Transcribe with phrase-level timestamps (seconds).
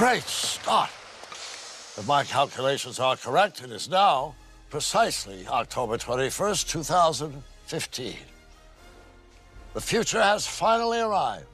[0.00, 0.88] great start.
[1.28, 4.34] If my calculations are correct, it is now
[4.70, 8.14] precisely October 21st, 2015.
[9.74, 11.44] The future has finally arrived.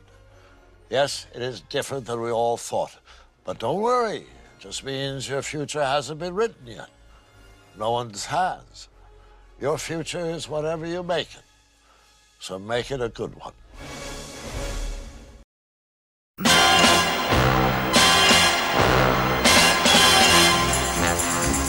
[0.91, 2.97] Yes, it is different than we all thought.
[3.45, 6.91] But don't worry, it just means your future hasn't been written yet.
[7.77, 8.87] No one's has.
[9.61, 11.43] Your future is whatever you make it.
[12.39, 13.55] So make it a good one.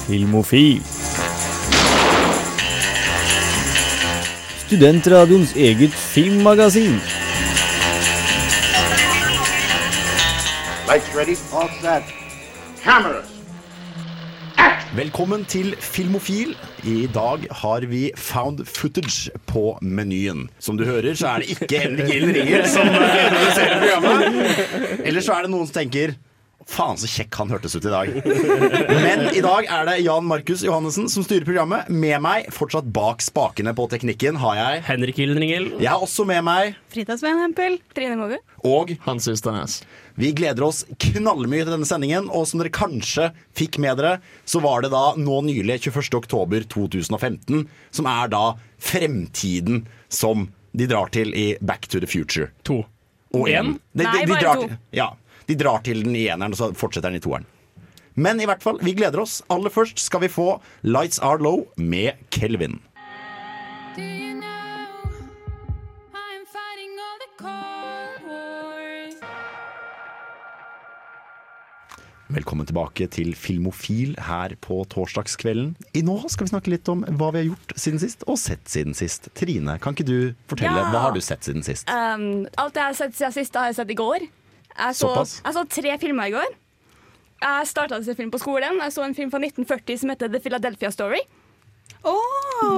[0.08, 0.82] Filmofil.
[4.68, 6.96] Studentradioens eget filmmagasin.
[10.88, 11.36] Lights ready?
[11.54, 12.04] All set.
[12.84, 13.26] Cameras.
[14.96, 16.56] Velkommen til Filmofil.
[16.84, 20.50] I dag har vi found footage på menyen.
[20.60, 22.88] Som du hører, så er det ikke Henrik Gilden Ringer som
[23.34, 25.04] produserer programmet.
[25.04, 26.16] Eller så er det noen som tenker
[26.68, 28.10] Faen, så kjekk han hørtes ut i dag.
[28.92, 31.88] Men i dag er det Jan Markus Johannessen som styrer programmet.
[31.90, 35.70] Med meg, fortsatt bak spakene på teknikken, har jeg Henrik Gildenringel.
[35.80, 37.78] Jeg har også med meg Frida Svein Hempel.
[37.96, 38.36] Trine Mogu.
[38.68, 39.78] og Hans Ysternes.
[40.20, 44.18] Vi gleder oss knallmye til denne sendingen, og som dere kanskje fikk med dere,
[44.50, 46.18] så var det da nå nylig 21.
[46.20, 47.64] oktober 2015,
[47.96, 48.44] som er da
[48.84, 52.52] fremtiden som de drar til i Back to the Future.
[52.68, 52.82] To.
[53.36, 53.78] Og En?
[53.96, 54.68] Nei, De, de, de bare drar to.
[54.68, 55.08] til, ja,
[55.48, 57.46] de drar til den i eneren, og så fortsetter den i toeren.
[58.18, 59.40] Men i hvert fall, vi gleder oss.
[59.54, 60.48] Aller først skal vi få
[60.84, 62.80] Lights Are Low med Kelvin.
[72.28, 75.70] Velkommen tilbake til Filmofil her på torsdagskvelden.
[75.96, 78.68] I nå skal vi snakke litt om hva vi har gjort siden sist, og sett
[78.68, 79.30] siden sist.
[79.38, 80.18] Trine, kan ikke du
[80.52, 80.90] fortelle, Ja.
[80.92, 81.88] hva har du sett siden sist?
[81.88, 84.28] Um, alt jeg har sett siden sist, har jeg sett i går.
[84.78, 85.10] Jeg så,
[85.44, 86.56] jeg så tre filmer i går.
[87.42, 88.80] Jeg starta å se film på skolen.
[88.82, 91.22] Jeg så en film fra 1940 som heter The Philadelphia Story.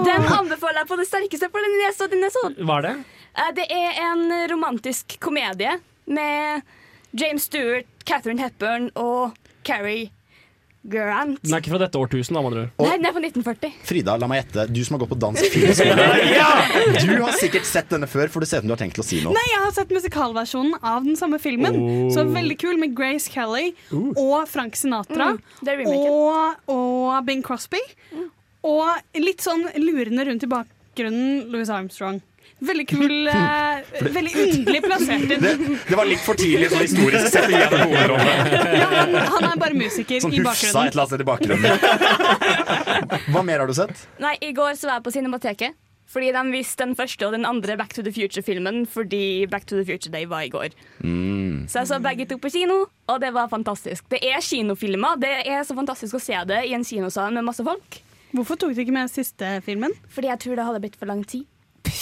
[0.06, 2.86] Den anbefaler jeg på det sterkeste, for den er så, den er så Hva er
[2.88, 2.94] det?
[3.36, 5.76] Eh, Det er en romantisk komedie
[6.10, 6.62] med
[7.14, 9.36] James Stewart, Catherine Hepburn og
[9.66, 10.10] Carrie
[10.88, 11.42] Grant.
[11.44, 12.86] Den er ikke fra dette årtusen, da, med andre ord.
[12.88, 13.74] Nei, den er fra 1940.
[13.90, 14.64] Frida, la meg gjette.
[14.72, 16.06] Du som har gått på dansk filmskole.
[17.10, 19.04] Du har sikkert sett denne før, for det ser ut som du har tenkt til
[19.04, 19.36] å si noe.
[19.36, 21.76] Nei, jeg har sett musikalversjonen av den samme filmen.
[21.76, 22.08] Oh.
[22.16, 25.34] Så veldig kul med Grace Kelly og Frank Sinatra.
[25.36, 27.82] Mm, og, og Bing Crosby.
[28.68, 32.22] Og litt sånn lurende rundt i bakgrunnen Louis Armstrong.
[32.60, 33.80] Veldig kul, eh,
[34.12, 35.44] veldig underlig plassert inn.
[35.46, 35.52] Det,
[35.88, 37.52] det var litt for tidlig sånn historisk sett.
[37.56, 40.92] Ja, han, han er bare musiker Sånn i hufsa et bakgrunnen.
[40.92, 43.30] eller annet sted i bakgrunnen.
[43.34, 43.96] Hva mer har du sett?
[44.20, 45.72] Nei, I går så var jeg på Cinemateket.
[46.10, 49.78] Fordi de viste den første og den andre Back to the Future-filmen fordi Back to
[49.78, 50.74] the Future Day var i går.
[51.70, 54.08] Så jeg så begge to på kino, og det var fantastisk.
[54.10, 55.20] Det er kinofilmer.
[55.22, 58.02] Det er så fantastisk å se det i en kinosal med masse folk.
[58.34, 59.94] Hvorfor tok du ikke med siste filmen?
[60.10, 61.46] Fordi jeg tror det hadde blitt for lang tid.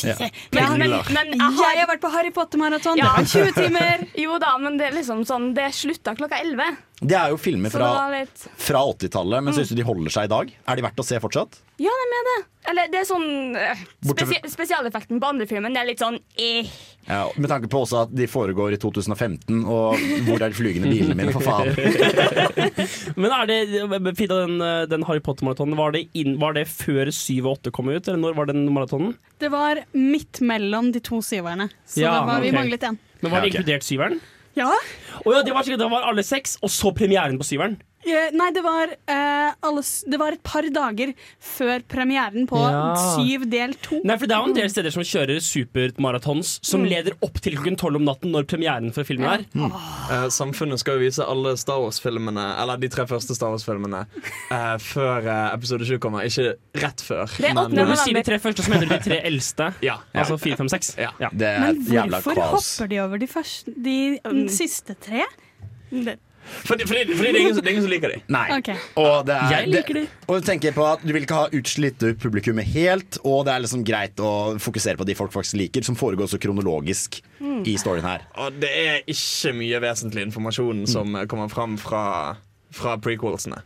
[0.03, 0.15] Ja.
[0.53, 2.99] Men, men, men jeg har Jeg har vært på Harry Potter-maraton.
[2.99, 3.13] Ja.
[3.17, 4.03] Det var 20 timer.
[4.23, 6.77] Jo da, men det er liksom sånn Det slutta klokka 11.
[7.01, 10.33] Det er jo filmer fra, litt fra 80-tallet, men syns du de holder seg i
[10.33, 10.53] dag?
[10.65, 11.59] Er de verdt å se fortsatt?
[11.77, 12.37] Ja, det er det.
[12.71, 16.17] Eller det er sånn eh, Bortsett spesi Spesialeffekten på andre filmen det er litt sånn
[16.41, 16.67] eh.
[17.07, 20.89] Ja, med tanke på også at de foregår i 2015, og hvor er de flygende
[20.91, 21.71] bilene mine, for faen?
[23.21, 23.59] Men er det,
[24.19, 24.57] Fida, den,
[24.91, 26.09] den Harry Potter-maratonen, var, det
[26.41, 28.01] var det før 7 og 8 kom ut?
[28.09, 29.13] Eller når var den maratonen?
[29.39, 31.69] Det var midt mellom de to syverne.
[31.87, 32.99] Så Ja, var vi manglet en.
[33.21, 34.19] Men Var det Ja, inkludert syveren?
[34.57, 34.67] Ja.
[35.23, 37.79] Oh, ja, det var, det var alle seks, og så premieren på syveren.
[38.05, 41.09] Eh, Nei, det var, eh, alle, det var et par dager
[41.43, 42.93] før premieren på Ja.
[43.17, 43.99] Syv del to.
[44.05, 47.57] Nei, for Det er jo en del steder som kjører supermaratons som leder opp til
[47.57, 49.43] klokken tolv om natten når premieren for filmen er.
[49.57, 54.05] Eh, samfunnet skal jo vise alle Star Wars-filmene, eller de tre første Star Wars-filmene,
[54.51, 56.23] eh, før eh, episode 7 kommer.
[56.23, 57.25] Ikke rett før.
[57.35, 59.73] Det er åttende Når du sier de tre første, så mener du de tre eldste?
[59.81, 60.21] Ja, ja.
[60.23, 60.93] Altså fire, fem, seks?
[60.97, 61.11] Ja.
[61.19, 61.29] Ja.
[61.33, 62.77] Det er Men et jævla hvorfor kaos.
[62.77, 65.25] hopper de over de, første, de mm, siste tre?
[65.91, 68.25] Det- Fordi, fordi, fordi det, er ingen, det er ingen som liker dem.
[68.33, 68.45] Nei.
[68.57, 68.75] Okay.
[68.99, 70.03] Og det er, Jeg liker de.
[70.27, 73.63] Og du tenker på at du vil ikke ha utslitt publikummet helt, og det er
[73.65, 77.21] liksom greit å fokusere på de folk faktisk liker, som foregår så kronologisk
[77.67, 78.27] i storyen her.
[78.41, 82.03] Og det er ikke mye vesentlig informasjon som kommer fram fra,
[82.75, 83.63] fra prequelsene.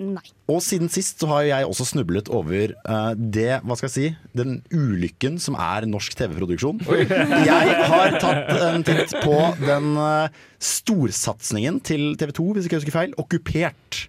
[0.00, 0.24] Nei.
[0.48, 4.06] Og siden sist så har jeg også snublet over uh, det, hva skal jeg si,
[4.36, 6.80] den ulykken som er norsk TV-produksjon.
[6.88, 12.84] Jeg har tatt en titt på den uh, storsatsingen til TV 2, hvis ikke jeg
[12.84, 14.06] husker feil, Okkupert.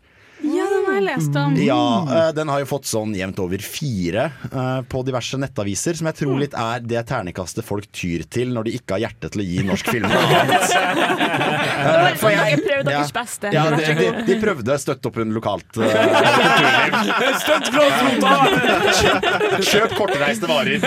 [1.01, 1.55] Ja, den har jeg lest om.
[1.61, 6.09] Ja, eh, den har jo fått sånn jevnt over fire eh, på diverse nettaviser, som
[6.11, 9.43] jeg tror litt er det ternekastet folk tyr til når de ikke har hjerte til
[9.43, 10.67] å gi norsk film noe annet.
[11.81, 12.99] Eh, for jeg- prøvde ja.
[12.99, 13.49] deres beste.
[13.55, 15.83] Ja, de, de, de prøvde å støtte opp under lokalt uh,
[17.47, 18.25] kulturliv.
[19.71, 20.83] Kjøp kortreiste varer.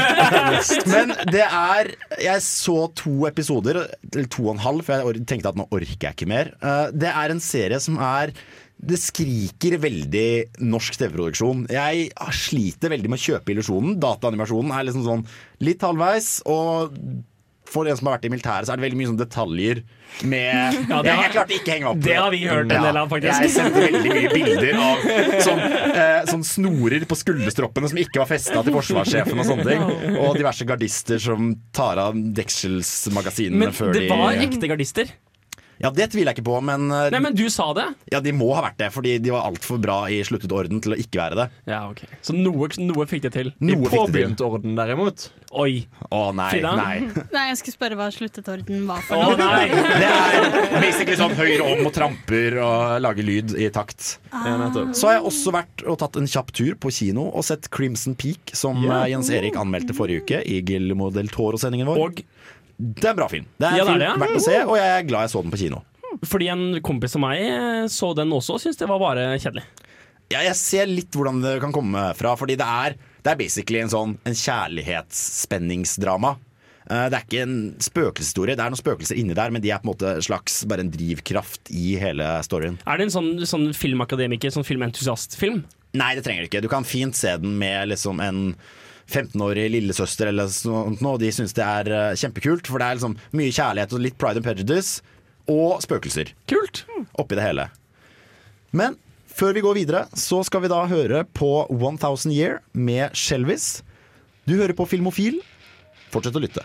[0.91, 3.83] Men det er Jeg så to episoder,
[4.13, 6.53] eller to og en halv, for jeg tenkte at nå orker jeg ikke mer.
[6.63, 8.35] Eh, det er en serie som er
[8.85, 10.29] det skriker veldig
[10.67, 11.67] norsk TV-produksjon.
[11.73, 13.94] Jeg sliter veldig med å kjøpe illusjonen.
[14.03, 15.23] Dataanimasjonen er liksom sånn
[15.65, 16.41] litt halvveis.
[16.50, 16.93] Og
[17.75, 19.81] for en som har vært i militæret, så er det veldig mye sånn detaljer
[20.29, 22.69] med Ja, det har- jeg klarte ikke å henge meg opp det har vi hørt
[22.76, 23.41] en del av, faktisk.
[23.41, 25.09] Jeg sendte veldig mye bilder av
[25.49, 30.17] sånn, eh, sånn snorer på skulderstroppene som ikke var festa til forsvarssjefen og sånne ting.
[30.20, 35.11] Og diverse gardister som tar av dekselsmagasinene Men det var ekte gardister.
[35.82, 37.87] Ja, det tviler jeg ikke på, men, eh, Nei, men du sa det.
[38.12, 40.94] ja, de må ha vært det, fordi de var altfor bra i sluttet orden til
[40.94, 41.47] å ikke være det.
[41.71, 43.53] Ja, ok Så noe, noe fikk det til.
[43.61, 43.91] Noe til.
[43.99, 45.29] påbegynt orden, derimot.
[45.55, 45.85] Oi.
[46.11, 46.73] Å nei, Frida?
[46.79, 47.09] nei.
[47.35, 49.35] Nei, jeg skulle spørre hva sluttet orden var for noe.
[49.35, 49.69] Å nei.
[50.03, 54.17] Det er basically sånn høyre om og tramper og lager lyd i takt.
[54.35, 54.49] Ah.
[54.94, 58.17] Så har jeg også vært og tatt en kjapp tur på kino og sett Crimson
[58.19, 62.03] Peak, som eh, Jens Erik anmeldte forrige uke i Gilmo del Toro-sendingen vår.
[62.03, 62.23] Og
[62.79, 63.47] Det er en bra film.
[63.59, 65.31] Det er Ja, det er film det, verdt å se, og jeg er glad jeg
[65.35, 65.82] så den på kino.
[66.25, 69.65] fordi en kompis av meg eh, så den også, og syntes det var bare kjedelig.
[70.32, 73.81] Ja, jeg ser litt hvordan det kan komme fra, fordi det er, det er basically
[73.82, 74.35] en sånn en
[75.19, 76.35] kjærlighetsspenningsdrama.
[76.91, 78.56] Eh, Det er ikke en spøkelseshistorie.
[78.56, 80.91] Det er noen spøkelser inni der, men de er på en måte slags bare en
[80.93, 82.79] drivkraft i hele storyen.
[82.87, 85.62] Er det en sånn, sånn filmakademiker, sånn filmentusiastfilm?
[85.94, 86.62] Nei, det trenger du ikke.
[86.65, 88.55] Du kan fint se den med liksom en
[89.11, 92.99] 15-årig lillesøster eller sånt nå, og de syns det er eh, kjempekult, for det er
[92.99, 95.03] liksom mye kjærlighet og litt pride and prejudice,
[95.51, 96.85] og spøkelser Kult.
[97.21, 97.69] oppi det hele.
[98.73, 98.97] Men
[99.35, 103.83] før vi går videre, så skal vi da høre på 1000 Year med Shelvis.
[104.49, 105.41] Du hører på Filmofil.
[106.15, 106.65] Fortsett å lytte.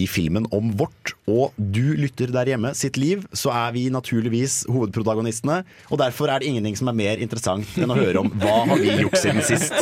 [0.00, 4.62] I filmen om vårt og du lytter der hjemme sitt liv, så er vi naturligvis
[4.70, 5.60] hovedprotagonistene.
[5.90, 8.80] Og derfor er det ingenting som er mer interessant enn å høre om hva har
[8.80, 9.74] vi gjort siden sist.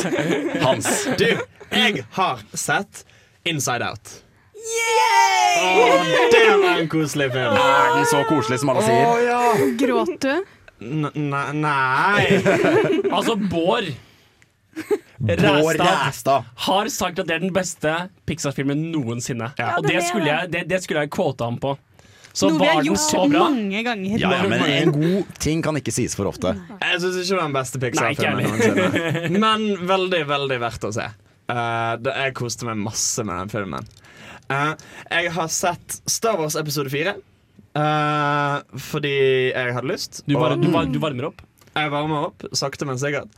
[0.63, 0.89] Hans.
[1.19, 1.27] Du,
[1.71, 3.03] jeg har sett
[3.47, 4.17] Inside Out.
[5.59, 7.57] Åh, det var en koselig film.
[7.59, 9.63] Er den så koselig som alle sier?
[9.79, 10.33] Gråt du?
[10.79, 11.09] N
[11.59, 12.39] nei.
[13.15, 13.89] Altså, Bård
[15.27, 17.91] Ræstad har sagt at det er den beste
[18.29, 19.51] Pixar-filmen noensinne.
[19.75, 21.73] Og det er skulle jeg, det, det skulle jeg quote ham på.
[22.31, 23.47] Så Noe vi var har gjort så bra?
[23.49, 24.19] mange ganger.
[24.21, 26.53] Ja, ja, men en god ting kan ikke sies for ofte.
[26.79, 29.39] Jeg syns ikke det var den beste Pixar-filmen noensinne.
[29.43, 31.07] Men veldig, veldig verdt å se.
[31.49, 33.89] Uh, det, jeg koste meg masse med den filmen.
[34.49, 34.71] Uh,
[35.09, 37.15] jeg har sett Star Wars episode 4.
[37.75, 38.61] uh,
[38.91, 39.15] fordi
[39.51, 40.21] jeg hadde lyst.
[40.29, 41.43] Du, var, og du, var- du varmer opp?
[41.79, 43.29] jeg varmer opp, sakte, men sikkert.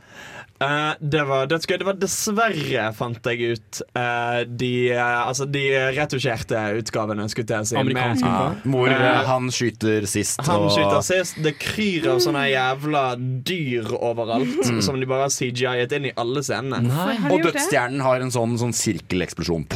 [0.62, 1.78] Eh, det var dødsgøy.
[1.82, 5.62] Det var dessverre, fant jeg ut, uh, de, uh, altså de
[5.98, 7.76] retusjerte utgavene, skulle jeg si.
[7.76, 8.62] Amerikanske utgave.
[8.72, 10.40] hvor han skyter sist.
[10.46, 11.42] Han og- skyter sist.
[11.42, 13.04] Det kryr av sånne jævla
[13.44, 14.82] dyr overalt Mm.
[14.82, 16.82] som de bare har CGI-et inn i alle scenene.
[16.82, 17.16] Nei.
[17.32, 19.66] Og dødsstjernen har en sånn, sånn sirkeleksplosjon.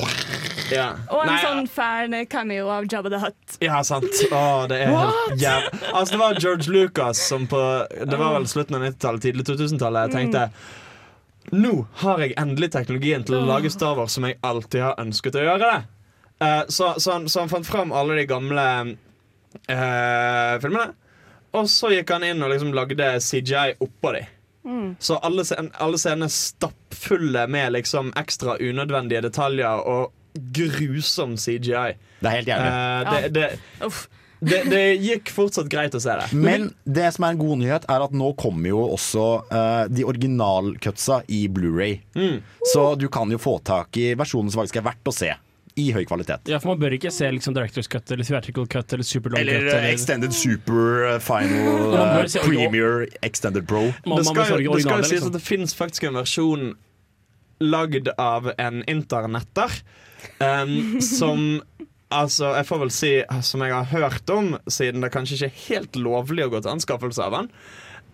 [0.72, 0.86] Ja.
[1.12, 3.58] Og en Nei, sånn fæl cameo av Jabba the Hutt.
[3.62, 4.08] Ja, sant.
[4.30, 5.68] Å, det er helt jæv...
[5.92, 7.60] Altså, det var George Lucas som på
[7.92, 10.06] Det var vel slutten av 90-tallet, tidlig 2000-tallet.
[10.06, 11.72] Jeg tenkte Nå
[12.02, 15.44] har jeg endelig teknologien til å lage Star Wars som jeg alltid har ønsket å
[15.46, 15.76] gjøre det.
[16.42, 18.64] uh, så, så, han, så han fant fram alle de gamle
[19.70, 20.88] uh, filmene.
[21.56, 24.26] Og så gikk han inn og liksom lagde CGI oppå de.
[24.98, 25.44] Så alle,
[25.78, 31.96] alle scenene stappfulle med liksom ekstra unødvendige detaljer og grusom CGI.
[32.20, 32.70] Det er helt jævlig.
[32.70, 34.02] Uh, det, det, Uff.
[34.40, 36.28] det, det gikk fortsatt greit å se det.
[36.48, 40.06] Men det som er en god nyhet, er at nå kommer jo også uh, de
[40.08, 41.98] originalcutsa i Blu-ray.
[42.18, 42.38] Mm.
[42.72, 45.34] Så du kan jo få tak i versjonen som faktisk er verdt å se.
[45.76, 46.48] I høy kvalitet.
[46.48, 49.42] Ja, for Man bør ikke se liksom Directors cut eller Theatrical cut eller Super Long
[49.42, 49.74] Eller cut.
[49.74, 53.82] Eller Extended Super eh, Final uh, eh, Premier Extended Pro.
[54.06, 55.28] man, Det man skal, jo sies liksom.
[55.28, 56.70] at det fins faktisk en versjon
[57.60, 59.76] lagd av en internetter
[60.40, 61.48] um, som
[62.14, 63.08] Altså, jeg får vel si
[63.42, 66.76] som jeg har hørt om, siden det kanskje ikke er helt lovlig å gå til
[66.76, 67.48] anskaffelse av den.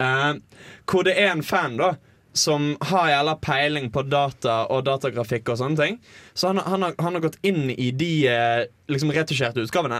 [0.00, 1.92] Uh, hvor det er en fan, da.
[2.32, 5.98] Som har jævla peiling på data og datagrafikk og sånne ting.
[6.32, 9.98] Så han, han, har, han har gått inn i de eh, liksom retusjerte utgavene.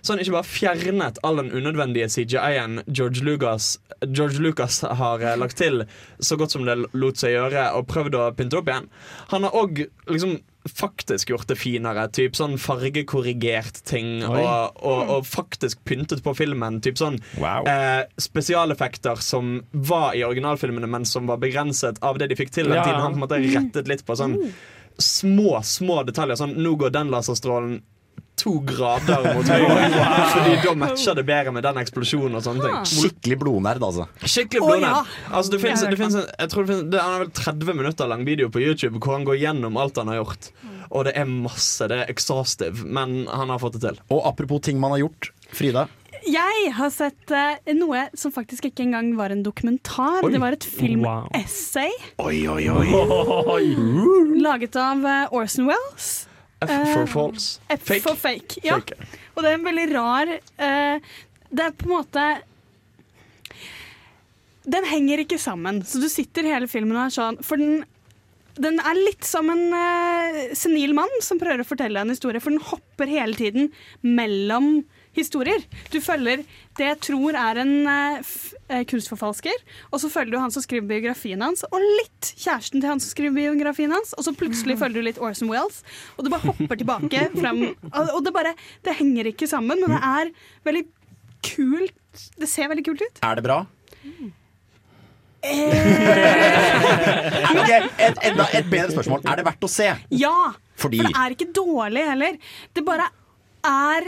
[0.00, 3.74] Så han ikke bare fjernet all den unødvendige CGI-en George Lucas,
[4.06, 5.84] George Lucas har eh, lagt til
[6.16, 8.88] så godt som det lot seg gjøre, og prøvd å pynte opp igjen.
[9.36, 12.06] Han har òg liksom faktisk gjort det finere.
[12.12, 14.22] Typ sånn fargekorrigert ting.
[14.24, 16.80] Og, og, og faktisk pyntet på filmen.
[16.84, 17.66] Typ sånn Wow.
[17.68, 22.68] eh, spesialeffekter som var i originalfilmene, men som var begrenset av det de fikk til.
[22.70, 22.84] Den Ja.
[22.84, 24.38] tiden Han på en måte rettet litt på sånn
[24.98, 26.36] små, små detaljer.
[26.38, 27.82] Sånn, nå går den laserstrålen
[28.40, 29.88] to grader mot høyre.
[30.34, 32.76] Fordi da matcher det bedre med den eksplosjonen og sånne ting.
[32.90, 34.06] Skikkelig blodnerd, altså.
[34.24, 35.10] Skikkelig blodnerd.
[35.30, 38.10] Altså, det finnes, det finnes en, jeg tror det finnes, det er vel 30 minutter
[38.10, 40.50] lang video på YouTube hvor han går gjennom alt han har gjort.
[40.94, 41.86] Og det er masse.
[41.90, 44.00] Det er exhaustive, men han har fått det til.
[44.14, 45.30] Og apropos ting man har gjort.
[45.54, 45.86] Frida.
[46.24, 50.22] Jeg har sett uh, noe som faktisk ikke engang var en dokumentar.
[50.24, 50.30] Oi.
[50.32, 50.78] Det var et Wow.
[50.80, 51.90] filmessay
[52.24, 53.66] Oi, oi, oi.
[54.40, 56.24] laget av uh, Orson Wells.
[56.68, 57.60] F for Eh, false.
[57.70, 58.02] F Fake.
[58.02, 58.60] for fake.
[58.64, 58.78] Ja.
[58.80, 58.98] Fake.
[59.34, 61.14] Og det er en veldig rar uh,
[61.50, 62.26] Det er på en måte
[64.64, 67.82] Den henger ikke sammen, så du sitter hele filmen og er sånn For den,
[68.56, 72.54] den er litt som en uh, senil mann som prøver å fortelle en historie, for
[72.54, 73.72] den hopper hele tiden
[74.06, 75.62] mellom historier.
[75.92, 76.42] Du følger
[76.78, 78.32] det jeg tror er en eh,
[78.68, 79.58] eh, kunstforfalsker,
[79.92, 83.10] og så følger du han som skriver biografien hans, og litt kjæresten til han som
[83.12, 85.82] skriver biografien hans, og så plutselig følger du litt Orson Wells,
[86.16, 87.62] og du bare hopper tilbake frem.
[87.92, 88.54] og og det bare
[88.84, 90.30] Det henger ikke sammen, men det er
[90.66, 90.84] veldig
[91.44, 91.94] kult.
[92.38, 93.18] Det ser veldig kult ut.
[93.22, 93.64] Er det bra?
[95.44, 95.50] Mm.
[97.60, 99.20] okay, et, enda et bedre spørsmål.
[99.28, 99.90] Er det verdt å se?
[100.16, 100.32] ja!
[100.80, 102.38] Fordi For det er ikke dårlig heller.
[102.72, 103.10] Det bare
[103.68, 104.06] er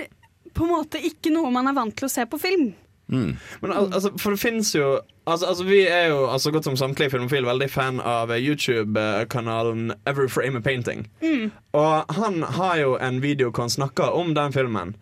[0.56, 2.72] på en måte ikke noe man er vant til å se på film.
[3.06, 3.36] Men
[3.70, 4.98] al altså, for det finnes jo
[5.30, 9.92] altså, altså, Vi er jo altså, godt som samtlige filmofil veldig fan av eh, YouTube-kanalen
[10.06, 11.06] Every Frame a Painting.
[11.72, 14.96] Og han har jo en video hvor han snakker om den filmen.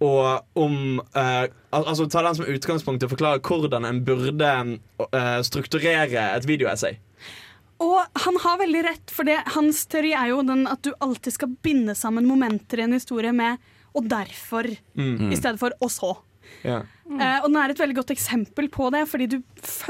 [0.00, 4.54] Og om eh, Altså ta den som utgangspunkt til å forklare hvordan en burde
[5.08, 6.98] eh, strukturere et videoessay.
[7.82, 11.34] Og han har veldig rett, for det, hans teori er jo den at du alltid
[11.34, 13.58] skal binde sammen momenter i en historie med
[13.94, 16.16] 'og derfor', i stedet for 'og så'.
[16.64, 16.84] Yeah.
[17.08, 17.20] Mm.
[17.20, 19.38] Uh, og den er et veldig godt eksempel på det, fordi du,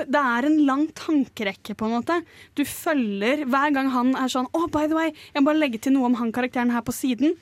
[0.07, 2.23] det er en lang tankerekke, på en måte.
[2.57, 5.81] Du følger hver gang han er sånn 'Å, by the way, jeg må bare legge
[5.81, 7.37] til noe om han karakteren her på siden',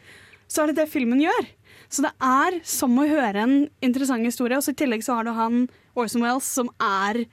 [0.49, 1.47] så er det det filmen gjør.
[1.90, 4.57] Så det er som å høre en interessant historie.
[4.57, 7.25] Og så i tillegg så har du han Orson Wells, som er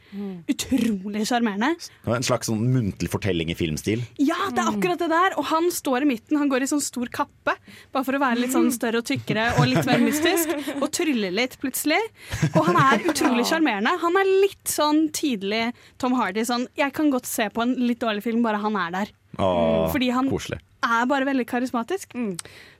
[0.49, 1.73] utrolig sjarmerende.
[2.09, 4.03] En slags sånn muntlig fortelling i filmstil.
[4.21, 5.35] Ja, det er akkurat det der.
[5.39, 6.39] Og han står i midten.
[6.41, 7.55] Han går i sånn stor kappe,
[7.93, 10.53] bare for å være litt sånn større og tykkere og litt mer mystisk.
[10.79, 11.99] Og tryller litt plutselig.
[12.53, 13.93] Og han er utrolig sjarmerende.
[14.03, 15.67] Han er litt sånn tidlig
[16.01, 16.45] Tom Hardy.
[16.47, 19.13] Sånn, jeg kan godt se på en litt dårlig film, bare han er der.
[19.37, 20.57] Åh, Fordi han Koselig.
[20.85, 22.13] Er bare veldig karismatisk.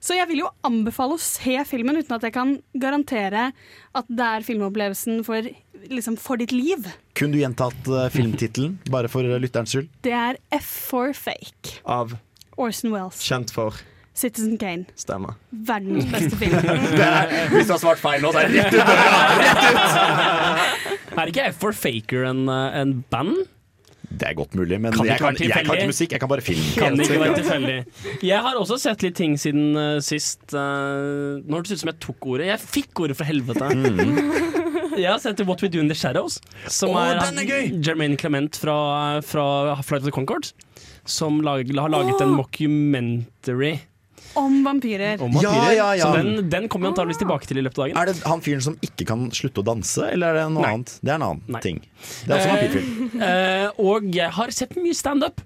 [0.04, 3.50] Så jeg vil jo anbefale å se filmen uten at jeg kan garantere
[3.98, 5.50] at det er filmopplevelsen for,
[5.89, 6.86] liksom, for ditt liv.
[7.18, 9.89] Kunne du gjentatt uh, filmtittelen, bare for uh, lytterens skyld?
[10.06, 11.80] Det er F for fake.
[11.89, 12.16] Av
[12.58, 13.22] Orson Wells.
[13.25, 13.77] kjent for
[14.18, 14.88] Citizen Kane.
[14.98, 15.36] stemmer.
[15.51, 16.58] Verdens beste film.
[17.54, 20.08] Hvis du har svart feil nå, så er det rett ut døra!
[21.18, 23.39] Er ikke F for Faker en, eh, en band?
[24.17, 26.63] Det er godt mulig, men jeg kan, jeg kan ikke musikk, jeg kan bare film.
[26.77, 27.77] Kan ikke være tilfeldig.
[28.25, 30.43] Jeg har også sett litt ting siden uh, sist.
[30.53, 32.50] Uh, nå hørtes det ut som jeg tok ordet.
[32.51, 33.71] Jeg fikk ordet fra helvete.
[34.97, 36.39] Jeg har sett What We Do In The Shadows,
[36.74, 37.67] som oh, er, er!
[37.86, 38.77] Jermaine Clement fra,
[39.21, 40.50] fra Flight of the Concord.
[41.05, 43.77] Som lag, har laget en mockumentary
[44.36, 45.22] Om vampyrer.
[45.22, 45.75] om Ja, vampyrer.
[45.77, 46.05] ja, ja.
[46.12, 47.98] Så den, den kommer vi antakeligvis tilbake til i løpet av dagen.
[47.98, 50.74] Er det han fyren som ikke kan slutte å danse, eller er det noe Nei.
[50.77, 50.98] annet?
[51.01, 51.62] Det er en annen Nei.
[51.62, 51.81] ting.
[52.25, 53.22] Det er også en vampyrfilm.
[53.22, 55.41] Eh, og jeg har sett mye standup.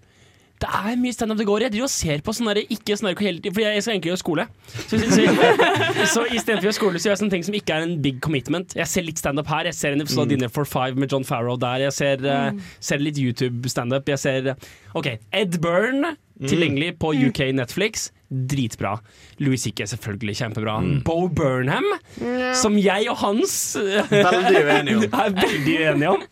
[0.61, 1.63] Det er mye standup det går i.
[1.65, 3.95] Jeg driver og ser på sånn der, ikke sånn der hele tiden, for jeg skal
[3.95, 4.43] egentlig gjøre skole.
[4.75, 7.73] Så, så, så, så istedenfor å gjøre skole, så gjør jeg sånne ting som ikke
[7.79, 8.75] er en big commitment.
[8.77, 9.65] Jeg ser litt standup her.
[9.71, 11.87] Jeg ser en episode av Dinner for Five med John Farrow der.
[11.87, 14.05] Jeg ser, eh, ser litt YouTube-standup.
[14.13, 14.51] Jeg ser
[14.93, 16.13] OK, Ed Byrne,
[16.45, 18.11] tilgjengelig på UK Netflix.
[18.31, 18.95] Dritbra.
[19.43, 19.85] Louis C.K.
[19.93, 20.79] selvfølgelig kjempebra.
[21.05, 21.87] Bo Burnham,
[22.57, 25.07] som jeg og Hans Veldig uenige om.
[25.21, 26.29] er veldig uenige om.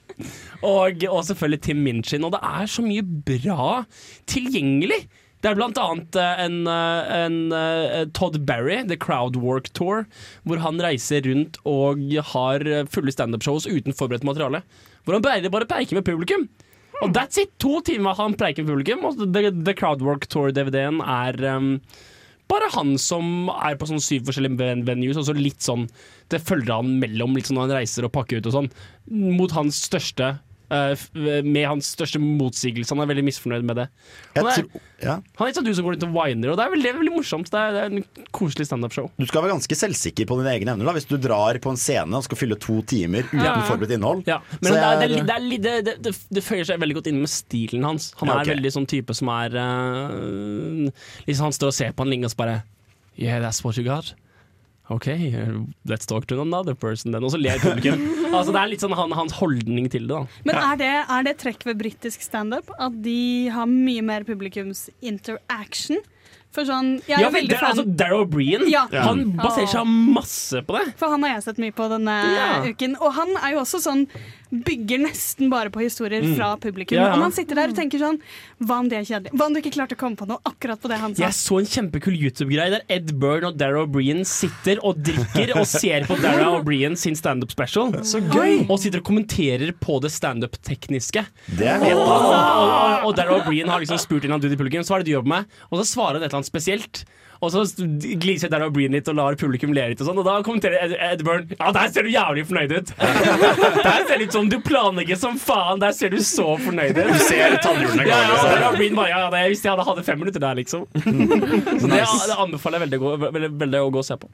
[0.66, 2.28] Og, og selvfølgelig Tim Minchin.
[2.28, 3.84] Og det er så mye bra
[4.30, 5.04] tilgjengelig.
[5.40, 10.04] Det er blant annet en, en, eh, en eh, Todd Barry, The Crowdwork Tour,
[10.44, 12.02] hvor han reiser rundt og
[12.34, 14.66] har eh, fulle standup-shows uten forberedt materiale.
[15.08, 16.50] Hvor han bare, bare preiker med publikum.
[17.00, 17.52] Og that's it!
[17.64, 21.70] To timer han preiker publikum, og The, the Crowdwork Tour-DVD-en er um,
[22.52, 25.86] bare han som er på sånn syv forskjellige venues, og så litt sånn
[26.32, 28.72] Det følger han mellom litt sånn når han reiser og pakker ut og sånn,
[29.10, 30.34] mot hans største
[30.70, 32.94] med hans største motsigelse.
[32.94, 33.86] Han er veldig misfornøyd med det.
[34.36, 35.16] Han er, tror- ja.
[35.20, 37.14] han er ikke sånn du som går rundt og whiner, og det er veldig, veldig
[37.16, 37.50] morsomt.
[37.50, 39.10] Det er, det er en koselig standup-show.
[39.18, 41.80] Du skal være ganske selvsikker på dine egne evner da, hvis du drar på en
[41.82, 43.56] scene og skal fylle to timer uten Ja.
[43.68, 44.24] forberedt innhold.
[44.30, 48.12] Ja, men det, er, er, er, føyer seg veldig godt inn med stilen hans.
[48.22, 50.90] Han Ja, er veldig sånn type som er uh,
[51.28, 52.58] Liksom Han står og ser på en linje og så bare
[53.20, 54.14] Yeah, that's what you got.
[54.90, 55.06] OK,
[55.86, 57.24] let's talk to another person then.
[57.24, 58.02] Og så ler publikum.
[58.34, 60.16] altså, det er litt sånn han, hans holdning til det.
[60.16, 64.26] da Men er det, er det trekk ved britisk standup at de har mye mer
[64.26, 66.02] publikums-interaction?
[66.50, 68.88] For sånn Jeg er Ja, veldig det, fan altså, Darrow Breen Ja.
[69.06, 70.96] Han baserer seg masse på det.
[70.98, 72.48] For han har jeg sett mye på denne Ja.
[72.66, 72.96] uken.
[72.98, 74.08] Og han er jo også sånn
[74.50, 76.36] Bygger nesten bare på historier Mm.
[76.36, 76.98] fra publikum.
[76.98, 77.14] Ja, ja.
[77.14, 78.18] Og man sitter der og tenker sånn
[78.66, 79.32] Hva om det er kjedelig?
[79.38, 81.22] Hva om du ikke klarte å komme på noe akkurat på det han sa?
[81.28, 85.68] Jeg så en kjempekul YouTube-greie der Ed Byrne og Darrow Breen sitter og drikker og
[85.70, 87.92] ser på Darrow Breen sin standup special.
[88.02, 88.66] Så gøy!
[88.70, 91.26] Og sitter og kommenterer på det standup-tekniske.
[91.58, 94.82] Det er helt og, og, og Darrow Breen har liksom spurt innan du i Publikum
[94.84, 95.46] Så hva er det du jobber med?
[95.70, 97.04] Og så svarer han et eller annet spesielt.
[97.40, 97.62] Og så
[98.20, 100.82] gliser der og Breen litt og lar publikum le litt, og sånn Og da kommenterer
[100.84, 102.92] Ed, Ed Byrne Ja, der ser du jævlig fornøyd ut.
[103.00, 105.80] Der ser det ut som du planlegger som faen.
[105.80, 107.14] Der ser du så fornøyd ut.
[107.14, 110.44] Du ser tannhjulene Ja, ja, Breen bare Ja, det, hvis jeg hadde hatt fem minutter
[110.44, 110.86] der, liksom.
[111.80, 114.32] Så det, det anbefaler jeg veldig, veldig, veldig å gå og se på.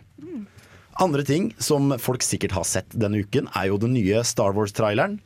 [1.03, 5.17] Andre ting som folk sikkert har sett denne uken, er jo den nye Star Wars-traileren.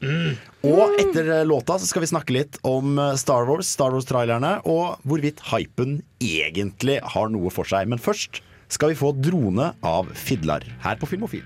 [0.66, 4.98] Og etter låta så skal vi snakke litt om eh, Star Wars, Star Wars-trailerne, og
[5.06, 7.86] hvorvidt hypen egentlig har noe for seg.
[7.92, 8.42] Men først
[8.74, 11.46] skal vi få drone av Fidlar her på Filmofil.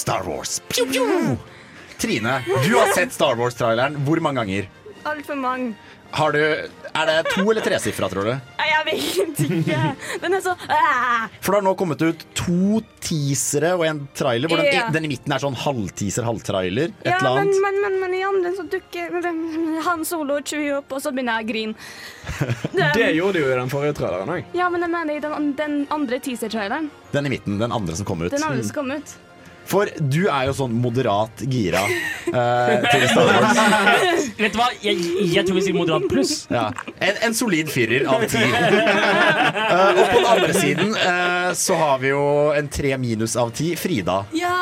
[0.00, 0.58] Star Wars.
[0.72, 1.36] Pew, pew!
[2.00, 4.68] Trine, du har sett Star Wars-traileren hvor mange ganger?
[5.04, 5.74] Altfor mange.
[6.16, 8.32] Har du, er det to eller tresifra, tror du?
[8.66, 9.76] Jeg vet ikke.
[10.24, 11.28] Den er så ah.
[11.44, 14.50] For det har nå kommet ut to teasere og en trailer.
[14.50, 14.88] Hvor den, Ja.
[14.90, 16.90] den i midten er sånn halvteaser, halvtrailer.
[17.04, 17.62] Et Ja, eller men, annet.
[17.62, 19.20] men, men, men i andre så dukker
[19.86, 21.74] Han Solo Chewie opp, og så begynner jeg å grine.
[22.96, 24.50] Det gjorde de jo i den forrige traileren òg.
[24.56, 26.90] Ja, men jeg mener i den, den andre teaser-traileren.
[27.14, 28.32] Den i midten, den andre som kom ut.
[28.34, 29.14] Den andre som kom ut.
[29.70, 33.60] For du er jo sånn moderat gira eh, til Star Wars.
[34.40, 34.66] Vet du hva?
[34.82, 34.96] Jeg,
[35.30, 36.32] jeg tror vi sier moderat pluss.
[36.50, 36.64] Ja.
[36.98, 38.42] En, en solid firer av ti.
[38.42, 42.24] Eh, og på den andre siden eh, så har vi jo
[42.56, 43.70] en tre minus av ti.
[43.78, 44.24] Frida.
[44.34, 44.56] Ja!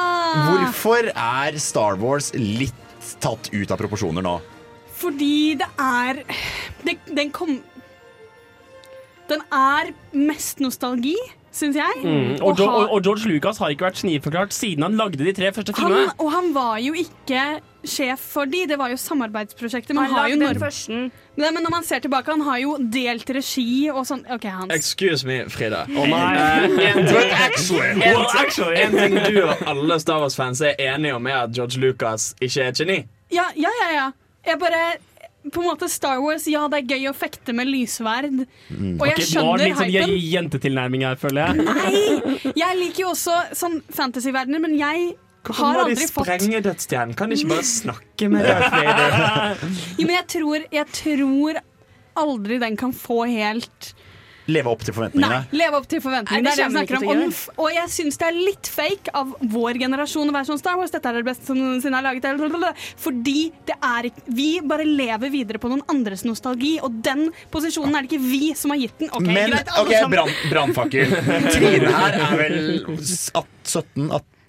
[0.50, 2.76] Hvorfor er Star Wars litt
[3.24, 4.36] tatt ut av proporsjoner nå?
[4.98, 6.22] Fordi det er
[6.84, 7.60] det, Den kom
[9.30, 11.16] Den er mest nostalgi,
[11.58, 12.02] syns jeg.
[12.04, 12.36] Mm.
[12.40, 15.32] Og, Og ha- og, og George Lucas har ikke vært sniforklart siden han lagde de
[15.36, 16.14] tre første han, filmene.
[16.18, 17.42] og han var jo ikke
[17.88, 19.94] sjef for de, det var jo samarbeidsprosjektet.
[19.94, 20.98] Man Han har jo lagde den norm- første.
[21.38, 24.24] Nei, men når man ser tilbake, han har jo delt regi og sånn.
[24.34, 24.72] OK, Hans.
[24.74, 25.84] Excuse me, Frida.
[25.96, 26.66] Oh, nei.
[26.88, 27.90] En, ting, actually.
[27.92, 28.76] en, Well, actually.
[28.82, 32.62] en ting du og alle Star Wars-fans er enige om, er at George Lucas ikke
[32.64, 32.98] er et geni.
[33.32, 33.90] Ja, ja, ja.
[33.94, 34.08] ja.
[34.46, 34.82] Jeg bare
[35.54, 38.40] på en måte Star Wars, ja, det er gøy å fekte med lysverd.
[38.42, 40.12] Og jeg skjønner hypen har skjønner litt sånn hypen.
[40.14, 41.64] je- jentetilnærming her, føler jeg.
[41.64, 42.52] Nei!
[42.56, 45.16] Jeg liker jo også sånn fantasyverdener, men jeg
[45.48, 47.14] Hvorfor har må de aldri fått sprenge dødsstjernen?
[47.16, 49.72] Kan de ikke bare snakke med deg, Frida?
[49.98, 51.60] Jo, men jeg tror, jeg tror
[52.18, 53.92] aldri den kan få helt
[54.48, 55.28] Leve opp til forventningene?
[55.44, 56.42] Nei, leve opp til forventningene.
[56.42, 57.64] Nei, Det det er det vi snakker om.
[57.64, 60.90] Og, jeg syns det er litt fake av vår generasjon å være sånn Star Wars,
[60.94, 62.24] dette er det beste som noensinne er laget.
[62.96, 67.94] Fordi det er ikke Vi bare lever videre på noen andres nostalgi, og den posisjonen
[67.94, 69.10] er det ikke vi som har gitt den.
[69.12, 70.16] Okay, Men greit, alle ok, sammen.
[70.16, 71.06] brann- brannfakkel.
[71.52, 73.30] Trine her er vel s-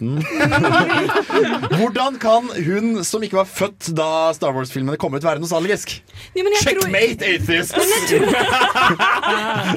[1.70, 5.86] 17-18 Hvordan kan hun som ikke var født da Star Wars-filmene kom ut, være nostalgisk?
[6.34, 7.72] Ja, men jeg tror- Checkmate, atheist!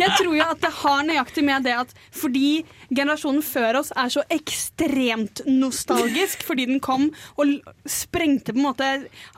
[0.03, 4.09] Jeg tror jo at det har nøyaktig med det at fordi generasjonen før oss er
[4.13, 7.03] så ekstremt nostalgisk fordi den kom
[7.39, 7.45] og
[7.89, 8.87] sprengte på en måte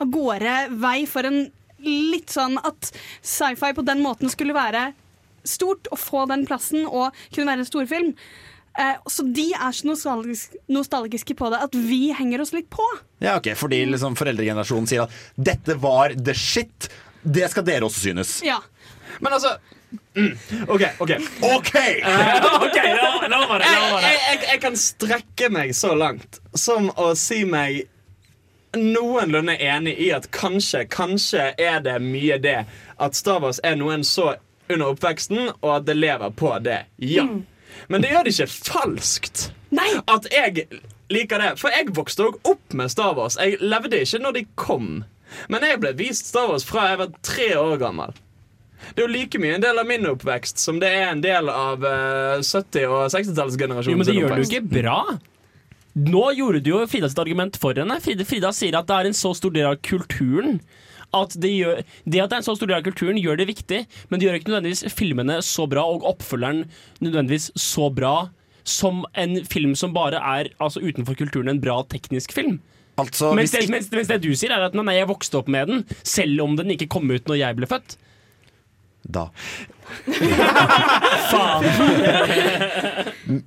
[0.00, 1.38] av gårde vei for en
[1.86, 2.90] litt sånn at
[3.22, 4.82] sci-fi på den måten skulle være
[5.46, 8.08] stort og få den plassen og kunne være en storfilm.
[8.78, 12.84] Eh, så de er så nostalgisk, nostalgiske på det at vi henger oss litt på.
[13.24, 16.90] Ja, ok, Fordi liksom foreldregenerasjonen sier at 'dette var the shit'.
[17.22, 18.42] Det skal dere også synes.
[18.44, 18.60] Ja.
[19.20, 19.56] Men altså
[20.14, 20.36] mm,
[20.68, 20.82] OK.
[21.00, 21.10] ok
[21.42, 21.74] OK!
[22.66, 24.10] okay la, la meg det, jeg, la meg det.
[24.12, 27.86] jeg, jeg, jeg kan strekke meg så langt som å si meg
[28.76, 32.58] noenlunde enig i at kanskje, kanskje er det mye det
[33.00, 34.34] at Star Wars er noen så
[34.68, 36.80] under oppveksten, og at det lever på det.
[36.98, 37.24] Ja.
[37.92, 39.48] Men det gjør det ikke falskt.
[39.74, 39.88] Nei!
[40.10, 40.66] At jeg
[41.12, 41.52] liker det.
[41.60, 43.38] For jeg vokste òg opp med Star Wars.
[43.40, 44.90] Jeg levde ikke når de kom.
[45.52, 48.14] Men jeg ble vist Star Wars fra jeg var tre år gammel.
[48.94, 51.48] Det er jo like mye en del av min oppvekst som det er en del
[51.50, 53.96] av uh, 70- og 60-tallsgenerasjonen.
[53.96, 55.00] Jo, men det gjør det jo ikke bra.
[55.96, 57.96] Nå gjorde du jo Frida sitt argument for henne.
[58.04, 60.60] Frida, Frida sier at det er en så stor del av kulturen.
[61.22, 63.48] At det, gjør, det at det er en så stor del av kulturen, gjør det
[63.50, 66.64] viktig, men det gjør ikke nødvendigvis filmene så bra, og oppfølgeren
[67.04, 68.28] nødvendigvis så bra
[68.66, 72.58] som en film som bare er altså, utenfor kulturen en bra teknisk film.
[72.98, 75.68] Altså, Mens det, mens, mens det du sier, er at nei, jeg vokste opp med
[75.68, 77.98] den, selv om den ikke kom ut når jeg ble født.
[79.06, 79.28] Da.
[81.30, 83.42] Faen.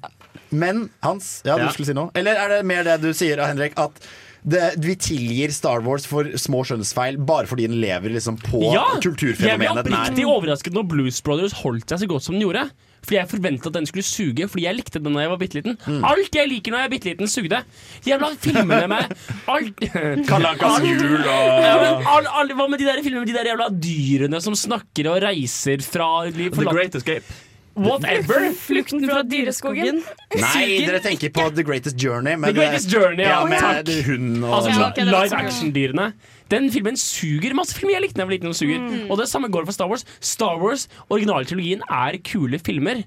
[0.50, 1.72] Men Hans, ja, du Ja.
[1.74, 2.10] skulle si noe?
[2.18, 3.76] Eller er det mer det du sier, Henrik?
[3.78, 4.00] At
[4.44, 8.86] det, vi tilgir Star Wars for små skjønnsfeil bare fordi den lever liksom på Ja!
[9.00, 10.30] Jeg ble kulturfenomenet oppriktig er.
[10.32, 12.70] overrasket når Blues Brothers holdt seg så godt som den gjorde.
[13.00, 15.60] Fordi jeg forventet at den skulle suge, fordi jeg likte den da jeg var bitte
[15.60, 15.78] liten.
[15.88, 16.02] Mm.
[16.08, 17.62] Alt jeg liker når jeg er bitte liten, sugde.
[18.08, 19.14] Jævla filmene med
[19.56, 19.84] alt
[20.30, 23.54] Kalakas jul og ja, men all, all, Hva med de der filmene med de der
[23.54, 27.40] jævla dyrene som snakker og reiser fra The Great Escape.
[27.80, 28.50] Whatever.
[28.60, 30.02] Flukten fra dyreskogen.
[30.36, 32.36] Nei, dere tenker på The Greatest Journey.
[32.36, 33.90] Med The Greatest Journey, ja, med takk.
[34.10, 36.12] hund og Altså Ja, okay, live action-dyrene.
[36.50, 37.54] Den filmen suger.
[37.58, 38.54] Masse filmer jeg likte da jeg var liten.
[38.58, 39.12] Suger Mm.
[39.12, 40.06] Og det samme går for Star Wars.
[40.20, 43.04] Star Wars, originaltrilogien, er kule filmer.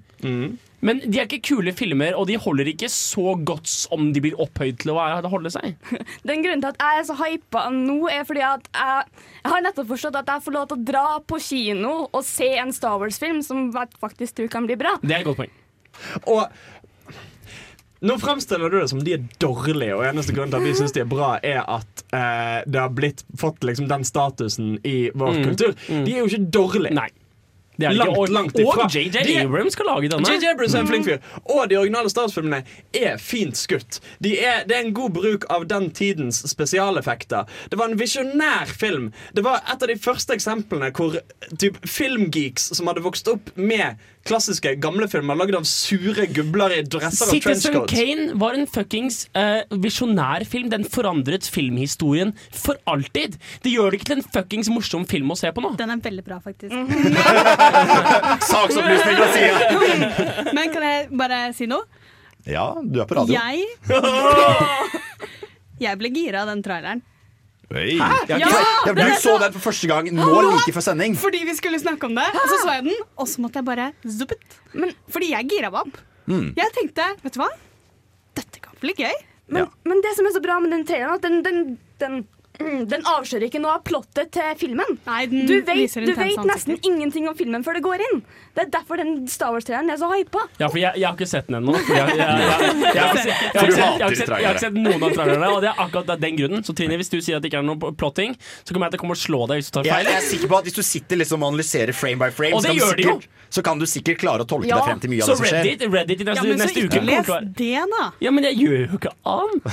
[0.83, 4.35] Men de er ikke kule filmer, og de holder ikke så godt som de blir
[4.42, 4.99] opphøyd til å
[5.31, 5.77] holde seg.
[6.29, 9.07] Den grunnen til at jeg er så hypa nå, er fordi at jeg,
[9.45, 12.51] jeg har nettopp forstått at jeg får lov til å dra på kino og se
[12.59, 14.97] en Star Wars-film som jeg faktisk tror kan bli bra.
[15.03, 15.55] Det er et godt poeng.
[16.27, 16.51] Og
[18.03, 20.95] nå fremstiller du det som de er dårlige, og eneste grunn til at vi syns
[20.97, 25.37] de er bra, er at eh, det har blitt, fått liksom den statusen i vår
[25.38, 25.45] Mm.
[25.47, 25.77] kultur.
[25.87, 26.97] De er jo ikke dårlige.
[26.99, 27.07] Nei.
[27.80, 28.32] Det er Langt, ikke.
[28.32, 28.85] Langt ifra.
[28.85, 30.28] og JJ Abrams skal lage denne.
[30.28, 31.18] JJ Abrams er en flink fyr.
[31.54, 34.00] Og de originale Star Wars-filmene er fint skutt.
[34.22, 37.48] De er, det er en god bruk av den tidens spesialeffekter.
[37.72, 39.11] Det var en visjonær film.
[39.32, 41.16] Det var et av de første eksemplene hvor
[41.58, 43.96] typ, filmgeeks som hadde vokst opp med
[44.28, 47.78] klassiske gamle filmer lagd av sure gubler i dresser og Citizen.
[47.90, 50.70] Kane var en fuckings uh, visjonær film.
[50.72, 53.38] Den forandret filmhistorien for alltid.
[53.64, 55.74] Det gjør det ikke til en fuckings morsom film å se på nå.
[55.80, 56.72] Den er veldig bra, faktisk.
[58.52, 59.58] Saksopplysning fra sida!
[60.56, 61.87] Men kan jeg bare si noe?
[62.48, 63.38] Ja, du er på radio.
[63.38, 63.66] Jeg
[65.82, 67.02] Jeg ble gira av den traileren.
[67.72, 67.96] Hey.
[67.96, 71.16] Ja, ja, du så den for første gang nå like før sending.
[71.18, 73.68] Fordi vi skulle snakke om det, og så så jeg den, og så måtte jeg
[73.68, 74.58] bare zuppet.
[74.76, 76.00] Men, fordi jeg gira meg opp.
[76.28, 76.52] Mm.
[76.58, 77.48] Jeg tenkte, vet du hva?
[78.38, 79.16] Dette kan bli gøy.
[79.52, 82.22] Men, men det som er så bra med den traileren, at den, den, den,
[82.90, 84.98] den avslører ikke noe av plottet til filmen.
[85.07, 88.22] Nei, den Du vet, viser du vet nesten ingenting om filmen før det går inn.
[88.57, 90.42] Det er derfor den Star Wars-traileren er så hypa.
[90.61, 91.72] Ja, for jeg, jeg har ikke sett den ennå.
[91.72, 92.27] Jeg, jeg, jeg,
[92.92, 93.64] jeg, jeg,
[94.03, 96.61] har ikke sett- noen av trailerne, og det er akkurat av den grunnen.
[96.66, 99.01] Så Trine, hvis du sier at det ikke er noe plotting, så kommer jeg til
[99.01, 100.07] å komme og slå deg hvis du tar feil.
[100.11, 102.68] jeg er sikker på at Hvis du sitter liksom og analyserer frame by frame, så
[102.68, 103.22] kan, sikkert,
[103.53, 105.44] så kan du sikkert klare å tolke Ja, deg frem til mye av det som
[105.48, 105.62] skjer.
[105.62, 107.07] Reddit, Reddit i Ja, men så neste så ikke uke.
[107.09, 107.27] les
[107.62, 108.05] det, da.
[108.22, 109.64] Ja, men jeg gjør jo ikke annet.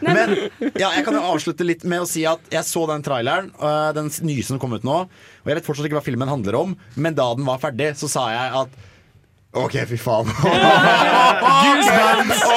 [0.06, 0.34] Men
[0.78, 3.90] ja, jeg kan jo avslutte litt med å si at jeg så den traileren, øh,
[3.96, 4.98] den nye som kom ut nå.
[5.06, 8.06] Og jeg vet fortsatt ikke hva filmen handler om, men da den var ferdig, så
[8.10, 8.82] sa jeg at
[9.54, 10.26] OK, fy faen.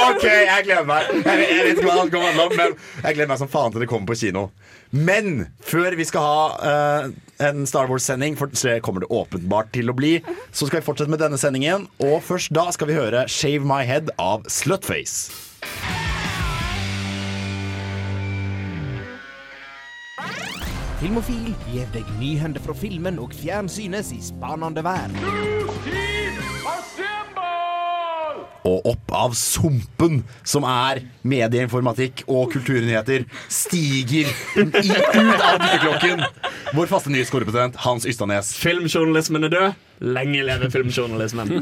[0.07, 1.11] OK, jeg gleder meg.
[1.13, 2.73] Jeg, vet- ikke hva det kommer til å handle om, men
[3.03, 4.47] jeg gleder meg som faen til det kommer på kino.
[4.89, 9.93] Men før vi skal ha uh, en Star Wars-sending, for det kommer det åpenbart til
[9.93, 10.15] å bli,
[10.49, 11.85] så skal vi fortsette med denne sendingen.
[12.01, 15.29] Og først da skal vi høre 'Shave My Head' av Slutface.
[20.97, 25.21] Filmofil gir deg nyhender fra filmen og fjernsynets i spanende verden.
[28.67, 36.23] og opp av sumpen som er medieinformatikk og kulturnyheter, stiger i, ut av dykkeklokken
[36.75, 38.51] vår faste nyhetskorrespondent Hans Ystanes.
[38.59, 39.83] Filmjournalismen er død.
[40.17, 41.53] Lenge leve filmjournalismen.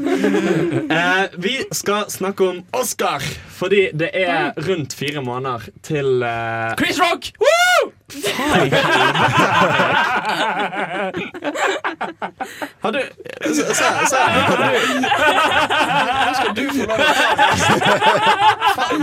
[0.98, 3.24] eh, vi skal snakke om Oscar,
[3.56, 7.30] fordi det er rundt fire måneder til eh, Chris Rock!
[7.40, 7.95] Woo!
[12.80, 13.00] Har du
[13.54, 14.64] Se, se, se har du,
[16.24, 17.04] Nå skal du få lov å
[18.76, 19.02] Faen!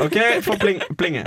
[0.00, 1.24] OK, få pling, plinge.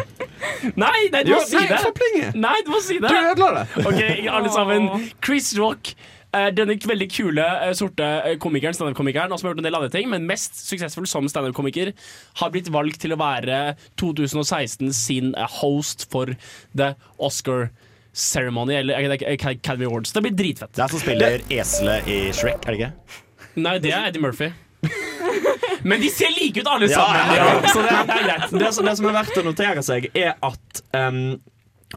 [0.75, 1.79] Nei, nei, du Jo, må si nei, det!
[1.83, 2.31] få plinge.
[2.39, 3.09] Nei, du må si det!
[3.11, 3.65] Du ødela det.
[3.85, 4.01] Ok,
[4.33, 4.89] alle sammen.
[5.23, 5.93] Chris Rock.
[6.35, 9.91] Eh, Denne veldig kule eh, sorte eh, komikeren, standup-komikeren, som har gjort en del andre
[9.93, 11.93] ting, men mest suksessfull som standup-komiker,
[12.41, 13.61] har blitt valgt til å være
[14.01, 16.33] 2016 sin host for
[16.77, 17.69] The Oscar
[18.13, 20.11] Ceremony eller Academy Awards.
[20.13, 20.73] Det blir dritfett.
[20.77, 23.21] Det er som spiller eselet i Shrek, er det ikke?
[23.63, 24.51] Nei, det er Eddie Murphy.
[25.89, 27.71] Men de ser like ut alle Ja, sammen, ja, ja.
[27.73, 28.45] så det er, det greit.
[28.61, 31.39] Det, som- det som er verdt å notere seg, er at um,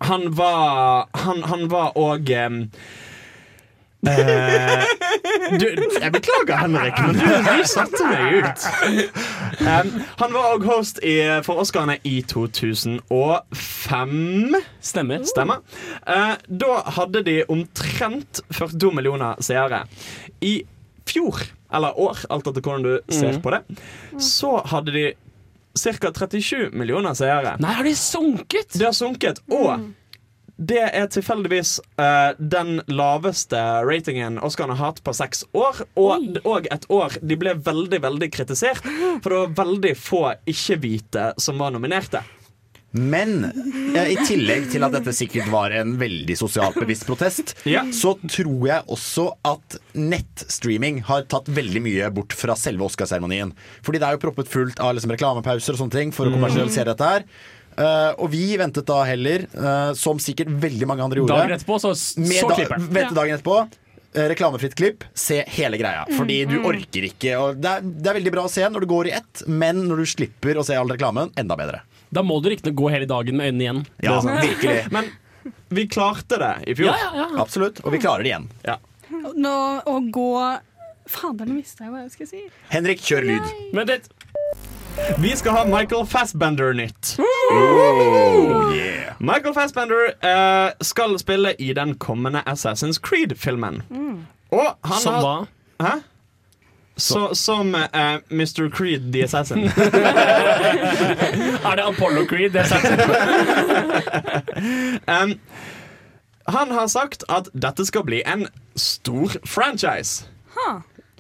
[0.06, 2.58] han var Han, han var òg ehm,
[4.06, 4.84] eh,
[5.60, 5.66] du,
[6.00, 8.58] jeg beklager, Henrik, men du, du satte meg ut.
[9.60, 9.90] Um,
[10.22, 11.16] han var òg host i,
[11.46, 13.02] for Oscarene i 2005.
[14.80, 15.26] Stemmer.
[15.28, 15.58] Stemmer.
[16.06, 19.80] Uh, da hadde de omtrent 42 millioner seere.
[20.44, 20.64] I
[21.06, 21.42] fjor,
[21.74, 23.42] eller år, alt etter hvordan du ser mm.
[23.44, 23.62] på det,
[24.22, 25.06] så hadde de
[25.76, 26.10] ca.
[26.12, 27.56] 37 millioner seere.
[27.62, 28.74] Nei, har de sunket?
[28.76, 29.90] Det har sunket, og
[30.56, 35.82] det er tilfeldigvis uh, den laveste ratingen Oscar har hatt på seks år.
[36.00, 38.80] Og, og et år de ble veldig, veldig kritisert,
[39.20, 42.24] for det var veldig få ikke-hvite som var nominerte.
[42.96, 47.82] Men eh, i tillegg til at dette sikkert var en veldig sosialt bevisst protest, Ja.
[47.92, 53.52] så tror jeg også at nettstreaming har tatt veldig mye bort fra selve Oscarseremonien.
[53.84, 56.94] Fordi det er jo proppet fullt av liksom, reklamepauser og sånne ting for å kommersialisere
[56.94, 57.28] dette her.
[57.76, 61.76] Eh, og vi ventet da heller, eh, som sikkert veldig mange andre gjorde, Dagen etterpå,
[61.82, 61.90] så,
[62.22, 63.56] med så da, klipper vente dagen etterpå.
[64.14, 66.06] eh, Reklamefritt klipp, se hele greia.
[66.16, 68.88] Fordi du orker ikke og det, er, det er veldig bra å se når du
[68.94, 71.82] går i ett, men når du slipper å se all reklamen, enda bedre.
[72.08, 73.84] Da må du riktignok gå hele dagen med øynene igjen.
[74.06, 74.86] Ja, virkelig.
[74.94, 75.10] Men
[75.74, 76.92] vi klarte det i fjor.
[76.94, 77.42] Ja, ja, ja.
[77.42, 77.82] Absolutt.
[77.84, 78.46] Og vi klarer det igjen.
[79.36, 79.52] Nå,
[79.90, 80.30] å gå
[81.06, 82.40] Fader, nå mista jeg hva jeg skulle si.
[82.72, 83.50] Henrik, kjør lyd.
[83.76, 83.98] Men det,
[85.18, 87.16] Vi skal ha Michael Fassbender-nytt.
[87.18, 89.12] Oh, yeah.
[89.18, 93.82] Michael Fassbender eh, skal spille i den kommende Assassin's Creed-filmen.
[94.50, 95.46] Og han som har hva?
[95.80, 95.98] Hæ?
[96.96, 98.70] Så, som eh, Mr.
[98.70, 99.58] Creed the Assassin.
[101.68, 102.50] Er det Apollo Creed?
[102.50, 103.00] the Assassin?
[105.22, 105.40] um,
[106.48, 110.26] han har sagt at dette skal bli en stor franchise.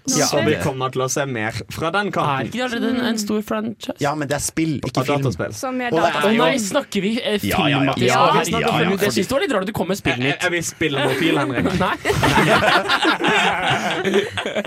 [0.06, 2.46] Ja, så vi kommer til å se mer fra den Er kanten.
[2.46, 3.96] ikke det allerede en, en stor franchise?
[4.00, 5.32] ja, men det er spill, ikke film.
[5.52, 6.36] Som gjør Og det er Å dataspill.
[6.36, 7.92] jo- nei, snakker vi eh, Ja, ja, ja.
[7.96, 8.06] film?
[8.06, 10.40] Ja, Å, vi Jeg fordi- syns det var litt rart at du kom med spillnytt.
[10.46, 11.64] jeg vil spille mofil, Henrik.
[11.82, 11.96] Nei.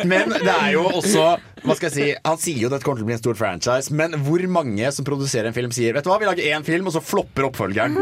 [0.10, 1.26] Men det er jo også
[1.64, 3.38] Hva skal jeg si Han sier jo at dette kommer til å bli en stor
[3.40, 6.66] franchise, men hvor mange som produserer en film, sier Vet du hva, vi lager én
[6.68, 7.98] film, og så flopper oppfølgeren?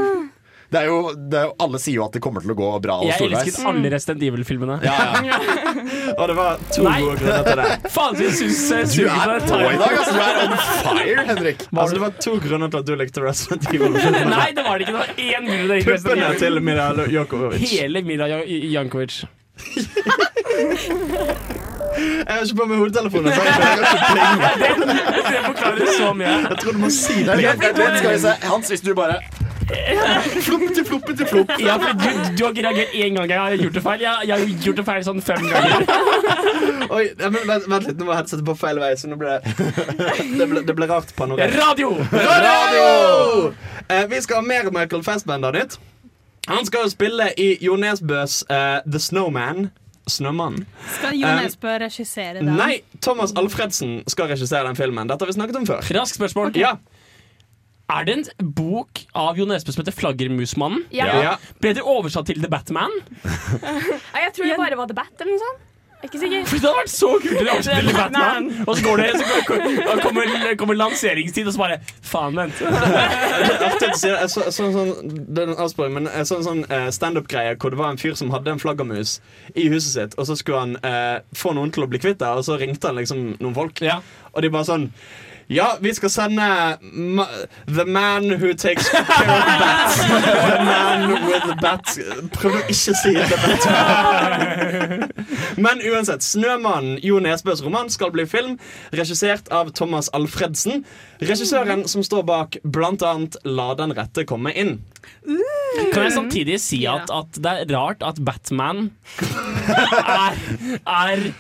[0.68, 2.70] Det er jo, det er jo Alle sier jo at det kommer til å gå
[2.84, 2.98] bra.
[3.08, 3.46] Jeg storveis.
[3.48, 4.76] elsket alle Resident Evil-filmene.
[4.84, 5.38] Ja, ja.
[6.20, 6.98] Og det var to Nei.
[7.06, 7.68] gode grunner til det.
[7.94, 10.12] Faen, jeg syns eh, Du suger er på i dag, altså.
[10.12, 11.64] Du er on fire, Henrik.
[11.72, 13.96] Altså, det var to grunner til at du likte Resident Evil.
[14.36, 14.94] Nei, det var det ikke.
[14.94, 17.68] Det var én grunn Puppene til Mira Jankovic.
[17.72, 19.22] Hele Mira Jankovic.
[21.98, 23.32] Jeg har ikke på meg jeg plinge.
[25.32, 26.36] Det forklarer så mye.
[26.44, 27.38] Jeg tror du må si det.
[27.40, 28.34] vent, vent, skal vi se.
[28.52, 29.18] Hans, hvis du bare
[29.68, 31.52] Flopp til flopp til flopp.
[31.60, 33.30] Ja, for du, du har ikke reagert én gang.
[33.32, 34.04] Jeg har gjort det feil.
[34.06, 36.88] Jeg, jeg har gjort det feil sånn fem ganger.
[36.88, 39.34] Oi, ja, men vent, vent litt, nå må headsetet på feil vei, så nå ble
[39.44, 41.56] det ble, det ble rart panorert.
[41.60, 41.90] Radio!
[42.14, 43.52] Radio!
[43.92, 45.78] Eh, vi skal ha mer Michael Fassbender-nytt.
[46.48, 49.68] Han skal jo spille i Jo Nesbøs eh, The Snowman.
[50.08, 50.64] Snømannen.
[50.96, 52.54] Skal Jo Um, Nesbø regissere den?
[52.56, 55.10] Nei, Thomas Alfredsen skal regissere den filmen.
[55.12, 55.82] Dette har vi snakket om før.
[55.98, 56.54] Rask spørsmål.
[56.56, 56.78] Ja,
[57.88, 60.84] Er det en bok av Jo Nesbø som heter 'Flaggermusmannen'?
[60.92, 61.06] Ja.
[61.24, 61.36] ja.
[61.62, 62.92] Ble det oversatt til The Batman?
[64.14, 65.64] Nei, Jeg tror det bare var The Bat eller noe sånt.
[65.98, 66.44] Jeg er ikke sikker.
[66.46, 67.40] For Det hadde vært så kult!
[67.40, 71.54] Det oversette til The Batman Og så går det Så kommer, kommer, kommer lanseringstid, og
[71.56, 72.60] så bare Faen, vent.
[72.62, 74.20] Artig at du sier det.
[74.22, 77.56] Jeg så, så, sånn, det er en avsporing, men jeg så en sånn eh, standup-greie
[77.58, 79.16] hvor det var en fyr som hadde en flaggermus
[79.56, 82.30] i huset sitt, og så skulle han eh, få noen til å bli kvitt det,
[82.30, 83.98] og så ringte han liksom noen folk, Ja.
[84.36, 84.92] og de bare sånn
[85.50, 86.48] ja, vi skal sende
[86.82, 87.26] ma
[87.68, 89.08] The man who takes care of
[89.62, 89.98] bats.
[89.98, 92.00] The man with the bats
[92.36, 93.64] Prøv å ikke si The Bat.
[95.58, 98.58] Men uansett, 'Snømannen', Jo Nesbøs roman, skal bli film.
[98.94, 100.84] Regissert av Thomas Alfredsen.
[101.22, 103.14] Regissøren som står bak bl.a.
[103.46, 104.78] 'La den rette komme inn'.
[105.94, 110.36] Kan jeg samtidig si at, at det er rart at Batman er,
[110.86, 111.32] er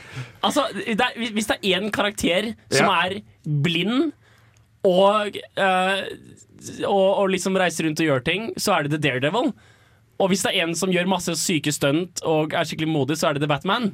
[0.45, 3.07] Altså, det er, hvis det er én karakter som Ja.
[3.07, 3.17] er
[3.47, 4.11] blind
[4.87, 6.03] og, eh,
[6.85, 9.51] og, og liksom reiser rundt og gjør ting, så er det The Daredevil.
[10.17, 13.27] Og hvis det er en som gjør masse syke stunt og er skikkelig modig, så
[13.29, 13.91] er det The Batman.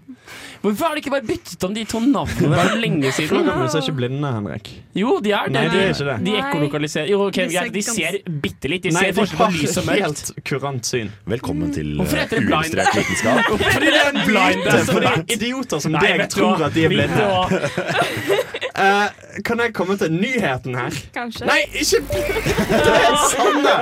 [0.61, 3.41] Hvorfor har de ikke bare byttet om de to navnene for lenge siden?
[3.41, 4.71] Flaggermus er ikke blinde, Henrik.
[4.95, 5.57] Jo, de er det.
[5.57, 6.15] Nei, de er ikke det.
[6.23, 8.87] De ekkolokaliserer Jo, okay, De de ser bitte litt.
[8.87, 10.05] De Nei, ser forskjell på lys og mørkt.
[10.05, 11.11] helt kurant syn.
[11.35, 12.79] Velkommen til Hvorfor uh, heter det blind?
[13.01, 13.51] vitenskap.
[13.67, 16.95] Fordi det er en blind er er- idioter som Nei, deg tror at de er
[16.95, 18.39] blinde.
[18.73, 19.07] Eh,
[19.45, 20.95] kan jeg komme til nyheten her?
[21.13, 21.45] Kanskje.
[21.45, 23.73] Nei, ikke Det er Sanne!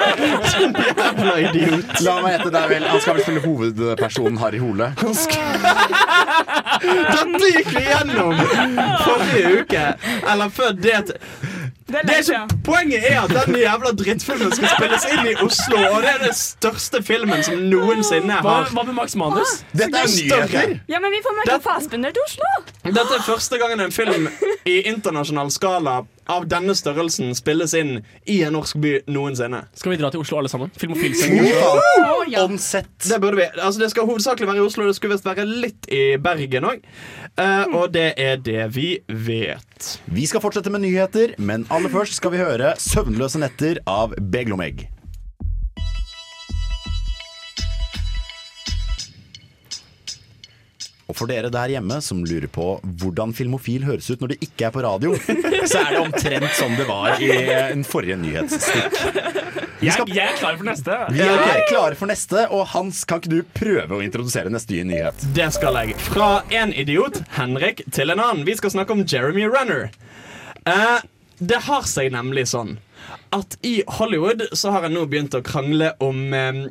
[0.52, 1.94] Sånn jævla idiot.
[2.04, 4.90] La meg gjette, er vel Han skal vel spille hovedpersonen Harry Hole.
[6.82, 8.36] Dette gikk vi gjennom
[9.06, 9.86] forrige uke.
[10.34, 11.00] Eller før det
[11.92, 12.60] Det er det er ikke.
[12.64, 16.36] Poenget er at den jævla drittfilmen skal spilles inn i Oslo, og det er den
[16.38, 19.58] største filmen som noensinne har hva med Max Manus?
[19.76, 20.78] Dette er nyheter!
[20.92, 22.52] Ja, men vi får Michael Fassbender til Oslo.
[22.88, 24.30] Dette er første gangen en film
[24.66, 29.64] i internasjonal skala av denne størrelsen spilles inn i en norsk by noensinne.
[29.78, 30.72] Skal vi dra til Oslo alle sammen?
[30.78, 32.38] Film og faen.
[32.42, 32.92] On set.
[33.08, 33.48] Det burde vi.
[33.58, 36.86] Altså, det skal hovedsakelig være i Oslo, det skulle visst være litt i Bergen òg.
[37.74, 39.92] og det er det vi vet.
[40.06, 44.88] Vi skal fortsette med nyheter, men aller først skal vi høre 'Søvnløse netter' av Beglomegg.
[51.12, 54.70] Og for dere der hjemme som lurer på hvordan Filmofil høres ut når det ikke
[54.70, 55.12] er på radio,
[55.68, 57.32] så er det omtrent som det var i
[57.74, 58.96] en forrige nyhetsstikk.
[59.82, 60.98] Jeg, jeg er klar for neste.
[61.12, 64.88] Vi er klare for neste, og Hans, kan ikke du prøve å introdusere neste nye
[64.88, 65.26] nyhet?
[65.36, 65.98] Det skal jeg.
[66.06, 68.46] Fra en idiot, Henrik, til en annen.
[68.48, 69.90] Vi skal snakke om Jeremy Renner.
[70.70, 71.02] Eh,
[71.42, 72.78] det har seg nemlig sånn
[73.34, 76.62] at i Hollywood så har en nå begynt å krangle om eh,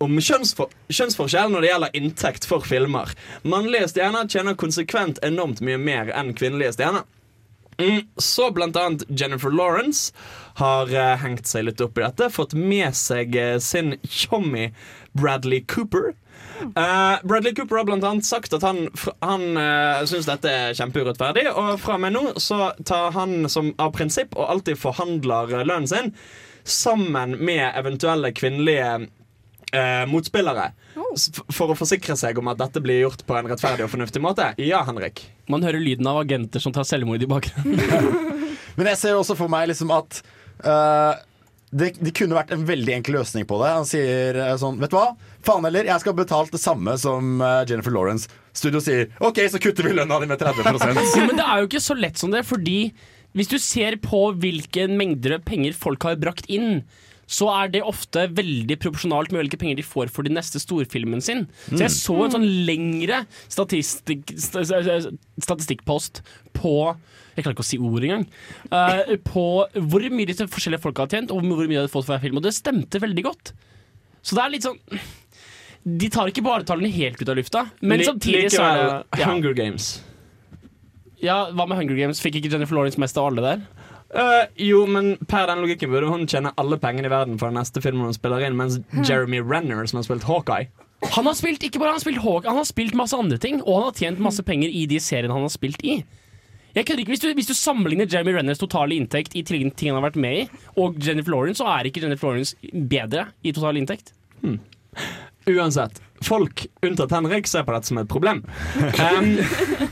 [0.00, 3.12] om kjønnsfor kjønnsforskjell når det gjelder inntekt for filmer.
[3.42, 7.04] Mannlige stjerner tjener konsekvent enormt mye mer enn kvinnelige stjerner.
[7.80, 10.12] Mm, så blant annet Jennifer Lawrence
[10.60, 12.28] har uh, hengt seg litt opp i dette.
[12.32, 14.68] Fått med seg uh, sin tjommi
[15.16, 16.12] Bradley Cooper.
[16.76, 18.82] Uh, Bradley Cooper har blant annet sagt at han,
[19.24, 21.46] han uh, syns dette er kjempeurettferdig.
[21.54, 25.88] Og fra og med nå så tar han som av prinsipp og alltid forhandler lønnen
[25.88, 26.14] sin
[26.68, 29.08] sammen med eventuelle kvinnelige
[29.76, 30.70] eh, motspillere.
[30.96, 31.14] Oh.
[31.54, 34.50] For å forsikre seg om at dette blir gjort på en rettferdig og fornuftig måte.
[34.62, 35.24] Ja, Henrik.
[35.50, 38.36] Man hører lyden av agenter som tar selvmord i bakgrunnen.
[38.78, 40.20] Men jeg ser også for meg liksom at
[40.64, 41.18] uh,
[41.70, 43.72] det, det kunne vært en veldig enkel løsning på det.
[43.74, 45.10] Han sier uh, sånn Vet du hva?
[45.46, 48.30] Faen heller, jeg skal ha betalt det samme som uh, Jennifer Lawrence.
[48.56, 51.70] Studio sier OK, så kutter vi lønna di med 30 Jo, men det er jo
[51.70, 52.80] ikke så lett som det, fordi
[53.38, 56.82] hvis du ser på hvilke mengder penger folk har brakt inn,
[57.30, 61.22] så er det ofte veldig proporsjonalt med hvilke penger de får for de neste storfilmen
[61.22, 61.44] sin.
[61.68, 65.12] Så jeg så en sånn lengre statistikk, sta- sta-
[65.46, 66.24] statistikkpost
[66.58, 66.74] på
[67.36, 68.24] jeg klarer ikke å si ord engang.
[68.74, 69.44] Uh, på
[69.78, 72.24] hvor mye disse forskjellige folka har tjent, og hvor mye de hadde fått for hver
[72.26, 72.40] film.
[72.40, 73.52] Og det stemte veldig godt.
[74.26, 74.76] Så det er litt sånn
[76.02, 79.22] De tar ikke bare tallene helt ut av lufta, men L samtidig så er det
[79.22, 79.30] ja.
[79.30, 79.86] Hunger Games.
[81.22, 82.20] Ja, Hva med Hunger Games?
[82.20, 83.62] Fikk ikke Jennifer Lawrence mest av alle der?
[84.10, 87.60] Eh, jo, men per den logikken burde hun tjene alle pengene i verden for den
[87.60, 90.66] neste filmen hun spiller inn, mens Jeremy Renner, som har spilt Hawkeye
[91.14, 93.62] Han har spilt ikke bare han har spilt Hawkeye, han har spilt masse andre ting,
[93.62, 96.00] og han har tjent masse penger i de seriene han har spilt i.
[96.74, 99.96] Jeg kødder ikke, hvis du, hvis du sammenligner Jeremy Renners totale inntekt i ting han
[99.98, 100.44] har vært med i,
[100.78, 102.56] og Jennifer Lawrence, så er ikke Jennifer Lawrence
[102.90, 104.12] bedre i total inntekt.
[105.50, 106.02] Uansett.
[106.22, 108.44] Folk unntatt Henrik ser på dette som et problem.
[109.00, 109.38] Um,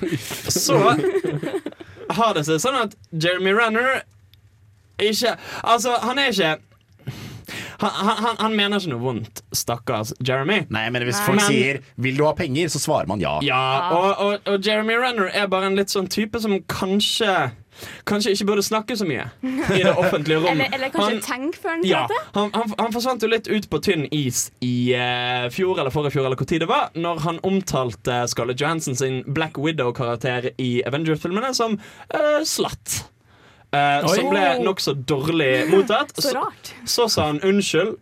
[0.53, 0.77] så
[2.19, 4.03] har det seg sånn at Jeremy Renner
[4.99, 6.57] ikke Altså, han er ikke
[7.79, 10.65] han, han, han mener ikke noe vondt, stakkars Jeremy.
[10.75, 13.39] Nei, men hvis folk Men- sier 'vil du ha penger', så svarer man ja.
[13.47, 13.61] Ja,
[13.95, 17.53] og, og, og Jeremy Renner er bare en litt sånn type som kanskje
[18.09, 20.49] Kanskje ikke burde snakke så mye i det offentlige rom.
[20.55, 23.69] Eller, eller kanskje Han- tenk før han ja, han, han, han forsvant jo litt ut
[23.71, 27.23] på tynn is i uh, fjor eller forrige fjor, eller hvor tid det var, når
[27.27, 31.79] han omtalte Scarlett Johansson sin Black Widow-karakter i Avengers-filmene som
[32.15, 33.03] uh, slatt.
[33.69, 36.15] Uh, som ble nokså dårlig mottatt.
[36.25, 36.75] Så rart.
[36.89, 37.97] Så sa han unnskyld.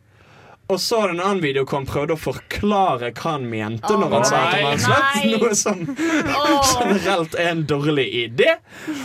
[0.67, 4.15] Og så har en annen video hvor han prøvde å forklare hva han mente når
[4.17, 5.29] han sa at han var slett.
[5.31, 5.85] Noe som
[6.83, 8.57] generelt er en dårlig idé.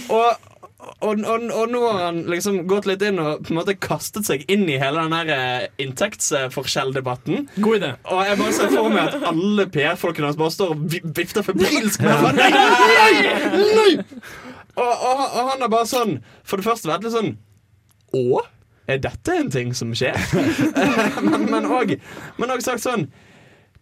[0.10, 0.48] Og,
[0.82, 4.26] og, og, og nå har han liksom gått litt inn og på en måte kastet
[4.28, 7.48] seg inn i hele den eh, inntektsforskjelldebatten.
[7.62, 7.92] God idé.
[8.10, 12.06] Og jeg bare ser for meg at alle PR-folkene hans bare står og vifter febrilsk
[12.06, 12.50] med hendene.
[12.50, 13.94] Nei, nei, nei!
[14.72, 16.14] Og, og, og han har bare sånn
[16.48, 17.34] For det første vært litt sånn
[18.16, 18.44] Å?
[18.88, 20.16] Er dette en ting som skjer?
[21.28, 21.68] men men
[22.56, 23.10] òg sagt sånn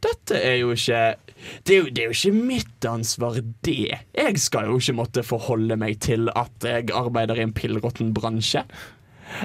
[0.01, 1.03] Dette er jo ikke
[1.67, 3.99] det er, jo, det er jo ikke mitt ansvar, det.
[4.15, 8.65] Jeg skal jo ikke måtte forholde meg til at jeg arbeider i en pillråtten bransje.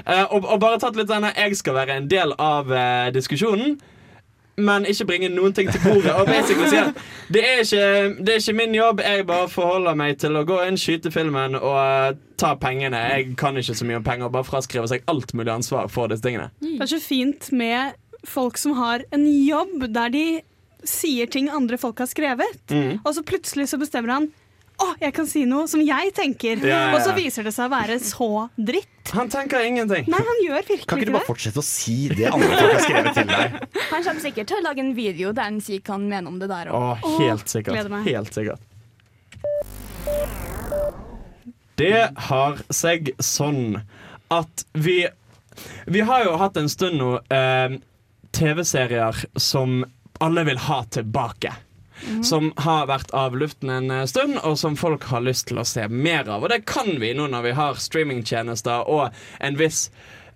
[0.01, 3.75] Uh, og, og bare tatt litt denne Jeg skal være en del av uh, diskusjonen
[4.55, 6.13] men ikke bringe noen ting til bordet.
[6.15, 6.99] Og basically si at
[7.33, 10.61] det er, ikke, det er ikke min jobb, jeg bare forholder meg til å gå
[10.63, 13.01] inn, skyte filmen og uh, ta pengene.
[13.11, 16.23] Jeg kan ikke så mye om penger, bare fraskrive seg alt mulig ansvar for disse
[16.25, 16.51] tingene.
[16.63, 20.25] Det er så fint med folk som har en jobb der de
[20.89, 22.99] sier ting andre folk har skrevet, Mm.
[23.05, 24.27] og så plutselig så bestemmer han
[24.77, 26.59] å, jeg kan si noe som jeg tenker.
[26.59, 26.95] Ja, ja, ja.
[26.97, 28.89] Og så viser det seg å være så dritt.
[29.15, 30.03] Han tenker ingenting.
[30.11, 31.29] Nei, han gjør virkelig Kan ikke du bare det.
[31.29, 33.55] fortsette å si det andre folk har skrevet til deg?
[33.93, 36.39] Han kommer sikkert til å lage en video der han sier hva han mener om
[36.41, 37.05] det der òg.
[37.21, 37.91] helt sikkert.
[38.03, 38.59] Helt sikkert.
[41.79, 43.81] Det har seg sånn
[44.31, 45.05] at vi
[45.87, 47.77] Vi har jo hatt en stund nå eh,
[48.35, 49.85] TV-serier som
[50.23, 51.53] alle vil ha tilbake.
[52.27, 55.63] Som har vært av luften en eh, stund, og som folk har lyst til å
[55.65, 56.43] se mer av.
[56.43, 59.87] Og det kan vi nå når vi har streamingtjenester og en viss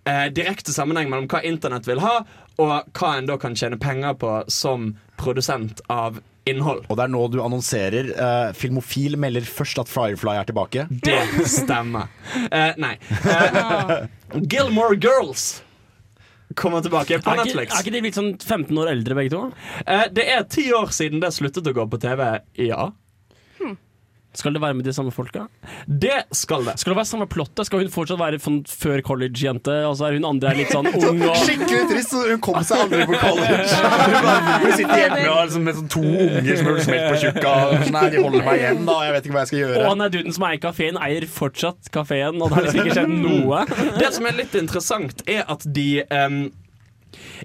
[0.07, 2.21] eh, direkte sammenheng mellom hva internett vil ha,
[2.59, 6.85] og hva en da kan tjene penger på som produsent av innhold.
[6.89, 8.09] Og det er nå du annonserer.
[8.15, 10.87] eh, Filmofil melder først at Firefly er tilbake.
[10.89, 12.07] Det stemmer.
[12.49, 12.95] Eh, nei.
[13.19, 13.97] Eh,
[14.49, 15.59] Gilmore Girls
[16.59, 17.73] kommer tilbake på Er ikke, Netflix.
[17.75, 19.41] er ikke de blitt sånn 15 år eldre begge to?
[19.85, 22.25] Eh, det er ti år siden det sluttet å gå på TV,
[22.67, 22.89] ja.
[24.37, 25.47] Skal det være med de samme folka?
[25.89, 26.75] Det skal det.
[26.77, 27.63] Skal det være samme plottet?
[27.65, 30.85] Skal hun fortsatt være sånn før college-jente, og så er hun andre er litt sånn
[30.99, 32.13] ung og Skikkelig trist!
[32.13, 33.79] Hun kom seg aldri på college.
[34.63, 37.53] Hun sitter hjemme og liksom med sånn to unger som hun smelt på tjukka.
[37.95, 38.97] Nei, de holder meg igjen, da.
[39.07, 39.81] Jeg vet ikke hva jeg skal gjøre.
[39.81, 42.97] Og han er duden som eier kafeen, eier fortsatt kafeen, og det har liksom ikke
[42.99, 43.63] skjedd noe.
[43.97, 46.39] Det som er litt interessant, er at de em,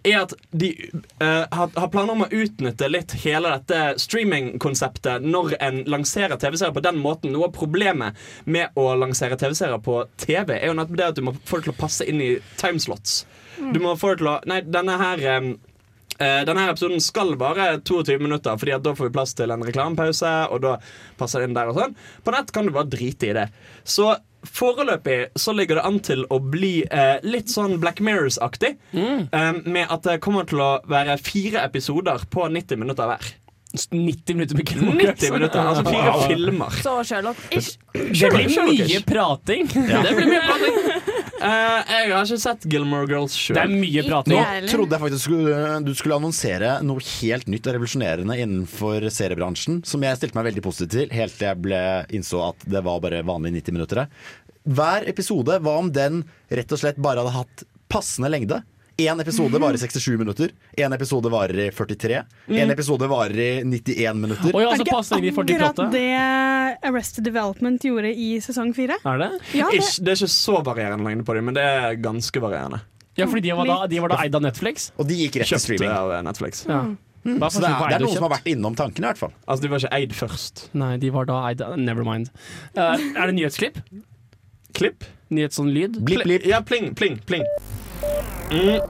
[0.02, 0.70] er at de
[1.22, 6.74] uh, har, har planer om å utnytte litt hele dette streamingkonseptet når en lanserer TV-serier
[6.76, 7.34] på den måten.
[7.34, 11.24] Noe av problemet med å lansere TV-serier på TV er jo nettopp det at du
[11.28, 13.22] må få det til å passe inn i timeslots.
[13.74, 15.54] Du må få det til å Nei, denne her um,
[16.14, 19.64] Uh, denne episoden skal vare 22 minutter, Fordi at da får vi plass til en
[19.66, 20.30] reklamepause.
[20.54, 20.76] Og da
[21.18, 23.48] passer det inn der og sånn På nett kan du bare drite i det.
[23.82, 24.12] Så
[24.46, 28.74] foreløpig så ligger det an til å bli eh, litt sånn Black Mirrors-aktig.
[28.94, 33.32] eh, med at det kommer til å være fire episoder på 90 minutter hver.
[33.74, 36.76] 90 minutter med Gilmore 90 minutter, altså fire filmer.
[36.84, 37.74] Så Sherlock-ish.
[37.94, 39.66] Det blir mye prating.
[39.74, 40.78] Det blir mye prating.
[41.44, 43.58] Uh, jeg har ikke sett Gilmore Girls sjøl.
[43.58, 44.38] Det er mye prating.
[44.38, 45.34] Nå trodde jeg faktisk
[45.84, 50.64] du skulle annonsere noe helt nytt og revolusjonerende innenfor seriebransjen, som jeg stilte meg veldig
[50.64, 51.82] positiv til, helt til jeg ble,
[52.14, 54.04] innså at det var bare vanlige 90 minutter.
[54.64, 58.62] Hver episode, hva om den rett og slett bare hadde hatt passende lengde?
[58.96, 62.20] Én episode varer i 67 minutter, én episode varer i 43,
[62.54, 64.54] én episode varer i 91 minutter.
[64.54, 66.04] Oi, altså, Er så det passer det for akkurat det
[66.86, 69.00] Arrested Development gjorde i sesong fire?
[69.02, 69.30] Er det?
[69.58, 72.44] Ja, det, Ish, det er ikke så varierende lengde på dem, men det er ganske
[72.44, 72.84] varierende.
[73.18, 74.92] Ja, fordi de var da, de var da eid av Netflix.
[74.94, 75.90] Og de gikk rett til streaming.
[75.90, 76.62] av Netflix.
[76.70, 76.84] Ja.
[77.24, 77.40] Mm.
[77.50, 79.34] Så det er, det er noen som har vært innom tankene, i hvert fall.
[79.48, 80.68] Altså, de var ikke eid først.
[80.78, 82.30] Nei, de var da eid Never mind.
[82.78, 83.80] Uh, er det nyhetsklipp?
[84.76, 85.06] Klipp.
[85.34, 85.98] Nyhet sånn lyd?
[86.04, 86.46] Blipp, blipp.
[86.46, 87.46] Ja, pling, pling, pling.
[88.50, 88.80] Mm.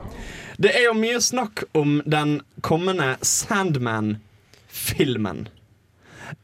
[0.57, 5.49] Det er jo mye snakk om den kommende Sandman-filmen.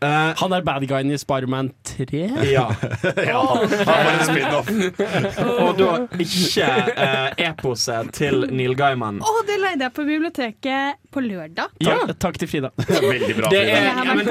[0.01, 2.21] Eh, Han er bad guyen i Spiderman 3.
[2.57, 2.67] ja.
[2.73, 4.71] han var en spin-off.
[5.65, 9.21] Og da ikke uh, eposet til Neil Gaiman.
[9.25, 11.75] å, det leide jeg på biblioteket på lørdag.
[11.85, 12.71] Ja, takk til Frida.
[12.79, 13.51] Veldig bra.
[13.53, 14.05] Det er, Frida.
[14.05, 14.31] ja, men,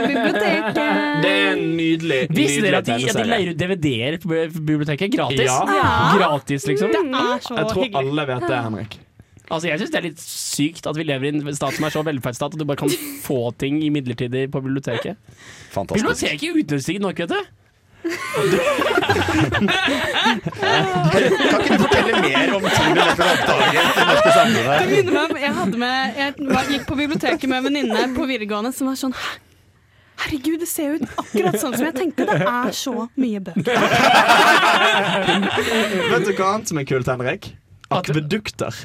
[1.23, 5.11] det er en nydelig, Visste dere at de, ja, de leier ut DVD-er på biblioteket?
[5.15, 5.45] Gratis?
[5.45, 5.59] Ja.
[5.79, 5.91] Ja.
[6.17, 6.93] Gratis, liksom.
[6.93, 8.01] Det er så Jeg tror hyggelig.
[8.05, 8.99] alle vet det, Henrik.
[9.49, 11.93] Altså, jeg syns det er litt sykt at vi lever i en stat som er
[11.93, 12.91] så velferdsstat, at du bare kan
[13.25, 15.17] få ting i midlertidig på biblioteket.
[15.73, 16.05] Fantastisk.
[16.05, 17.41] Biblioteket er utdødsrikt nok, vet du.
[21.49, 24.77] Kan ikke du fortelle mer om ting du nettopp har oppdaget norske samfunnet?
[24.79, 26.29] Det minner meg om, jeg, hadde med, jeg
[26.75, 29.37] gikk på biblioteket med en venninne på videregående som var sånn «Hæ?
[30.19, 32.25] Herregud, det ser ut akkurat sånn som jeg tenkte.
[32.27, 33.77] Det er så mye bøker.
[36.11, 37.43] Vet du hva annet som er kult, Henrik?
[37.95, 38.75] Akvedukter.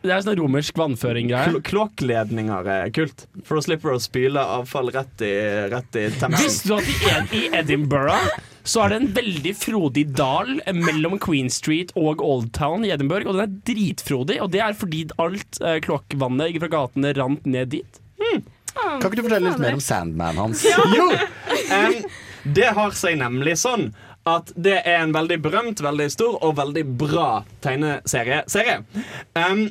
[0.00, 1.50] Det er sånn romersk vannføring-greie.
[1.52, 3.26] Kl kloakkledninger er kult.
[3.44, 5.34] For da slipper du å spyle avfall rett i,
[5.68, 6.40] rett i Themsen.
[6.40, 8.30] Visste du at i, Ed i Edinburgh
[8.70, 13.28] så er det en veldig frodig dal mellom Queen Street og Old Town i Edinburgh,
[13.28, 17.72] og den er dritfrodig, og det er fordi alt eh, kloakkvannet fra gatene rant ned
[17.72, 18.00] dit.
[18.20, 20.64] Kan ikke du fortelle litt mer om Sandman hans?
[20.96, 21.08] Jo!
[21.70, 21.96] Um,
[22.56, 23.90] det har seg nemlig sånn
[24.38, 27.28] at det er en veldig berømt, veldig stor og veldig bra
[27.64, 28.42] tegneserie.
[28.50, 28.80] Serie.
[29.34, 29.68] Um,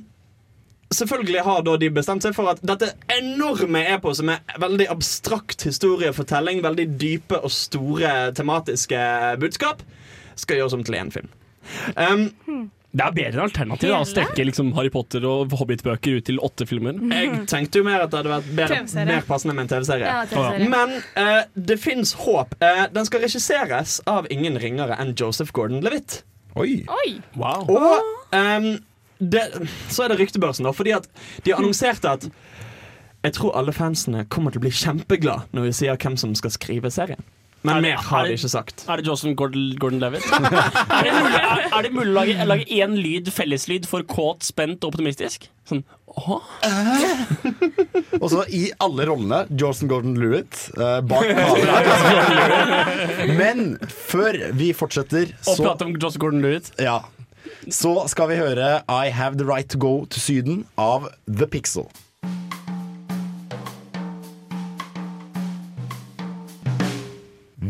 [0.94, 6.64] selvfølgelig har da de bestemt seg for at dette enorme eposet med veldig abstrakt historiefortelling,
[6.66, 9.04] veldig dype og store tematiske
[9.42, 9.84] budskap,
[10.40, 11.30] skal gjøres om til én film.
[12.00, 12.30] Em,
[12.90, 16.40] Det er bedre enn alternativ da, å strekke liksom Harry Potter og Hobbit-bøker ut til
[16.42, 16.98] åtte filmer.
[17.14, 20.10] jeg tenkte jo mer at det hadde vært bedre, mer passende med en TV-serie.
[20.10, 20.70] Ja, TV-serie.
[20.74, 22.56] Men uh, det fins håp.
[22.64, 26.24] Uh, den skal regisseres av ingen ringere enn Joseph Gordon-Levitt.
[26.58, 26.82] Oi.
[26.90, 27.12] Oi!
[27.38, 27.70] Wow.
[27.70, 28.72] Og um,
[29.20, 29.46] det,
[29.94, 30.74] så er det ryktebørsen, da.
[30.74, 31.06] Fordi at
[31.46, 32.26] de annonserte at
[33.20, 36.56] jeg tror alle fansene kommer til å bli kjempeglad når vi sier hvem som skal
[36.56, 37.22] skrive serien.
[37.68, 38.86] Men Er mer har de ikke sagt.
[38.88, 40.24] Er det Johnson Gordon-Levitt?
[40.32, 44.46] er, det mulig- er, er det mulig å lage, lage én lyd, felleslyd, for kåt,
[44.48, 45.50] spent og optimistisk?
[45.68, 46.40] Sånn åh?
[48.24, 53.24] Og så i alle rollene Jolson Gordon-Lewitt uh, bak kameraet.
[53.38, 56.72] Men før vi fortsetter, Og prate om Johnson Gordon-Levitt?
[56.82, 57.02] Ja.
[57.68, 61.90] Så skal vi høre I Have The Right To Go To Syden av The Pixel.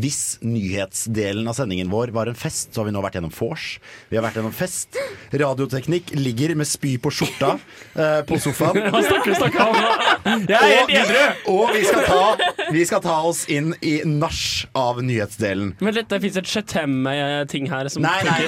[0.00, 3.64] Hvis nyhetsdelen av sendingen vår var en fest, så har vi nå vært gjennom vors.
[4.08, 4.96] Vi har vært gjennom fest.
[5.42, 7.52] Radioteknikk ligger med spy på skjorta
[7.94, 8.80] eh, på sofaen.
[8.94, 10.46] Hva snakker du om?
[10.48, 11.24] Jeg er helt edru!
[11.52, 14.40] Og vi skal, ta, vi skal ta oss inn i nach
[14.78, 15.74] av nyhetsdelen.
[15.84, 18.40] Men litt, det fins et Chetem-ting her som Nei, nei,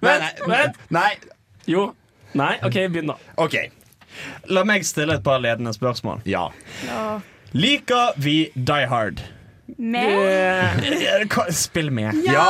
[0.00, 0.16] nei.
[0.48, 0.62] nei,
[0.98, 1.10] nei.
[1.68, 1.90] Jo.
[2.38, 3.18] Nei, OK, begynn, da.
[3.42, 3.58] OK.
[4.52, 6.24] La meg stille et par ledende spørsmål.
[6.28, 6.46] Ja.
[7.52, 9.20] Liker vi Die Hard?
[9.78, 12.14] Med Spill med.
[12.26, 12.46] Ja!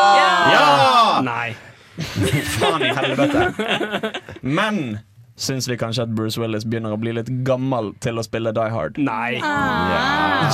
[0.53, 1.21] Ja!
[1.27, 1.55] Nei.
[2.59, 4.13] Faen i helvete.
[4.43, 4.99] Men
[5.43, 8.69] syns vi kanskje at Bruce Willis begynner å bli litt gammel til å spille Die
[8.73, 8.99] Hard?
[9.01, 9.41] Nei.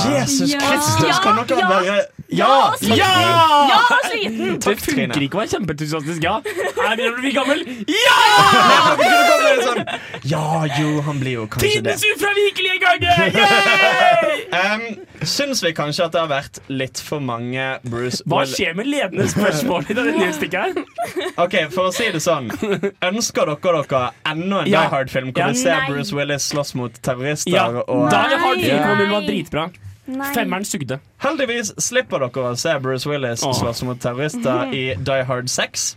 [0.05, 0.59] Jesus Ja.
[0.63, 1.67] Kristus, kan noen Ja.
[1.69, 1.97] være
[2.29, 2.73] Ja!
[2.81, 3.09] Ja!
[3.69, 4.59] Ja, sliten!
[4.61, 5.07] Takk, Trine.
[5.09, 6.35] funker ikke å være kjempeentusiastisk, ja.
[6.89, 7.63] Er vi blir gammel?
[7.89, 8.19] Ja!
[10.29, 11.95] Ja, jo, han blir jo kanskje det.
[11.97, 13.11] Tidens ufravikelige gange!
[13.33, 14.45] Yay!
[14.59, 14.81] Um,
[15.29, 19.27] syns vi kanskje at det har vært litt for mange Bruce Hva skjer med ledende
[19.29, 20.79] spørsmål i denne nyhetstikket her?
[21.43, 22.49] Ok, For å si det sånn
[23.05, 24.01] Ønsker dere dere
[24.31, 24.81] enda en Ja.
[24.87, 25.51] Die Hard-film hvor Ja.
[25.53, 25.91] vi ser Nei.
[25.91, 27.53] Bruce Willis slåss mot terrorister?
[27.53, 29.67] Ja, Og Die Hard 4,0 var dritbra.
[30.09, 30.31] Nei.
[30.33, 30.97] Femmeren sugde.
[31.21, 33.53] Heldigvis slipper dere å se Bruce Willis oh.
[33.53, 35.91] slåss mot terrorister i Die Hard 6.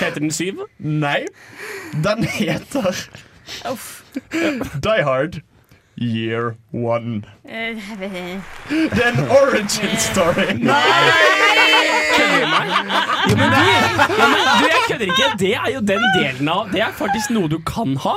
[0.00, 0.64] Heter den 7?
[0.78, 1.20] Nei.
[2.02, 2.90] Den heter
[4.84, 5.42] Die Hard
[5.96, 7.22] Year One.
[7.48, 7.76] Eh,
[8.70, 10.48] Det er en origin story.
[10.58, 10.80] Nei
[13.34, 15.28] men du, ja, men du, jeg kødder ikke.
[15.40, 18.16] Det er jo den delen av Det er faktisk noe du kan ha.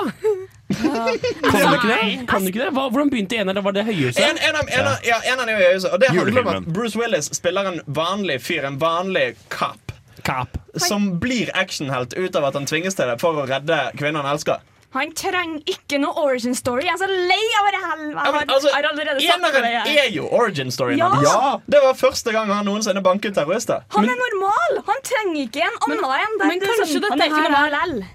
[0.67, 2.28] Kan du ikke det?
[2.30, 2.69] Kan du ikke det?
[2.75, 4.19] Hva, hvordan begynte en, eller var det høyhuset?
[4.25, 6.28] En, en, av, en, av, ja, en av de er jo- og Det handler om
[6.34, 6.67] Julefilmen.
[6.67, 9.93] at Bruce Willis spiller en vanlig fyr, en vanlig cop,
[10.28, 10.57] Kap.
[10.75, 14.34] som blir actionhelt ut av at han tvinges til det for å redde kvinnen han
[14.36, 14.59] elsker.
[14.98, 16.84] Han trenger ikke noe origin story.
[16.88, 18.04] Jeg er så lei av det her.
[18.04, 19.30] Jeg Ja, men, altså, det.
[19.36, 19.89] Eneren her.
[20.04, 21.10] er jo origin storyen Ja.
[21.14, 21.30] hans.
[21.30, 21.56] Ja.
[21.70, 23.84] Det var første gang han noensinne banket terrorister.
[23.95, 24.84] Han er normal!
[24.91, 26.38] Han trenger ikke en annen en.
[26.38, 28.08] Det er men ikke kanskje sånn, dette er ikke her er-.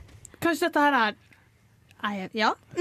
[0.43, 1.15] Kanskje dette her er
[2.03, 2.51] er jeg, Ja.
[2.73, 2.81] Er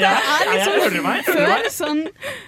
[0.00, 1.24] jeg, er jeg, hører du meg?
[1.26, 2.00] Før sånn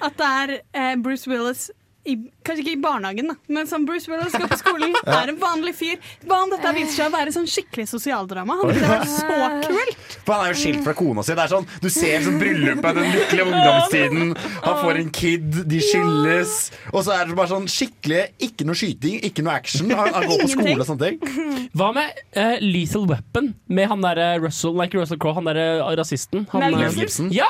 [0.02, 1.68] at det er eh, Bruce Willis
[2.04, 4.92] i, Kanskje ikke i barnehagen, da, men som Bruce Willis skal på skolen.
[5.14, 5.96] Er en vanlig fyr.
[6.28, 8.58] Hva om dette viser seg å være sånn skikkelig sosialdrama?
[8.60, 10.16] Hadde det vært så kult?
[10.26, 11.36] For han er jo skilt fra kona si.
[11.36, 14.34] Det er sånn, Du ser liksom bryllupet, den lykkelige ungdomstiden.
[14.66, 16.54] Han får en kid, de skilles.
[16.92, 19.92] Og så er det bare sånn skikkelig Ikke noe skyting, ikke noe action.
[19.94, 21.68] Han, han går på skole og sånne ting.
[21.74, 26.44] Hva med uh, Lethal Weapon med han derre Russell ikke Russell Crowe, han derre rasisten?
[26.52, 27.32] Han, Mel eh, Gibson?
[27.34, 27.48] Ja!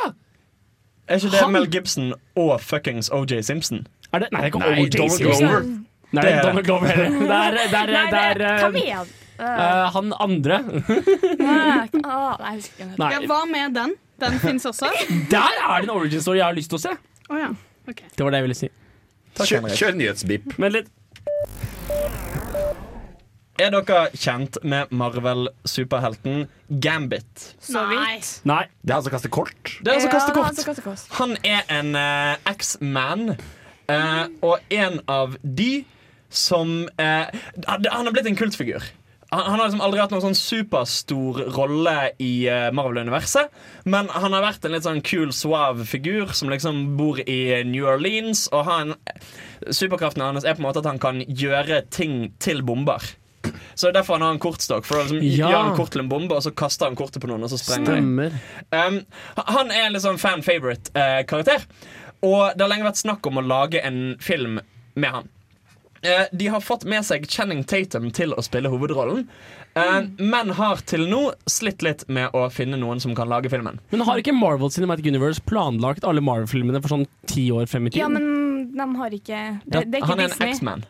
[1.09, 3.87] Er ikke det Han- Mel Gibson og fuckings OJ Simpson?
[4.15, 5.21] Er det, nei, det er ikke Nei, Donald.
[5.25, 5.67] Glover.
[6.15, 6.43] Nei, Det er.
[6.47, 7.11] Donald Glover heller.
[7.19, 8.07] Det er, det er, Nei,
[8.39, 9.13] det er, kom igjen.
[9.35, 10.61] Uh, eh, han andre.
[11.43, 12.55] Nei, ah, nei.
[12.95, 13.97] Nei, Ja, hva med den?
[14.23, 14.87] Den fins også?
[15.31, 16.93] der er det en origin story jeg har lyst til å se.
[17.27, 17.51] Oh, ja.
[17.91, 18.05] ok.
[18.15, 18.71] Det var det jeg ville si.
[19.35, 20.55] Kjør, kjør nyhetsbip.
[20.63, 20.93] Vent litt
[23.59, 26.47] Er dere kjent med Marvel-superhelten
[26.83, 27.45] Gambit?
[27.63, 28.31] Så vidt.
[28.47, 28.65] Nei.
[28.83, 29.77] Det er han som kaster kort.
[29.81, 31.05] Det er han som kaster kort.
[31.19, 33.35] Han er en uh, X-man,
[33.93, 35.85] eh, og en av de
[36.35, 37.27] som eh,
[37.69, 38.83] Han har blitt en kultfigur.
[39.31, 43.51] Han, han har liksom aldri hatt noen sånn superstor rolle i eh, Marvel-universet.
[43.91, 47.87] Men han har vært en litt sånn kul, suave figur som liksom bor i New
[47.91, 48.47] Orleans.
[48.55, 48.95] Og han,
[49.71, 53.03] superkraften hans er på en måte at han kan gjøre ting til bomber.
[53.75, 54.87] Så det er derfor han har en kortstokk.
[54.89, 55.51] For å liksom Ja.
[55.51, 57.59] gjør han kort til en bombe, og så kaster han kortet på noen, og så
[57.61, 58.01] sprenger de.
[58.73, 59.01] Um,
[59.51, 61.21] han er en litt sånn fan favorite eh.
[62.25, 64.61] Og det har lenge vært snakk om å lage en film
[64.95, 65.33] med han.
[66.05, 69.23] Eh, de har fått med seg Channing Tatum til å spille hovedrollen,
[69.73, 73.81] eh, men har til nå slitt litt med å finne noen som kan lage filmen.
[73.93, 77.95] Men har ikke Marvel Cinematic Universe planlagt alle Marvel-filmene for sånn ti år frem i
[77.95, 78.03] tid?
[78.03, 80.53] Ja, men de har ikke Det, det er ikke han er en Disney.
[80.53, 80.85] X-man.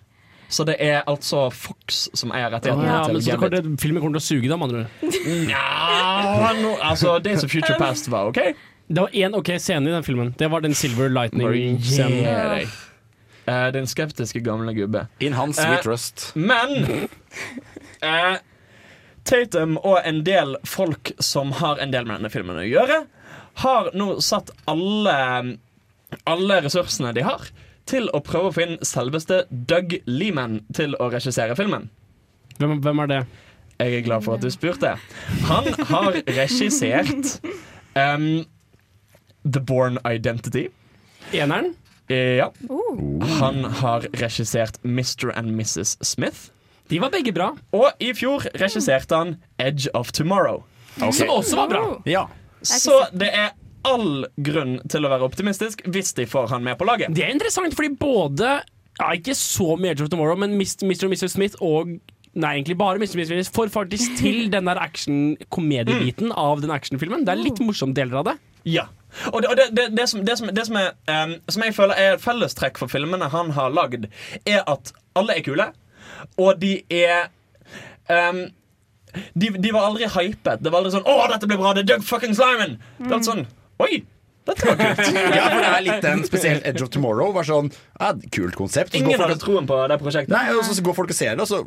[0.55, 4.03] Så det er altså Fox som eier rettighetene ja, til men så kommer det, filmen
[4.03, 5.49] kommer til å suge, da, med andre ord.
[5.55, 8.43] Ja, no, altså, Days of Future Past var OK.
[8.87, 10.35] Det var én ok scene i den filmen.
[10.39, 12.19] Det var den Silver Lightning-scenen.
[12.19, 12.69] Yeah.
[13.47, 15.07] Eh, den skeptiske gamle gubbe.
[15.19, 16.33] In hans uh, we trust.
[16.35, 16.85] Men
[18.05, 18.37] uh,
[19.25, 23.05] Tatum og en del folk som har en del med denne filmen å gjøre,
[23.65, 25.17] har nå satt alle,
[26.29, 27.49] alle ressursene de har,
[27.89, 31.91] til å prøve å få inn selveste Doug Leeman til å regissere filmen.
[32.59, 33.21] Hvem, hvem er det?
[33.81, 34.95] Jeg er glad for at du spurte.
[35.49, 37.39] Han har regissert
[37.99, 38.45] um,
[39.45, 40.69] The Born Identity.
[41.33, 41.75] Eneren?
[42.09, 42.51] Eh, Ja.
[43.41, 45.31] Han har regissert Mr.
[45.37, 45.97] and Mrs.
[46.05, 46.51] Smith.
[46.89, 47.55] De var begge bra.
[47.73, 50.63] Og i fjor regisserte han Edge of Tomorrow.
[50.99, 51.85] Som også var bra.
[52.07, 52.27] Ja.
[52.63, 53.53] Så det er
[53.85, 57.13] all grunn til å være optimistisk hvis de får han med på laget.
[57.17, 58.61] Det er interessant, fordi både
[59.01, 60.85] ja, Ikke så mye Edge of Tomorrow, men Mr.
[60.87, 61.33] og Mrs.
[61.35, 61.97] Smith og
[62.35, 63.15] Nei, egentlig bare Mr.
[63.21, 63.29] Mrs.
[63.31, 67.23] Smith får faktisk til den der action-komediebiten av den actionfilmen.
[67.27, 68.37] Det er litt morsomme deler av det.
[68.67, 68.87] Ja.
[69.33, 71.77] Og det, og det, det, det, som, det, som, det som, er, um, som jeg
[71.77, 74.09] føler er fellestrekk for filmene han har lagd,
[74.47, 75.69] er at alle er kule,
[76.41, 77.29] og de er
[78.11, 78.47] um,
[79.35, 80.63] de, de var aldri hypet.
[80.65, 81.75] Det var aldri sånn 'Å, dette blir bra!
[81.77, 82.79] Det er Doug fucking Mm.
[82.99, 83.47] Det er alt sånn
[83.83, 84.05] Oi!
[84.45, 85.03] Dette var kult.
[85.39, 87.33] ja, for det er litt den spesielt Edge of Tomorrow.
[87.37, 88.93] Var sånn, ja, Kult konsept.
[88.93, 90.35] Så Ingen hadde troen på det prosjektet.
[90.35, 91.63] Nei, og så går folk og ser det, og så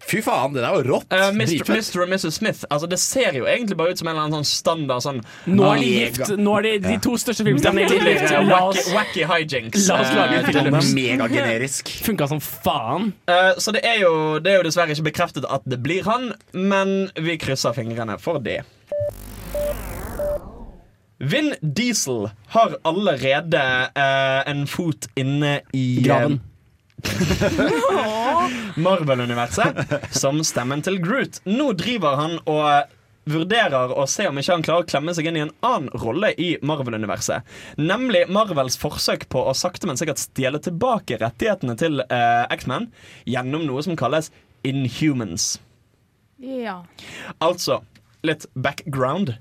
[0.00, 1.12] Fy faen, det der var rått.
[1.12, 1.60] Uh, Mr.
[1.68, 2.00] Mr.
[2.02, 2.34] og Mrs.
[2.38, 5.20] Smith Altså Det ser jo egentlig bare ut som en eller annen sånn standard sånn
[5.50, 6.32] Nå er de gift.
[6.40, 8.24] Nå er de, de to største filmstjernene i livet.
[8.32, 9.86] eh, wacky, wacky hijinks.
[9.90, 10.92] la oss lage en eh, film om dem.
[10.96, 11.92] Megagenerisk.
[12.08, 13.12] Funka som faen.
[13.28, 16.30] Uh, så det er, jo, det er jo dessverre ikke bekreftet at det blir han,
[16.56, 18.62] men vi krysser fingrene for det.
[21.20, 23.60] Vin Diesel har allerede
[23.94, 26.40] eh, en fot inne i eh, Graven.
[28.86, 29.76] Marvel-universet
[30.16, 31.42] som stemmen til Groot.
[31.44, 32.88] Nå driver han og
[33.28, 36.32] vurderer å se om ikke han klarer å klemme seg inn i en annen rolle
[36.40, 37.44] i Marvel-universet.
[37.76, 42.88] Nemlig Marvels forsøk på å sakte, men sikkert stjele tilbake rettighetene til eh, X-Man
[43.28, 44.32] gjennom noe som kalles
[44.64, 45.58] Inhumans.
[46.40, 46.80] Ja.
[47.44, 47.82] Altså
[48.26, 49.34] litt background.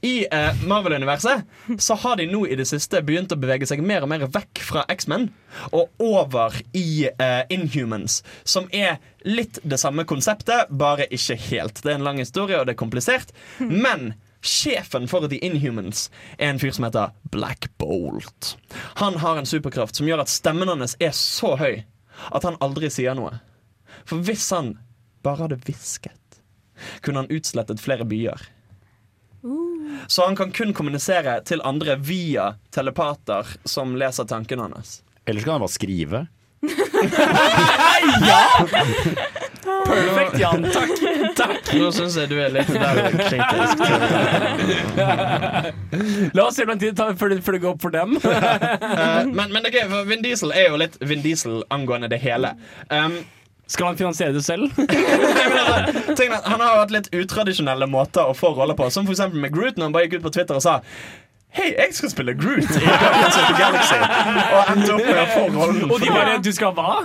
[0.00, 4.04] I eh, Marvel-universet så har de nå i det siste begynt å bevege seg mer
[4.04, 5.30] og mer vekk fra X-Men
[5.70, 11.80] og over i eh, Inhumans, som er litt det samme konseptet, bare ikke helt.
[11.82, 13.34] Det er en lang historie, og det er komplisert.
[13.58, 14.14] Men
[14.44, 18.58] Sjefen for The Inhumans er en fyr som heter Black Bolt.
[19.00, 21.80] Han har en superkraft som gjør at stemmen hans er så høy
[22.28, 23.38] at han aldri sier noe.
[24.04, 24.74] For hvis han
[25.24, 26.12] bare hadde hvisket
[27.00, 28.48] kunne han utslettet flere byer.
[30.06, 35.02] Så han kan kun kommunisere til andre via telepater som leser tankene hans.
[35.24, 36.26] Eller så kan han bare skrive.
[38.24, 38.66] ja!
[39.86, 40.66] Perfekt, Jan.
[40.72, 40.90] Takk.
[41.36, 41.70] Takk.
[41.78, 43.84] Nå syns jeg du er litt der kritisk.
[46.34, 48.16] La oss se hvor lang tid det før det, går opp for dem.
[48.20, 52.10] uh, men, men det er gøy, for Vin Diesel er jo litt Vin Diesel angående
[52.12, 52.54] det hele.
[52.92, 53.20] Um,
[53.66, 54.68] Skal han finansiere det selv?
[54.76, 55.58] Nei, men
[56.06, 58.90] altså, han har hatt litt utradisjonelle måter å få roller på.
[58.92, 60.80] Som eksempel med Groot, når han bare gikk ut på Twitter og sa
[61.54, 63.98] Hei, jeg skal spille Groot i Guardians of the Galaxy.
[64.02, 65.84] Og endte opp med å få rollen.
[65.86, 66.96] Og de bare Du skal hva?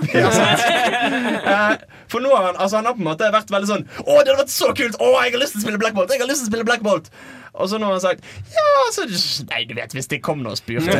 [1.50, 1.76] Eh,
[2.10, 4.32] For nå har han, altså han har på en måte vært veldig sånn Å, det
[4.32, 4.98] hadde vært så kult!
[4.98, 6.10] Å, jeg har lyst til å spille Black Bolt!
[6.12, 7.08] Jeg har lyst til å spille Black Bolt
[7.52, 8.24] Og så nå har han sagt
[8.54, 9.06] Ja, så
[9.50, 10.98] Nei, du vet, hvis det kom noen og spurte så,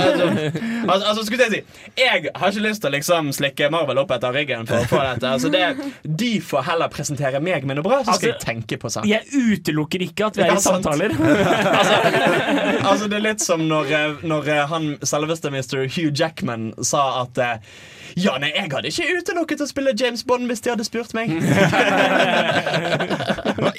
[0.00, 0.26] altså,
[0.88, 1.60] altså, altså, skulle jeg si
[2.00, 5.02] Jeg har ikke lyst til å liksom slikke Marvel opp etter ryggen for å få
[5.04, 5.30] dette.
[5.30, 5.62] Altså, det,
[6.04, 9.10] de får heller presentere meg med noe bra, så skal Altså, jeg tenke på saken.
[9.10, 11.14] Jeg utelukker ikke at vi er i samtaler.
[12.90, 15.84] Altså Det er litt som når, eh, når eh, han selveste Mr.
[15.86, 17.56] Hugh Jackman sa at eh,
[18.18, 21.30] Ja, nei, jeg hadde ikke utelukket å spille James Bond hvis de hadde spurt meg.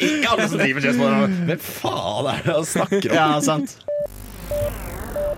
[0.01, 1.39] Ikke alle som driver James Bond.
[1.49, 3.15] Hvem faen er det han snakker om?
[3.17, 3.77] Ja, sant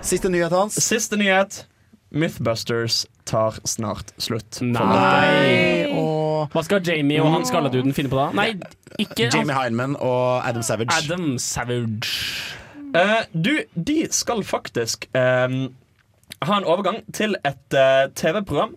[0.04, 0.76] Siste nyhet hans.
[0.84, 1.64] Siste nyhet.
[2.14, 4.60] Mythbusters tar snart slutt.
[4.62, 5.88] Nei.
[6.54, 8.28] Hva skal Jamie og han skalladuden finne på da?
[8.38, 8.52] Nei,
[9.02, 10.94] ikke Jamie Heinman og Adam Savage.
[10.94, 12.12] Adam Savage.
[12.94, 15.50] Uh, du, de skal faktisk eh,
[16.50, 18.76] ha en overgang til et uh, TV-program.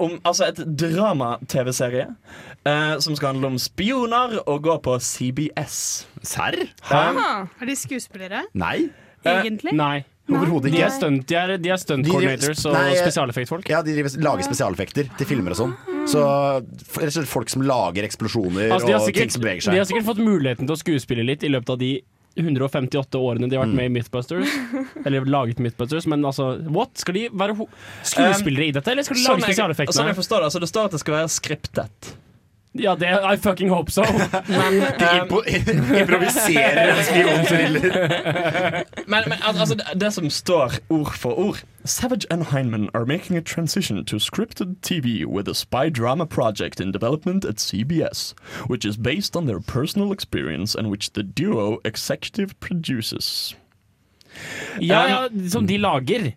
[0.00, 6.06] Om, altså et drama-TV-serie uh, som skal handle om spioner og gå på CBS.
[6.24, 6.56] Serr?
[6.88, 8.46] Ah, er de skuespillere?
[8.56, 8.88] Nei.
[9.28, 9.74] Egentlig?
[9.76, 9.98] Nei.
[10.30, 10.90] Overhodet De ikke.
[10.94, 13.68] stunt, de er, de er stunt De- coordinators og spesialeffektfolk.
[13.72, 15.72] Ja, de driver, lager spesialeffekter til filmer og sånn.
[16.08, 19.42] Så rett og slett folk som lager eksplosjoner Altså, de, har og sikkert, ting som
[19.44, 21.90] beveger de har sikkert fått muligheten til å skuespille litt i løpet av de
[22.38, 24.52] 158 årene de har vært med i Mythbusters.
[25.06, 26.92] Eller laget Mythbusters, men altså what?
[27.00, 27.56] Skal de være
[28.06, 29.96] skuespillere i dette, eller skal de Sånn lage spesialeffektene?
[29.98, 32.12] sånn jeg forstår det, altså det står at det skal være skriptet.
[32.74, 34.02] Ja, det I fucking hope so.
[34.48, 35.16] Men De
[36.00, 38.84] improviserer en spionthriller.
[39.10, 43.06] Men, men al- altså, det, det som står ord for ord Savage and Heinemann are
[43.06, 48.34] making a transition to scripted TV with a spy drama project in development at CBS,
[48.68, 53.56] which is based on their personal experience and which the duo executive produces.
[54.80, 56.32] ja, ja, som de lager.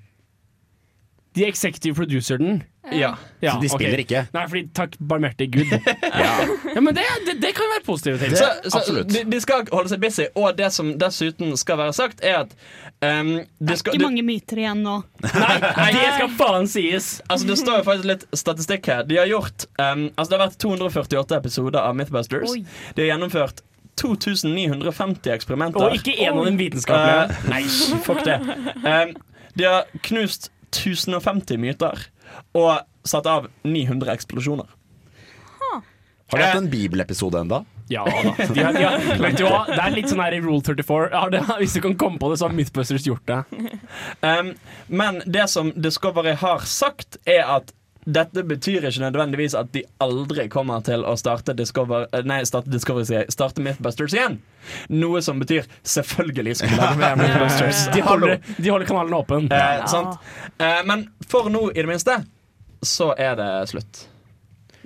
[1.33, 2.63] De executive producer den.
[2.91, 3.15] Ja.
[3.39, 4.21] Ja, Så de spiller spiller ikke?
[4.33, 5.71] Nei, fordi takk barmhjertig Gud.
[6.23, 6.81] ja.
[6.81, 8.35] men det, det, det kan være positive ting.
[8.37, 9.09] Så, så absolutt.
[9.13, 12.53] de, de skal holde seg busy, og det som dessuten skal være sagt, er at
[12.99, 14.99] um, de skal, Ikke mange myter igjen nå.
[15.23, 17.11] Nei, det skal faen sies!
[17.29, 19.03] Altså Det står jo faktisk litt statistikk her.
[19.07, 22.51] De har gjort um, Altså Det har vært 248 episoder av Mythbusters.
[22.51, 22.65] Oi.
[22.97, 23.63] De har gjennomført
[24.01, 25.85] 2950 eksperimenter.
[25.85, 27.37] Og ikke en av dem vitenskapelige.
[27.37, 27.63] Uh, nei,
[28.05, 28.41] fuck det.
[28.83, 29.15] Um,
[29.57, 32.07] de har knust 1050 myter
[32.57, 32.71] og
[33.07, 34.69] satt av 900 eksplosjoner.
[36.33, 37.61] Har de hatt en bibelepisode enda?
[37.91, 38.45] Ja da.
[38.53, 39.65] De har, de har, vet du hva?
[39.69, 41.09] Det er litt sånn her i Rule 34.
[41.13, 43.43] Ja, det, hvis du kan komme på det, så har Mythbusters gjort det.
[44.23, 44.53] Um,
[44.87, 47.73] men det som Discovery har sagt, er at
[48.05, 52.71] dette betyr ikke nødvendigvis at de aldri kommer til å starte Discover, eh, Nei, starte
[52.73, 53.33] Discovery, sier jeg.
[53.35, 54.39] Starte Mythbusters igjen.
[54.89, 57.85] Noe som betyr selvfølgelig skal vi lage mer Mythbusters.
[57.95, 59.51] De holder, de holder kanalen åpen.
[59.51, 60.17] Eh, sant?
[60.59, 62.21] Eh, men for nå, i det minste,
[62.83, 64.07] så er det slutt.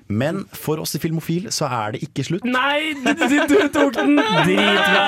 [0.08, 2.46] Men for oss i Filmofil så er det ikke slutt.
[2.48, 4.14] Nei, du, du, du tok den!
[4.16, 5.02] Dritbra.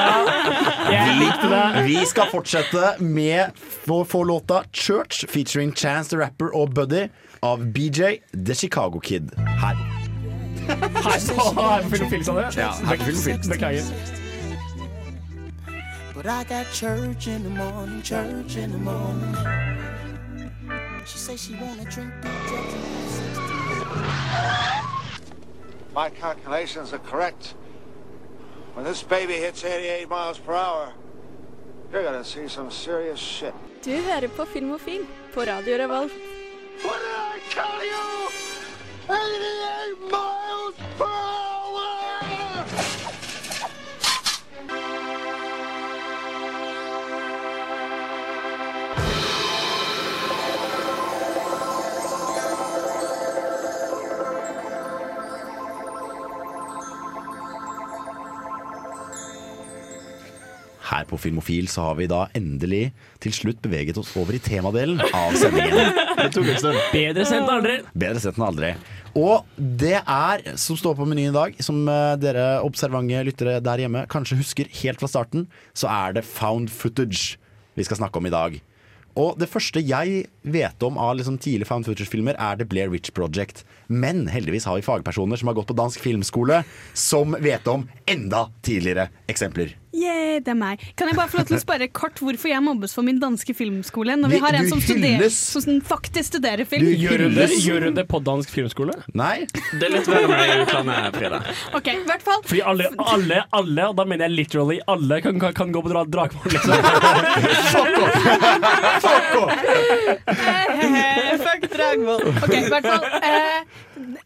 [0.91, 1.83] Jeg likte det.
[1.87, 3.55] Vi skal fortsette med
[3.87, 7.07] vår få låta 'Church' featuring Chance the Rapper og Buddy
[7.41, 9.31] av BJ The Chicago Kid.
[9.37, 9.75] Her.
[10.67, 12.39] Her på her på Filmofil, sa du?
[12.39, 13.49] Ja, her er på Filmofil.
[13.49, 13.83] Beklager.
[16.13, 19.35] But I got church in the morning, church in the morning.
[21.05, 23.39] She say she wanna drink the drugs and have sex
[25.95, 27.55] My calculations are correct.
[28.75, 30.93] When this baby hits 88 miles per hour,
[31.91, 33.53] you're gonna see some serious shit.
[33.85, 36.11] You hear it Du hører på Filmofil på Radio Revolt.
[37.49, 38.29] What did I tell you?
[39.09, 39.58] 88
[61.09, 62.89] på Filmofil så har vi da endelig
[63.23, 65.91] til slutt beveget oss over i temadelen av sendingen.
[66.19, 66.79] Det tok en stund.
[66.93, 67.75] Bedre sendt enn aldri.
[67.97, 68.71] Bedre sett enn aldri.
[69.17, 73.85] Og det er, som står på menyen i dag, som eh, dere observante lyttere der
[73.85, 77.39] hjemme kanskje husker helt fra starten, så er det found footage
[77.79, 78.59] vi skal snakke om i dag.
[79.19, 83.13] Og det første jeg vet om av liksom tidlig found footage-filmer, er The Blair Witch
[83.15, 83.63] Project.
[83.87, 88.49] Men heldigvis har vi fagpersoner som har gått på dansk filmskole, som vet om enda
[88.65, 89.75] tidligere eksempler.
[89.89, 90.77] Yeah, det er meg.
[90.99, 93.53] Kan jeg bare få lov til å spørre kort hvorfor jeg mobbes for min danske
[93.57, 94.13] filmskole?
[94.21, 96.85] Når vi har en som, studerer, som faktisk studerer film?
[96.85, 98.93] Du Gjør hun det, gjør hun det på dansk filmskole?
[99.17, 99.47] Nei?
[99.49, 101.41] Det er litt verre med i utlandet, Frida.
[101.73, 102.41] Ok, i hvert fall.
[102.51, 102.85] Fordi alle,
[103.15, 106.53] alle, alle, og da mener jeg literally alle, kan, kan, kan gå på dra Dragvoll,
[106.53, 106.77] liksom.
[109.09, 109.33] Fuck
[111.79, 112.23] Dragvoll.
[112.43, 113.05] Ok, i hvert fall.
[113.23, 113.61] Eh,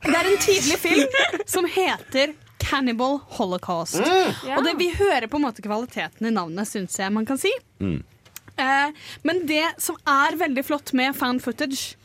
[0.03, 1.17] det er en tydelig film
[1.49, 2.33] som heter
[2.63, 3.99] Cannibal Holocaust.
[4.01, 4.57] Ja.
[4.57, 7.51] Og det, vi hører på en måte kvaliteten i navnet, syns jeg man kan si.
[7.81, 11.95] Eh, men det som er veldig flott med fan footage,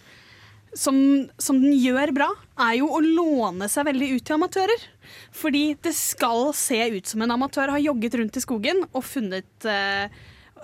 [0.77, 0.97] som,
[1.41, 2.29] som den gjør bra,
[2.69, 4.89] er jo å låne seg veldig ut til amatører.
[5.35, 9.69] Fordi det skal se ut som en amatør har jogget rundt i skogen og funnet
[9.69, 10.13] eh,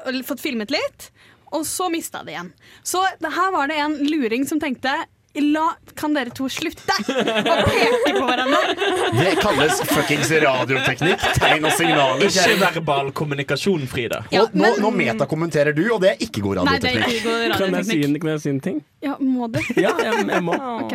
[0.04, 1.08] eller fått filmet litt,
[1.54, 2.52] og så mista det igjen.
[2.82, 4.92] Så her var det en luring som tenkte
[5.34, 5.64] La,
[5.98, 8.74] kan dere to slutte å peke på hverandre?
[9.18, 11.24] Det kalles fuckings radioteknikk.
[11.40, 12.22] Tegn og signaler.
[12.28, 14.20] Ikke verbal kommunikasjon, Frida.
[14.30, 16.70] Ja, og nå, men- nå metakommenterer du, og det er ikke god radioteknikk.
[16.70, 17.18] Nei, det er radioteknikk.
[17.18, 18.22] ikke god Kan jeg, si, radioteknikk.
[18.22, 18.78] kan jeg si en ting?
[19.02, 19.58] Ja, må du?
[19.74, 20.54] Ja, jeg, jeg må.
[20.84, 20.94] Ok.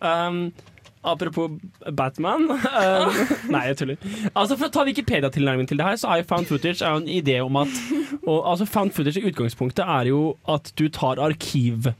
[0.00, 0.40] Um,
[1.06, 1.58] apropos
[1.96, 3.20] Batman uh,
[3.54, 4.08] Nei, jeg tuller.
[4.32, 7.08] Altså For å ta Wikipedia-tilnærmingen til det her, så er jo found footage er en
[7.10, 7.72] idé om at
[8.22, 11.92] og, altså Found footage i utgangspunktet er jo at du tar arkiv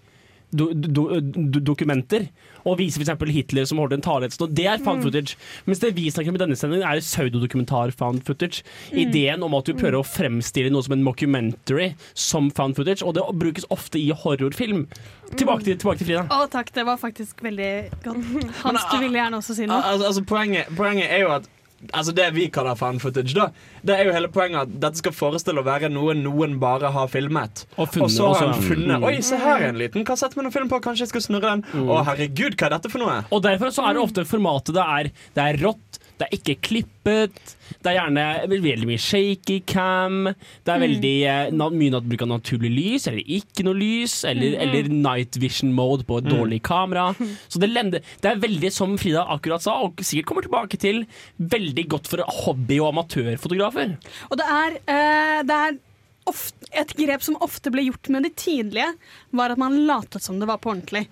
[0.50, 2.28] do, do, do, dokumenter
[2.66, 3.32] og viser f.eks.
[3.32, 4.52] Hitler som holdt en tale et sted.
[4.56, 5.36] Det er found footage.
[5.66, 8.64] Mens det vi snakker om i denne sendingen, er pseudodokumentar found footage.
[8.92, 13.16] Ideen om at du prøver å fremstille noe som en mockumentary som found footage, og
[13.18, 14.86] det brukes ofte i horrorfilm.
[15.34, 16.24] Tilbake til, tilbake til Frida.
[16.30, 17.72] Å takk, det var faktisk veldig
[18.04, 18.32] godt.
[18.64, 19.82] Hans, du ville gjerne også si noe?
[19.82, 21.50] Al altså, poenget, poenget er jo at
[21.92, 23.50] Altså Det vi kaller fan footage, da
[23.84, 27.10] Det er jo hele poenget at dette skal forestille å være noe noen bare har
[27.12, 27.66] filmet.
[27.76, 29.04] Og funnet, og så har han funnet Mm.
[29.04, 31.52] Oi, se her er en liten kassett med noen film på, kanskje jeg skal snurre
[31.52, 31.62] den.
[31.84, 33.16] Å herregud, hva er dette for noe?
[33.30, 36.56] Og derfor så er det ofte formatet det er, det er rått, det er ikke
[36.64, 37.54] klippet,
[37.84, 40.30] det er gjerne veldig mye shaky cam,
[40.64, 41.56] det er veldig mm.
[41.60, 46.06] na mye bruk av naturlig lys, eller ikke noe lys, eller, eller night vision mode
[46.08, 47.10] på et dårlig kamera.
[47.52, 51.04] Så det, lender, det er veldig, som Frida akkurat sa, og sikkert kommer tilbake til,
[51.36, 53.96] veldig godt for hobby- og amatørfotografer.
[54.30, 55.78] Og det er, uh, det er
[56.26, 58.88] ofte, et grep som ofte ble gjort med de tidlige,
[59.36, 61.06] var at man latet som det var på ordentlig.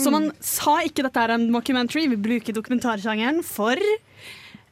[0.00, 3.78] Så man sa ikke dette er en documentary, vi bruker dokumentarsjangeren for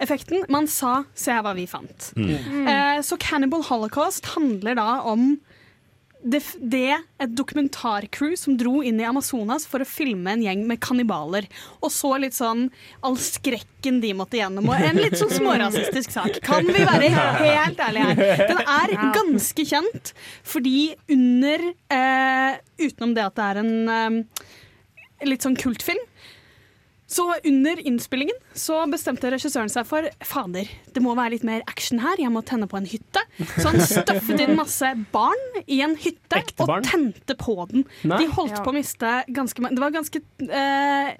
[0.00, 0.44] effekten.
[0.48, 2.12] Man sa 'se her hva vi fant'.
[2.16, 5.38] Eh, så Cannibal Holocaust handler da om
[6.24, 10.80] det, det et dokumentarcrew som dro inn i Amazonas for å filme en gjeng med
[10.80, 11.44] kannibaler.
[11.82, 12.70] Og så litt sånn
[13.04, 16.40] all skrekken de måtte gjennom, og en litt sånn smårasistisk sak.
[16.46, 18.48] Kan vi være helt ærlige her?
[18.48, 24.48] Den er ganske kjent, fordi under eh, Utenom det at det er en eh,
[25.28, 26.00] litt sånn kultfilm,
[27.14, 32.00] så under innspillingen så bestemte regissøren seg for fader, det må være litt mer action
[32.02, 33.22] her, jeg må tenne på en hytte.
[33.54, 37.86] Så han støffet inn masse barn i en hytte og tente på den.
[38.02, 38.18] Nei.
[38.24, 41.12] De holdt på å miste ganske Det var ganske eh,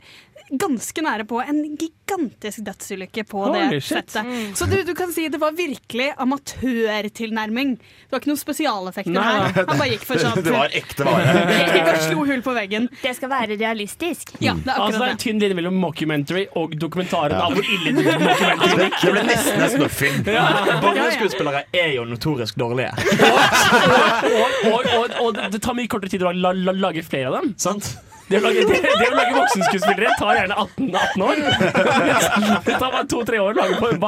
[0.51, 4.11] Ganske nære på en gigantisk dødsulykke på Holy det shit.
[4.13, 4.59] settet.
[4.59, 7.71] Så du, du kan si det var virkelig amatørtilnærming.
[7.79, 9.65] Det var ikke noen spesialeffekter Nei, her.
[9.71, 11.45] Han bare gikk for sånn Det var ekte vare.
[11.75, 12.91] Gikk og slo hull på veggen.
[13.01, 14.35] Det skal være realistisk.
[14.45, 17.57] Ja, det er Altså, det er akkurat en tynn linje mellom mockumentary og dokumentaren av
[17.57, 20.21] hvor ille det er Det, det ble nesten en snuffing.
[20.29, 20.45] Ja.
[20.85, 22.93] Barneskuespillere er jo notorisk dårlige.
[22.93, 27.41] og, og, og, og det tar mye kortere tid å la, la, lage flere av
[27.41, 27.55] dem.
[27.61, 27.95] Sant?
[28.25, 31.41] Det å lage, det, det å lage voksenskuespillere tar gjerne 18, 18 år.
[32.67, 34.01] Det tar bare to-tre år å lage på En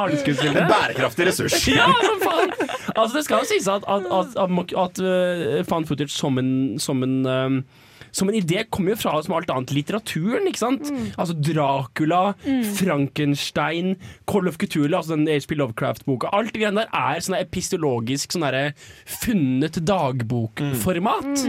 [0.71, 1.57] Bærekraftig ressurs.
[1.77, 2.53] Ja, men faen!
[2.95, 6.49] Altså, det skal jo sies at, at, at, at, uh, fan footage som en,
[6.81, 7.59] som en um,
[8.17, 10.47] som en idé kommer jo fra som alt annet litteraturen.
[10.49, 10.89] ikke sant?
[11.15, 12.21] Altså Dracula,
[12.79, 13.95] Frankenstein,
[14.29, 16.31] Call of Cthulhu, altså den HP Lovecraft-boka.
[16.33, 18.47] Alt det greiene der er sånn epistologisk sånn
[19.05, 21.45] funnet dagbokformat.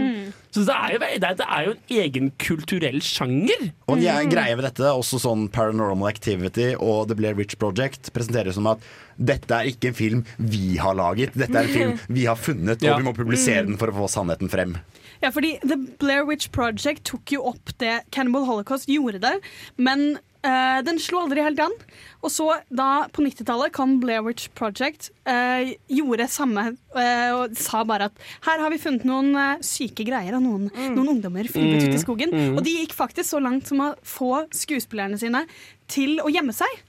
[0.49, 3.67] Så det er, jo, det, er, jo en egen kulturell sjanger.
[3.87, 8.11] Og en jeg- greie ved dette, også sånn Paranormal Activity og The Blair Witch Project,
[8.15, 8.81] presenteres som at
[9.19, 12.81] dette er ikke en film vi har laget, dette er en film vi har funnet,
[12.81, 14.77] og vi må publisere den for å få sannheten frem.
[15.23, 19.33] Ja, fordi The Blair Witch Project tok jo opp det Cannibal Holocaust gjorde det,
[19.75, 20.13] men
[20.47, 21.75] uh, den slo aldri helt an.
[22.23, 26.65] Og så da på 90-tallet kom Blair Witch Project, uh, gjorde samme
[26.95, 31.15] uh, og sa bare at her har vi funnet noen syke greier av noen, noen
[31.17, 32.35] ungdommer filmet ute i skogen.
[32.53, 35.43] Og de gikk faktisk så langt som å få skuespillerne sine
[35.91, 36.85] til å gjemme seg.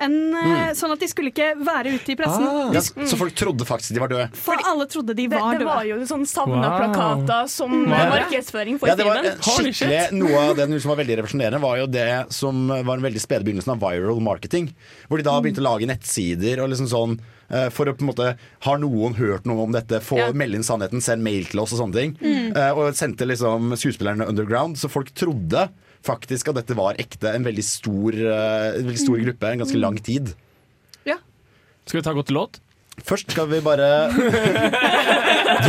[0.00, 0.74] En, mm.
[0.74, 2.72] Sånn at de skulle ikke være ute i pressen.
[2.74, 4.30] Ja, så folk trodde faktisk de var døde.
[4.34, 5.58] For alle trodde de Det, døde.
[5.58, 6.78] det var jo sånn savna Wow.
[6.80, 8.08] plakater som Ja.
[8.10, 9.92] markedsføring for Ja, det var filmen.
[9.92, 13.20] eh, Noe av det som var veldig revolusjonerende, var jo det som var en veldig
[13.20, 14.72] spede begynnelsen av viral marketing.
[15.08, 17.18] Hvor de da begynte å lage nettsider og liksom sånn
[17.50, 20.00] eh, for å på en måte Har noen hørt noe om dette?
[20.00, 20.32] Få Ja.
[20.32, 22.16] melde inn sannheten, send mail til oss og sånne ting.
[22.22, 22.56] Mm.
[22.76, 25.68] og sendte liksom skuespillerne underground, så folk trodde
[26.06, 27.32] faktisk at dette var ekte.
[27.36, 30.34] En veldig stor, eh, en veldig stor gruppe, en ganske lang tid.
[31.08, 31.18] Ja.
[31.86, 32.60] Skal vi ta godt til låt?
[33.08, 34.20] Først skal vi bare Du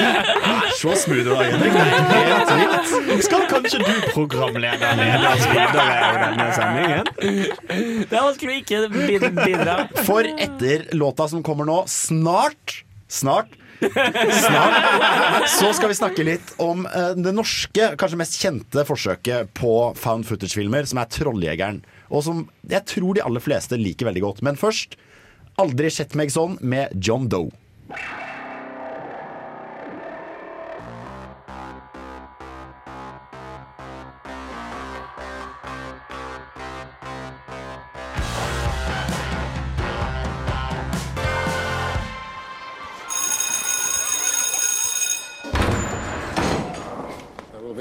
[0.04, 1.74] er så smooth i dag, Henrik.
[1.78, 3.24] Det er helt vilt.
[3.24, 7.12] Skal kanskje du programlede lede oss videre i denne sendingen?
[8.10, 9.78] Det er vanskelig å ikke bidra.
[10.04, 13.52] For etter låta som kommer nå, snart Snart
[13.82, 19.74] Snart Så skal vi snakke litt om eh, det norske, kanskje mest kjente forsøket på
[20.00, 21.82] found footage-filmer, som er 'Trolljegeren'.
[22.14, 24.46] Og som jeg tror de aller fleste liker veldig godt.
[24.46, 24.98] Men først
[25.62, 27.52] Aldri sett meg sånn med John Doe.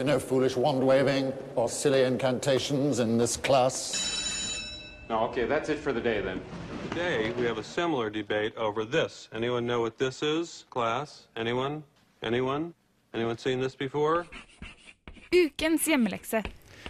[0.02, 3.76] Be no foolish wand waving or silly incantations in this class.
[5.08, 6.40] No, okay, that's it for the day then.
[6.90, 9.28] Today, we have a similar debate over this.
[9.32, 11.28] Anyone know what this is, class?
[11.36, 11.82] Anyone?
[12.22, 12.74] Anyone?
[13.14, 14.26] Anyone seen this before?
[15.32, 16.42] Ukens hjemmelekse.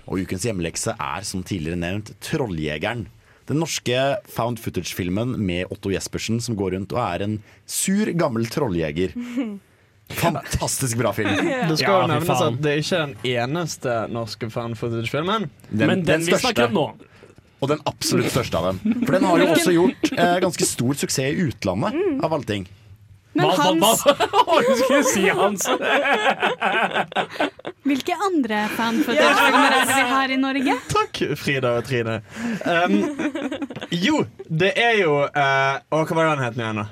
[0.06, 3.06] Og ukens hjemmelekse er, som tidligere nevnt, 'Trolljegeren'.
[3.48, 8.46] Den norske found footage-filmen med Otto Jespersen som går rundt og er en sur, gammel
[8.46, 9.12] trolljeger.
[10.20, 11.30] Fantastisk bra film.
[11.70, 15.48] Det skal Ja, jo nevnes at det er ikke den eneste norske fan footage-filmen.
[15.70, 16.86] Den, Men den vi snakker om nå
[17.62, 19.02] Og den absolutt største av dem.
[19.06, 21.94] For den har jo også gjort eh, ganske stor suksess i utlandet,
[22.26, 22.64] av alle ting.
[23.33, 25.64] Men Hva, Hans, hva, skulle du si, Hans?
[27.89, 30.74] hvilke andre fan-footage-filmer er det vi har i Norge?
[30.93, 32.18] Takk, Frida og Trine.
[32.68, 32.99] Um,
[33.95, 36.87] jo, det er jo uh, Å, hva var det den het igjen, da?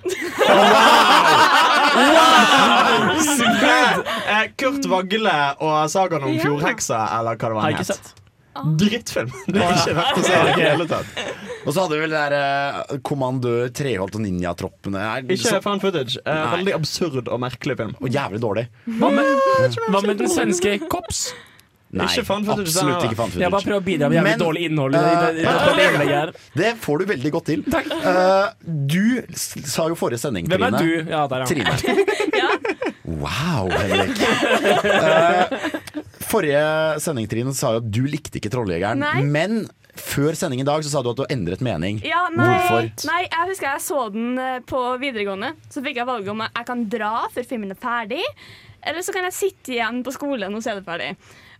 [3.21, 4.01] Smooth!
[4.31, 6.43] Eh, Kurt Vagle og sagaen om Ja.
[6.47, 8.15] fjordheksa, eller hva det var ikke het.
[8.61, 8.79] Sett.
[8.85, 9.33] Drittfilm.
[9.47, 11.07] Det er ikke verdt å se i det hele tatt.
[11.67, 14.97] Og så hadde vi vel det der eh, Kommandør Treholt og ninjatroppene.
[15.19, 16.17] Er- Ikke så- fan footage.
[16.25, 16.57] Eh, Nei.
[16.57, 17.95] veldig absurd og merkelig film.
[18.01, 18.67] Og jævlig dårlig.
[18.99, 19.25] Hva med,
[19.91, 21.33] hva med den svenske Kops?
[21.93, 23.43] Nei, Ikke fan footage, absolutt ikke fan footage.
[23.43, 24.95] Jeg bare prøver å bidra med jævlig Men, dårlig innhold.
[24.95, 26.33] i det- i det- i det- eh, det innlegget her.
[26.55, 27.65] Det får du veldig godt til.
[27.67, 28.49] Eh,
[28.87, 31.05] du s- sa jo forrige sending, Hvem er Trine.
[31.05, 31.11] du?
[31.11, 31.45] Ja, der, ja.
[31.47, 31.75] Trine.
[33.11, 34.21] Wow, Henrik.
[34.85, 35.80] Eh,
[36.31, 36.63] forrige
[37.03, 39.03] sending, Trine, sa jo at du likte ikke Trolljegeren.
[39.03, 39.21] Nei.
[39.27, 39.65] Men
[40.01, 42.01] før sending i dag så sa du at du har endret mening.
[42.07, 42.89] Ja, nei, Hvorfor?
[43.11, 45.53] nei, jeg husker jeg så den eh, på videregående.
[45.73, 48.23] Så fikk jeg valget om jeg kan dra før filmen er ferdig,
[48.81, 51.11] eller så kan jeg sitte igjen på skolen og se det ferdig.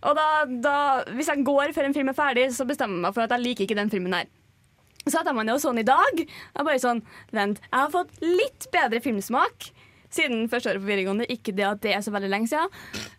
[0.09, 0.27] Og da,
[0.63, 0.75] da,
[1.13, 3.45] hvis jeg går før en film er ferdig, så bestemmer jeg meg for at jeg
[3.45, 4.31] liker ikke den filmen her.
[5.03, 6.23] Så satte jeg meg ned og så den i dag.
[6.23, 7.03] Jeg bare sånn,
[7.33, 9.69] vent, jeg har fått litt bedre filmsmak
[10.15, 11.27] siden første året på videregående.
[11.31, 12.67] Ikke det at det er så veldig lenge siden.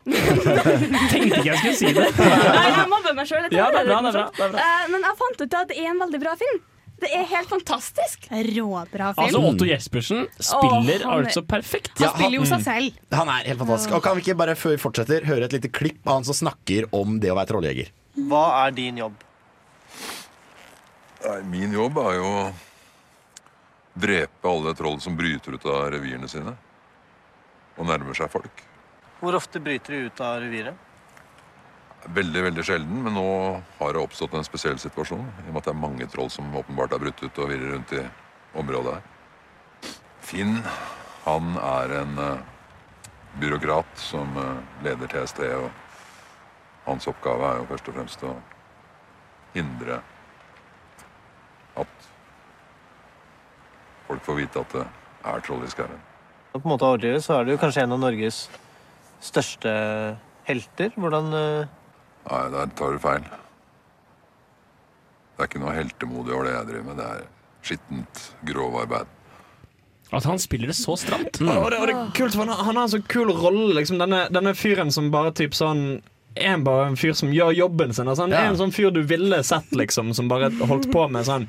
[1.12, 2.10] Tenkte ikke jeg skulle si det.
[2.18, 3.48] Nei, jeg mobber meg sjøl.
[3.48, 4.68] Ja, det er bra, det er bra, det er bra.
[4.92, 6.62] Men jeg fant ut at det er en veldig bra film.
[7.02, 8.28] Det er helt fantastisk.
[8.30, 9.24] Råbra film.
[9.24, 11.96] Altså, Otto Jespersen spiller oh, altså perfekt.
[11.98, 13.00] Han spiller jo seg selv.
[13.10, 13.96] Han er helt fantastisk.
[13.96, 16.38] Og Kan vi ikke bare før vi fortsetter høre et lite klipp av han som
[16.44, 17.90] snakker om det å være trolljeger?
[18.30, 19.16] Hva er din jobb?
[21.22, 22.44] Nei, min jobb er jo å
[24.02, 26.54] drepe alle troll som bryter ut av revirene sine.
[27.78, 28.64] Og nærmer seg folk.
[29.22, 30.88] Hvor ofte bryter du ut av reviret?
[32.02, 33.26] Veldig, veldig sjelden, men nå
[33.78, 35.22] har det oppstått en spesiell situasjon.
[35.22, 37.76] I og med at det er mange troll som åpenbart er brutt ut og virrer
[37.76, 38.02] rundt i
[38.58, 39.92] området her.
[40.26, 40.58] Finn,
[41.22, 42.42] han er en eh,
[43.38, 45.70] byråkrat som eh, leder TST, og
[46.88, 48.34] hans oppgave er jo først og fremst å
[49.54, 50.00] hindre
[51.78, 52.08] at
[54.08, 54.88] folk får vite at det
[55.30, 56.11] er troll i skauen.
[56.52, 58.42] Og på en måte å så er du kanskje en av Norges
[59.24, 59.72] største
[60.48, 60.92] helter.
[61.00, 61.70] Hvordan eh,
[62.28, 63.24] Nei, der tar du feil.
[65.32, 67.00] Det er ikke noe heltemodig over det jeg driver med.
[67.00, 67.24] Det er
[67.66, 69.10] skittent grovarbeid.
[70.12, 71.38] At han spiller det så stramt.
[71.40, 73.72] Og, det, og det er kult, for han, har- han har en så kul rolle.
[73.78, 73.96] Liksom.
[74.02, 76.02] Denne, denne fyren som bare typ sånn
[76.36, 78.06] er bare en fyr som gjør jobben sin.
[78.08, 78.42] Altså, han Ja.
[78.44, 81.46] er en sånn fyr du ville sett, liksom, som bare holdt på med sånn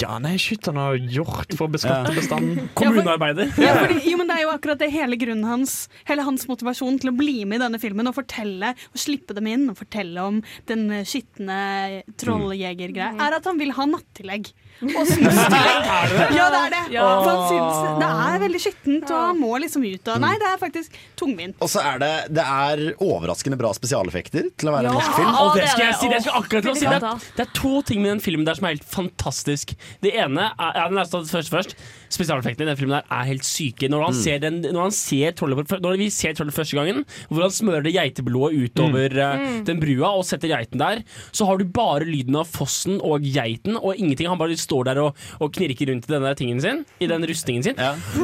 [0.00, 2.68] Ja, nei, skyt, han har gjort for å beskatte bestanden.
[2.74, 3.52] Kommunearbeider.
[3.58, 7.00] Ja, fordi, jo, men Det er jo akkurat det hele grunnen hans Hele hans motivasjon
[7.00, 10.18] til å bli med i denne filmen og fortelle og slippe dem inn og fortelle
[10.20, 14.52] om den skitne trolljegergreia, er at han vil ha nattillegg.
[14.82, 16.26] Og det?
[16.36, 16.82] Ja, det er det.
[16.92, 17.04] Ja.
[17.24, 20.10] For han syns det er veldig skittent, og han må liksom ut.
[20.12, 21.56] Og, nei, det er faktisk tungvint.
[21.64, 25.32] Og så er det, det er overraskende bra spesialeffekter til å være en norsk film.
[25.40, 26.86] Og det skal jeg si, det skal jeg akkurat til å si.
[26.86, 29.72] Det er, det er to ting med den filmen der som er helt fantastisk.
[30.04, 31.76] Det ene er, ja, den er tatt først, først.
[32.12, 33.88] Spesialeffektene i den filmen der er helt syke.
[33.90, 34.20] Når, han Mm.
[34.22, 37.82] ser den, når, han ser trollet, når vi ser trollet første gangen, hvor han smører
[37.84, 39.64] det geiteblodet utover eh, Mm.
[39.66, 41.02] den brua og setter geiten der,
[41.32, 44.28] så har du bare lyden av fossen og geiten og ingenting.
[44.28, 47.62] Han bare står der og, og knirker rundt i denne tingen sin, i den rustningen
[47.66, 47.74] sin.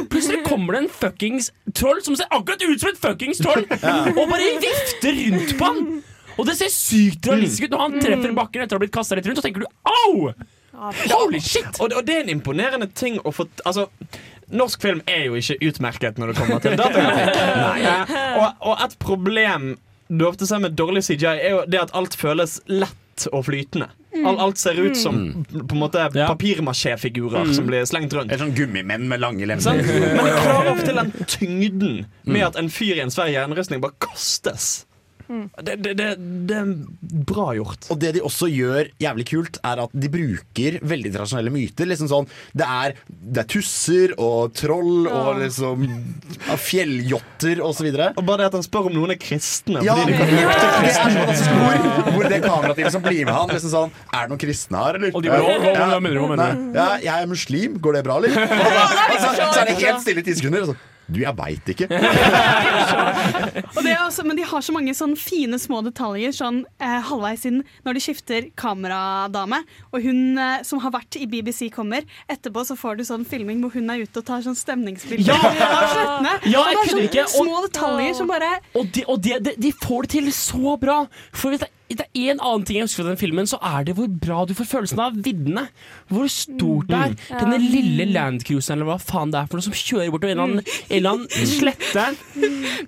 [0.09, 3.65] Plutselig kommer det en fuckings troll som ser akkurat ut som et fuckings troll,
[4.17, 6.01] og bare vifter rundt på han!
[6.39, 9.13] Og det ser sykt realistisk ut når han treffer bakken etter å ha blitt kasta
[9.19, 9.37] rett rundt.
[9.37, 10.31] Så tenker du au!
[10.73, 11.79] Holy shit!
[11.79, 13.87] Og, og det er en imponerende ting å få Altså,
[14.51, 18.13] norsk film er jo ikke utmerket når det kommer til datagrafikk.
[18.41, 19.75] Og, og et problem
[20.13, 23.87] du ofte ser med dårlig CGI, er jo det at alt føles lett og flytende.
[24.25, 25.15] Alt, alt ser ut som
[25.47, 27.53] på en måte papirmasjé-figurer Mm.
[27.55, 28.29] som blir slengt rundt.
[28.31, 29.79] Eller sånn gummimenn med lange lemmer.
[29.79, 31.95] Men jeg klarer ofte den tyngden
[32.25, 34.85] med at en fyr i en svær jernrustning bare kastes.
[35.63, 36.07] Det, det, det,
[36.49, 36.71] det er
[37.29, 37.87] bra gjort.
[37.93, 41.89] Og det de også gjør jævlig kult, er at de bruker veldig tradisjonelle myter.
[41.89, 42.27] Liksom sånn,
[42.57, 48.11] det, er, det er tusser og troll og liksom ja, fjelljotter videre.
[48.19, 49.81] Og bare det at han spør om noen er kristne.
[49.85, 51.11] Ja, fordi de kan ja, lukte det er kristne.
[51.11, 54.43] så fantastisk hvor, hvor det kamerateamet som blir med han liksom sånn, Er det noen
[54.45, 55.13] kristne her, eller?
[55.17, 56.79] Og de bare, hva- hva- hva mener du, hva mener du?
[56.79, 58.31] Ja, jeg er muslim, går det bra, eller?
[59.13, 60.65] Og så, så er det helt stille i ti sekunder.
[60.67, 61.87] Og så, du, jeg veit ikke.
[63.75, 66.99] Og det er også, men de har så mange sånn fine små detaljer sånn eh,
[67.09, 69.59] halvveis inn når de skifter kameradame,
[69.91, 72.05] og hun eh, som har vært i BBC kommer.
[72.31, 75.39] Etterpå så får du sånn filming hvor hun er ute og tar sånn stemningsbilder Ja!
[75.43, 76.33] av slettene.
[76.53, 77.27] Ja, og det er kødder ikke.
[77.27, 80.31] sånne Og- små detaljer som bare Og, de, og de, de, de får det til
[80.35, 81.01] så bra!
[81.35, 83.83] For hvis det, det er en annen ting jeg husker fra den filmen, så er
[83.85, 85.67] det hvor bra du får følelsen av viddene.
[86.09, 87.11] Hvor stort det er.
[87.13, 87.39] Mm.
[87.41, 87.69] Denne Ja.
[87.73, 90.63] lille landcruiseren eller hva faen det er for noe som kjører bortover en eller annen,
[90.89, 92.05] en eller annen slette.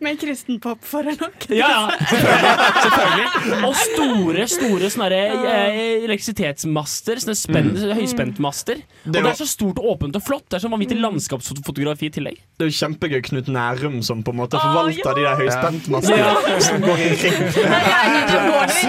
[0.02, 1.46] Med kristenpop foran nok.
[1.54, 2.56] Ja, ja, selvfølgelig.
[2.82, 3.60] selvfølgelig.
[3.68, 7.22] Og store, store sånne eh, elektrisitetsmaster.
[7.26, 7.70] Sånne spenn,
[8.00, 8.82] høyspentmaster.
[9.06, 10.48] Og det er så stort og åpent og flott.
[10.50, 12.42] Det er sånn vanvittig landskapsfotografi i tillegg.
[12.58, 15.14] Det er jo kjempegøy Knut Nærum som på en måte forvalter ja.
[15.14, 16.60] de der høyspentmastene Ja.
[16.64, 17.40] som går i ring.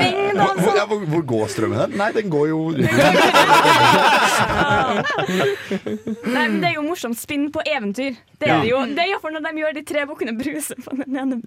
[0.06, 0.46] Strømming, da.
[0.62, 1.90] Hvor, ja, hvor, hvor går strømmen hen?
[2.00, 2.60] Nei, den går jo
[6.26, 8.16] Nei, men Det er jo morsomt spinn på eventyr.
[8.40, 8.56] Det Ja.
[8.58, 11.16] er det jo Det er iallfall når de gjør de tre bukkene Bruse på den
[11.16, 11.40] ene.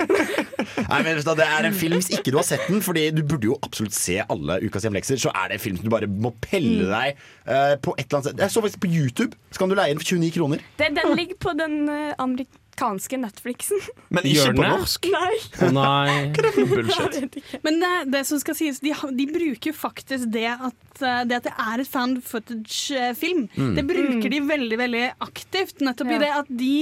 [0.90, 3.22] Nei, men vet Det er en film hvis ikke du har sett den, Fordi du
[3.24, 5.16] burde jo absolutt se alle Ukas hjemlekser.
[5.20, 6.86] Så er det en film som du bare må pelle Mm.
[6.92, 7.16] deg
[7.48, 8.38] uh, på et eller annet sted.
[8.40, 9.34] Jeg så faktisk på YouTube.
[9.50, 10.58] Så kan du leie den for 29 kroner.
[10.78, 13.80] Det, den ligger på den uh, amerikanske Netflixen.
[14.14, 15.08] Men ikke på norsk?
[15.12, 15.34] Nei.
[15.62, 16.14] Oh, nei.
[16.34, 17.38] Hva er det for bullshit?
[17.66, 21.48] Men det, det som skal sies, de, de bruker faktisk det at, eh, det at
[21.48, 23.46] det er et fan footage-film.
[23.56, 23.74] Mm.
[23.78, 25.80] Det bruker de veldig veldig aktivt.
[25.84, 26.72] Nettopp i det at de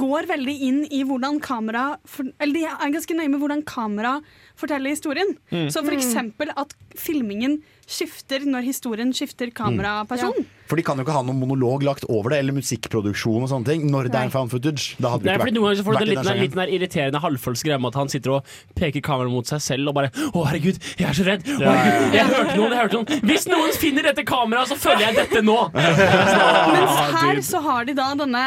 [0.00, 4.16] går veldig inn i hvordan kamera for, Eller de er ganske nøye med hvordan kamera
[4.60, 5.34] forteller historien.
[5.50, 5.68] Mm.
[5.72, 5.98] Så for Mm.
[5.98, 10.44] eksempel at filmingen skifter når historien skifter kameraperson.
[10.70, 13.66] For de kan jo ikke ha noen monolog lagt over det, eller musikkproduksjon og sånne
[13.66, 14.94] ting, når det er en found footage.
[15.02, 17.22] Da hadde Nei, ikke vært, Noen ganger så får du litt, den litt, den irriterende
[17.24, 20.44] halvfølelse greia med at han sitter og peker kameraet mot seg selv og bare 'Å,
[20.46, 21.48] herregud, jeg er så redd'.
[21.50, 23.24] Å, Ja, ja, herregud, jeg hørte noen, jeg hørte noen.
[23.30, 25.58] Hvis noen finner dette kameraet, så føler jeg dette nå!
[26.76, 28.44] Mens her så har de da denne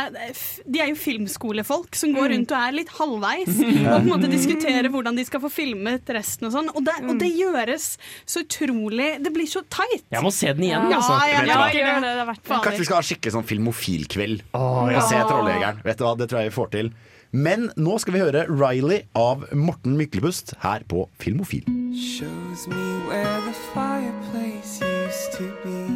[0.64, 3.52] De er jo filmskolefolk som går rundt og er litt halvveis.
[3.94, 6.72] Og på en måte diskuterer hvordan de skal få filmet resten og sånn.
[6.72, 7.98] Og og det gjøres
[8.30, 10.06] så utrolig Det blir så tight.
[10.14, 11.18] Jeg må se den igjen, Ja, altså.
[11.28, 12.36] jeg Hva?
[12.36, 12.64] liker.
[12.68, 15.82] Kanskje vi skal ha skikkelig sånn filmofilkveld Åh, og se Trolljegeren.
[15.84, 16.94] Vet du hva, Det tror jeg vi får til.
[17.34, 21.66] Men nå skal vi høre Riley av Morten Myklebust her på Filmofil.
[21.98, 25.90] Shows me where the fireplace used to be.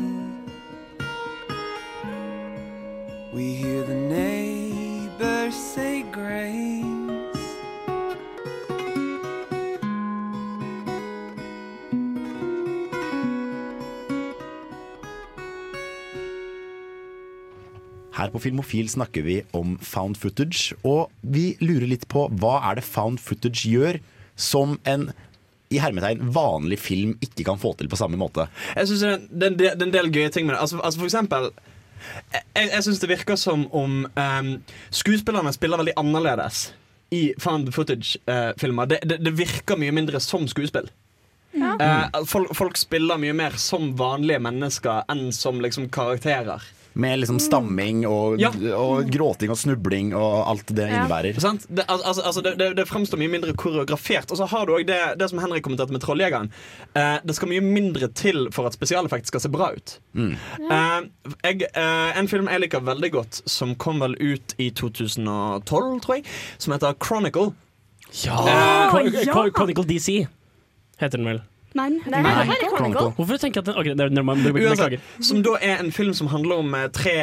[3.33, 6.96] We hear the neighbors say grace.
[18.17, 22.79] Her på Filmofil snakker vi om found footage, og vi lurer litt på hva er
[22.79, 23.99] det found footage gjør
[24.37, 25.09] som en
[25.73, 28.45] i hermetegn vanlig film ikke kan få til på samme måte.
[28.77, 30.61] Jeg synes det, er- det, en del- det er en del gøye ting med det.
[30.63, 31.49] Altså, altså for eksempel
[32.55, 34.49] Jeg, jeg syns det virker som om um,
[34.93, 36.71] skuespillerne spiller veldig annerledes
[37.11, 38.85] i found footage-filmer.
[38.87, 40.87] det, det, det virker mye mindre som skuespill.
[41.57, 46.61] Eh, folk, folk spiller mye mer som vanlige mennesker enn som liksom karakterer.
[46.97, 48.49] Med liksom stamming og, Ja.
[48.73, 51.37] og gråting og snubling og alt det innebærer.
[51.43, 51.67] Sant?
[51.69, 54.31] Det, altså, altså, det, det, det fremstår mye mindre koreografert.
[54.33, 56.49] Og så har du også det, det som Henrik kommenterte med Trolljegeren.
[56.97, 59.93] Eh, det skal mye mindre til for at spesialeffekt skal se bra ut.
[60.17, 60.31] Mm.
[60.57, 65.99] Eh, jeg, eh, en film jeg liker veldig godt, som kom vel ut i 2012,
[66.01, 66.25] tror jeg,
[66.57, 67.51] som heter Chronicle.
[68.23, 68.39] Ja!
[68.41, 70.25] Eh, Chron- Chron- Chronicle DC
[70.97, 71.41] heter den vel.
[71.75, 72.57] Nei, Nei, Nei.
[72.71, 73.11] Chronicle.
[73.17, 74.21] Hvorfor tenker jeg at den.
[74.23, 77.17] Uansett, som da er en film som handler om eh, tre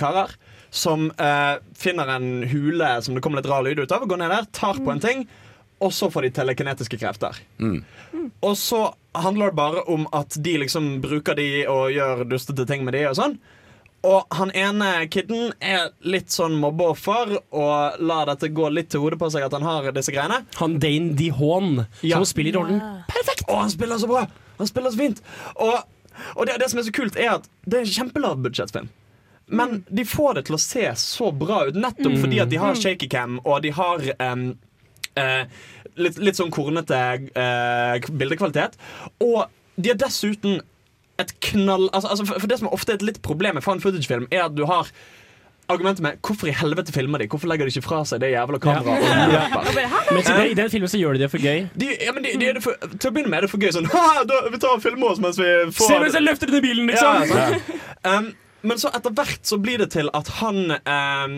[0.00, 0.34] karer
[0.74, 4.32] som eh, finner en hule som det kommer litt rar lyd ut av, går ned
[4.34, 5.26] der, tar på en ting,
[5.78, 7.38] og så får de telekinetiske krefter.
[8.42, 8.80] Og så
[9.14, 13.04] handler det bare om at de liksom bruker de og gjør dustete ting med de
[13.06, 13.36] og sånn.
[14.04, 19.16] Og han ene kidden er litt sånn mobbeoffer og lar dette gå litt til hodet
[19.22, 20.42] på seg at han har disse greiene.
[20.60, 22.18] Han Dane DeHaan, Ja.
[22.20, 23.46] som spiller rollen Perfekt!
[23.48, 24.26] Og han spiller så bra!
[24.58, 25.22] Han spiller så fint.
[25.56, 25.78] Og,
[26.36, 28.90] og det, det som er så kult, er at det er en kjempelav-budsjettfilm.
[29.46, 32.20] Men de får det til å se så bra ut, nettopp Mm.
[32.22, 34.44] fordi at de har shaky cam, og de har um,
[35.20, 35.42] uh,
[36.00, 37.00] litt, litt sånn kornete
[37.36, 38.76] uh, bildekvalitet.
[39.20, 39.44] Og
[39.76, 40.60] de har dessuten
[41.22, 43.80] et knall altså, altså for, for det som ofte er et litt problem med fan
[43.82, 44.88] footage-film, er at du har
[45.72, 47.26] argumentet med hvorfor i helvete filmer de?
[47.32, 49.04] Hvorfor legger de ikke fra seg det jævla kameraet?
[49.08, 49.44] Ja.
[49.54, 49.62] Ja.
[50.10, 51.62] Men i den- i den filmen så gjør de det for gøy.
[51.80, 53.62] De, ja, men de, de er det for, til å begynne med er det for
[53.64, 56.26] gøy sånn «Ha, da, Vi tar og filmer oss mens vi får Se mens jeg
[56.26, 57.24] løfter den i bilen, liksom!
[57.30, 58.18] Ja, ja.
[58.18, 58.28] um,
[58.64, 61.32] men så etter hvert så blir det til at han um,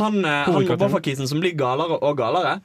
[0.00, 1.26] Han, uh, han Hovedkarakteren.
[1.30, 2.58] Som blir galere og galere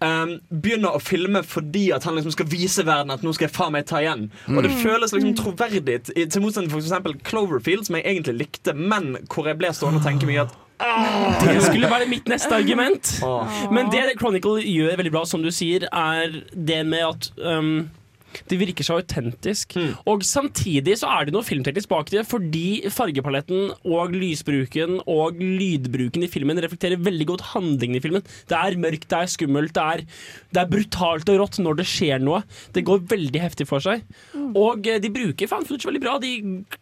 [0.00, 3.54] um, Begynner å filme fordi at han liksom skal vise verden at nå skal jeg
[3.56, 4.30] faen meg ta igjen.
[4.48, 4.82] Og det Mm.
[4.82, 9.46] føles liksom troverdig, i- til motsetning for eksempel Cloverfield, som jeg egentlig likte, men hvor
[9.46, 10.54] jeg ble stående og tenke mye at
[11.40, 13.20] Det skulle være mitt neste argument.
[13.24, 13.72] Åh.
[13.72, 17.90] Men det Chronicle gjør veldig bra, som du sier, er det med at um,
[18.50, 19.76] det virker så autentisk.
[20.08, 26.26] Og samtidig så er det noe filmteknisk bak det, fordi fargepaletten og lysbruken og lydbruken
[26.26, 28.26] i filmen reflekterer veldig godt handlingen i filmen.
[28.50, 30.04] Det er mørkt, det er skummelt, det er,
[30.54, 32.42] det er brutalt og rått når det skjer noe.
[32.76, 34.04] Det går veldig heftig for seg.
[34.56, 36.16] Og eh, de bruker fan footage veldig bra.
[36.22, 36.32] De,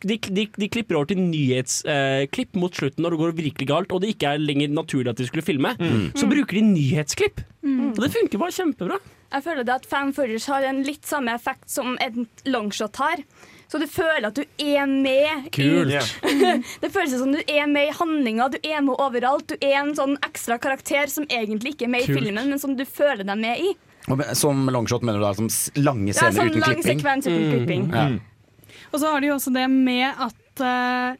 [0.04, 4.04] de, de, de klipper over til nyhetsklipp mot slutten når det går virkelig galt, og
[4.04, 5.74] det ikke er lenger naturlig at de skulle filme.
[5.80, 6.12] Mm.
[6.18, 7.44] Så bruker de nyhetsklipp.
[7.64, 8.98] Og det funker bare kjempebra.
[9.32, 13.22] Jeg føler det at fan footage har en litt samme effekt som en longshot har.
[13.68, 15.90] Så du føler at du er med Kult.
[15.90, 16.60] Yeah.
[16.82, 19.48] Det føles som du er med i handlinga, du er med overalt.
[19.48, 22.18] Du er en sånn ekstra karakter som egentlig ikke er med Kult.
[22.18, 23.72] i filmen, men som du føler deg med i.
[24.36, 25.48] Som longshot mener du da som
[25.80, 27.00] lange scener Ja, sånn uten lang klipping?
[27.00, 27.86] sekvens uten klipping.
[27.90, 28.06] Ja.
[28.92, 31.16] Og så har de jo også det med at uh,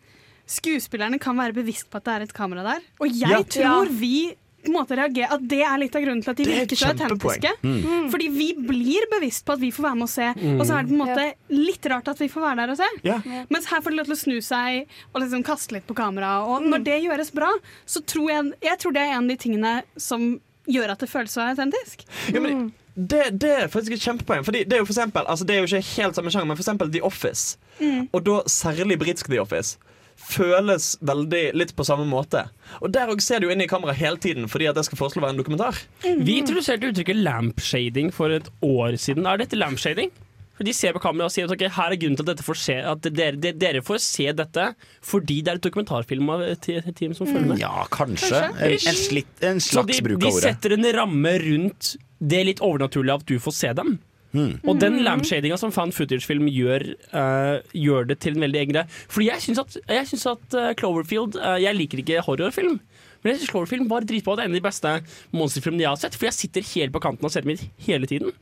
[0.47, 2.85] skuespillerne kan være bevisst på at det er et kamera der.
[3.01, 3.43] Og jeg Ja.
[3.43, 3.91] tror Ja.
[3.91, 4.35] vi
[4.73, 7.53] måte reagerer At det er litt av grunnen til at de er virker så autentiske.
[7.65, 8.09] Mm.
[8.13, 10.87] Fordi vi blir bevisst på at vi får være med å se, og så er
[10.87, 12.91] det på en måte litt rart at vi får være der og se.
[13.07, 13.19] Ja.
[13.53, 16.37] Mens her får de lov til å snu seg og liksom kaste litt på kamera.
[16.49, 17.51] Og når det gjøres bra,
[17.87, 20.35] så tror jeg, jeg tror det er en av de tingene som
[20.71, 22.07] gjør at det føles så autentisk.
[22.33, 24.45] Ja, men det, det er faktisk et kjempepoeng.
[24.47, 26.59] Fordi det er jo for eksempel, altså det er jo ikke helt samme sjanger, men
[26.59, 27.59] for eksempel The Office.
[27.81, 28.09] Mm.
[28.13, 29.79] Og da særlig britisk The Office.
[30.17, 32.45] Føles veldig litt på samme måte.
[32.81, 35.21] Og der også ser du inn i kamera hele tiden fordi at det skal foreslå
[35.23, 35.79] å være en dokumentar.
[36.05, 39.27] Vi introduserte uttrykket lampshading for et år siden.
[39.29, 40.13] Er dette lampshading?
[40.55, 42.45] For De ser på kamera og sier at okay, her er grunnen til at, dette
[42.47, 44.69] får se, at dere, de- dere får se dette
[45.03, 47.59] fordi det er et dokumentarfilm av et team som følger med.
[47.59, 48.39] Ja, kanskje.
[48.63, 50.53] En, en, slitt, en slags de, bruk de av ordet.
[50.55, 53.97] setter en ramme rundt det litt overnaturlige at du får se dem.
[54.35, 54.59] Mm.
[54.67, 58.91] Og den lampshadinga som fan footage-film gjør, uh, gjør det til en veldig egen greie.
[59.07, 62.81] Fordi jeg syns at, jeg synes at uh, Cloverfield uh, Jeg liker ikke horrorfilm.
[63.23, 64.37] Men jeg synes Cloverfield var dritbra.
[64.37, 64.95] Det er en av de beste
[65.33, 66.19] monsterfilmene jeg har sett.
[66.19, 68.35] For jeg sitter helt på kanten av setet mitt hele tiden.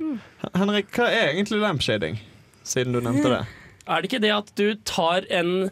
[0.57, 2.19] Henrik, hva er egentlig lampshading?
[2.67, 3.45] Siden du nevnte det.
[3.87, 5.71] Er det ikke det at du tar en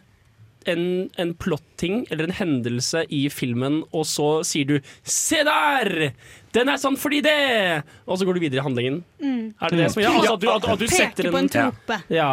[0.72, 6.12] en, en plotting eller en hendelse i filmen, og så sier du 'se der!
[6.52, 9.02] Den er sånn fordi det!' Og så går du videre i handlingen.
[9.22, 9.54] Mm.
[9.60, 10.18] Er det det som gjør?
[10.20, 11.98] Altså at du, at, at du setter Peker på en trope.
[12.10, 12.30] Ja.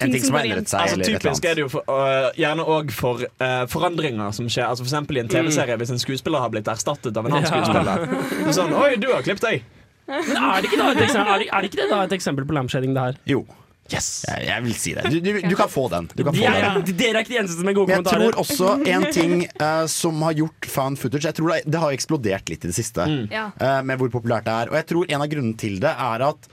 [0.00, 0.80] En, ting som har endret seg.
[0.80, 4.66] Altså, typisk er det jo for, uh, gjerne òg for uh, forandringer som skjer.
[4.66, 7.46] Altså for eksempel i en TV-serie hvis en skuespiller har blitt erstattet av en annen
[7.46, 7.52] Ja.
[7.52, 8.48] skuespiller.
[8.48, 9.66] Er sånn, Oi, du har klippet deg!
[10.06, 12.12] Men er det ikke, da et eksempel, er det, er det ikke det da et
[12.12, 13.20] eksempel på lamshading, det her?
[13.30, 13.44] Jo.
[13.92, 14.00] Jeg,
[14.46, 15.04] jeg vil si det.
[15.12, 16.08] Du, du, du kan få den.
[16.16, 16.96] Du kan få ja, den.
[16.96, 18.32] dere er ikke de eneste som er gode Men jeg kommentarer.
[18.32, 21.96] tror også en ting uh, som har gjort found footage Jeg tror det, det har
[21.96, 23.24] eksplodert litt i det siste mm.
[23.28, 24.72] uh, med hvor populært det er.
[24.72, 26.52] Og jeg tror en av grunnene til det er at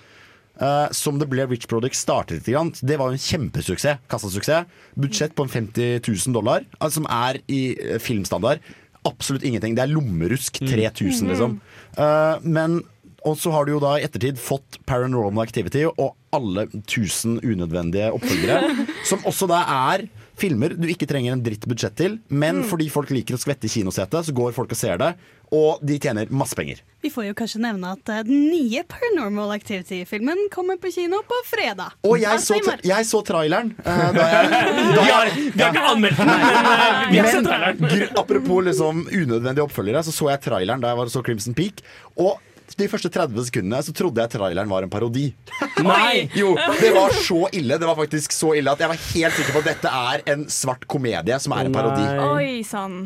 [0.62, 4.04] Uh, som det ble Rich Product startet litt, grann, det var jo en kjempesuksess.
[4.12, 4.68] Kassasuksess.
[5.00, 7.62] Budsjett på en 50 000 dollar, altså, som er i
[8.04, 8.62] filmstandard.
[9.08, 9.74] Absolutt ingenting.
[9.74, 10.60] Det er lommerusk.
[10.62, 11.56] 3000, liksom.
[11.98, 12.84] Uh, men
[13.26, 18.12] og så har du jo da i ettertid fått Paranormal Activity og alle tusen unødvendige
[18.16, 18.88] oppfølgere.
[19.10, 20.08] som også da er
[20.42, 23.72] filmer du ikke trenger en dritt budsjett til, men fordi folk liker å skvette i
[23.72, 25.12] kinosetet, så går folk og ser det,
[25.52, 26.80] og de tjener masse penger.
[27.04, 31.40] Vi får jo kanskje nevne at eh, den nye Paranormal Activity-filmen kommer på kino på
[31.50, 31.98] fredag.
[32.08, 33.74] Og jeg Altså så, jeg så traileren.
[33.84, 34.52] uh, da jeg,
[34.96, 38.06] da Vi har, vi har ikke anmeldt den, men eh, vi har sett traileren.
[38.22, 41.84] apropos liksom unødvendige oppfølgere, så så jeg traileren da jeg var og så Crimson Peak.
[42.16, 42.40] Og
[42.78, 45.28] de første 30 sekundene så trodde jeg traileren var en parodi.
[45.84, 46.30] Nei!
[46.38, 47.78] Jo, det var så ille.
[47.82, 50.46] Det var faktisk så ille at jeg var helt sikker på at dette er en
[50.52, 52.08] svart komedie som er en parodi.
[52.32, 53.06] Oi sann.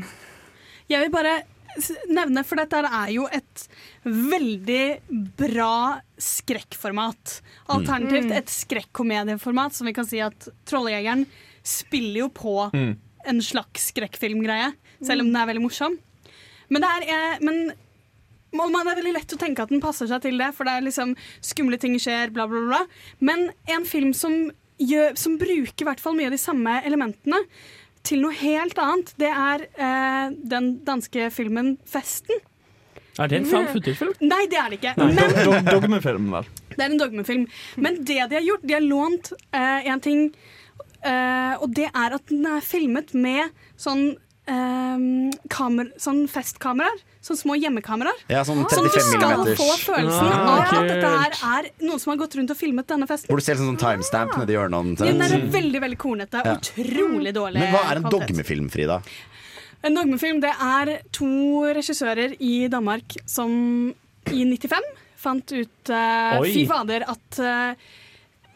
[0.92, 1.40] Jeg vil bare
[2.08, 3.66] nevne, for dette er jo et
[4.06, 4.84] veldig
[5.36, 7.40] bra skrekkformat.
[7.74, 8.38] Alternativt Mm.
[8.38, 11.26] et skrekkomedieformat, som vi kan si at Trolljegeren
[11.64, 12.98] spiller jo på Mm.
[13.28, 14.74] en slags skrekkfilmgreie,
[15.04, 15.98] selv om den er veldig morsom.
[16.70, 17.74] Men det er eh, men,
[18.60, 20.74] og man er veldig lett å tenke at den passer seg til det, for det
[20.78, 22.82] er liksom skumle ting skjer, bla, bla, bla.
[23.20, 27.40] Men en film som, gjør, som bruker i hvert fall mye av de samme elementene
[28.06, 32.44] til noe helt annet, det er eh, den danske filmen 'Festen'.
[33.18, 34.12] Er det en fan footage-film?
[34.28, 34.92] Nei, det er det ikke.
[35.00, 36.46] Nei, Men dog- dog- Dogmefilm, vel.
[36.76, 37.46] det er en dogmefilm.
[37.78, 40.26] Men det de har gjort, de har lånt eh, en ting,
[41.02, 43.50] eh, og det er at den er filmet med
[43.80, 44.18] sånn,
[44.52, 47.00] eh, kamer, sånn festkameraer.
[47.26, 48.20] Sånn små hjemmekameraer.
[48.30, 52.12] Ja, sånn Som du skal få følelsen Ah, av at dette her er noen som
[52.14, 53.32] har gått rundt og filmet denne festen.
[53.32, 55.00] Hvor du ser sånn timestamp nedi hjørnet.
[55.02, 56.44] Den er veldig veldig kornete.
[56.46, 56.54] Ja.
[56.60, 58.36] Utrolig dårlig Men hva er en kvalitet.
[58.36, 59.00] dogmefilm, Frida?
[59.86, 61.32] En dogmefilm det er to
[61.78, 63.56] regissører i Danmark som
[64.30, 64.86] i 95
[65.26, 66.44] fant ut uh.
[66.46, 67.74] Fy fader, at uh,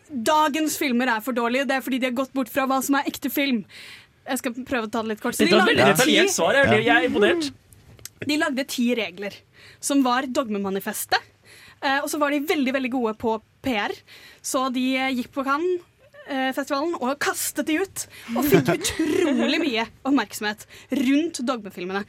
[0.10, 1.66] dagens filmer er for dårlige.
[1.70, 3.64] Det er fordi de har gått bort fra hva som er ekte film.
[4.30, 5.38] Jeg skal prøve å ta det litt kort.
[5.38, 6.60] Så Dette var et veldig detaljert svar.
[6.60, 7.50] Jeg er, jeg er imponert.
[8.28, 9.36] De lagde ti regler,
[9.80, 11.22] som var dogmemanifestet.
[11.80, 13.94] Eh, og så var de veldig veldig gode på PR,
[14.44, 18.06] så de eh, gikk på Cannes-festivalen og kastet de ut.
[18.36, 20.68] Og fikk utrolig mye oppmerksomhet
[21.00, 22.04] rundt dogmefilmene.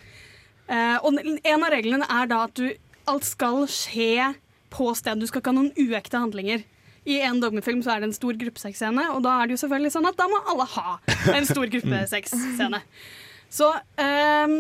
[0.70, 2.66] Eh, og en av reglene er da at du,
[3.10, 4.32] alt skal skje
[4.70, 5.18] på sted.
[5.18, 6.66] Du skal ikke ha noen uekte handlinger.
[7.08, 9.94] I en dogmefilm så er det en stor gruppesexscene, og da er det jo selvfølgelig
[9.94, 10.98] sånn at da må alle ha
[11.32, 12.82] en stor gruppesexscene.
[13.50, 14.58] Så ehm,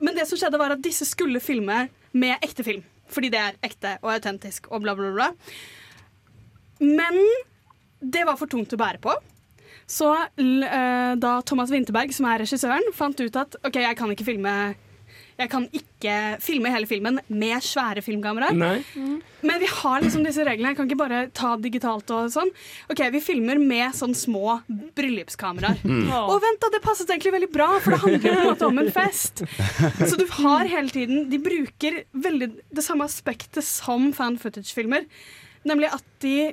[0.00, 1.86] Men det som skjedde, var at disse skulle filme
[2.16, 2.84] med ekte film.
[3.10, 5.30] Fordi det er ekte og autentisk og bla, bla, bla.
[6.80, 7.18] Men
[8.00, 9.14] det var for tungt å bære på.
[9.90, 14.28] Så eh, da Thomas Winterberg, som er regissøren, fant ut at OK, jeg kan ikke
[14.28, 14.54] filme
[15.40, 16.14] Jeg kan ikke
[16.44, 18.56] filme hele filmen med svære filmkameraer.
[18.92, 19.14] Mm.
[19.48, 20.74] Men vi har liksom disse reglene.
[20.74, 22.50] Jeg kan ikke bare ta digitalt og sånn.
[22.92, 24.58] Ok, Vi filmer med sånn små
[24.98, 25.80] bryllupskameraer.
[25.80, 26.10] Mm.
[26.12, 28.70] Og vent da, det passet egentlig veldig bra, for det handler jo på en måte
[28.70, 29.44] om en fest.
[30.04, 35.06] Så du har hele tiden De bruker veldig det samme aspektet som fan footage-filmer.
[35.68, 36.52] Nemlig at de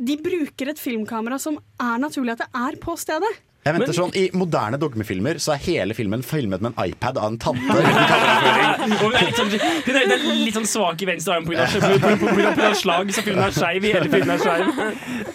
[0.00, 3.32] De bruker et filmkamera som er naturlig at det er på stedet.
[3.60, 7.26] Jeg venter sånn, I moderne dogmefilmer så er hele filmen filmet med en iPad av
[7.28, 7.76] en tante.
[8.80, 12.70] Hun er litt sånn, hun er, litt sånn svak i venstre arm pga.
[12.78, 13.84] slag, så filmen er skeiv.
[13.84, 14.80] Hele filmen er skeiv.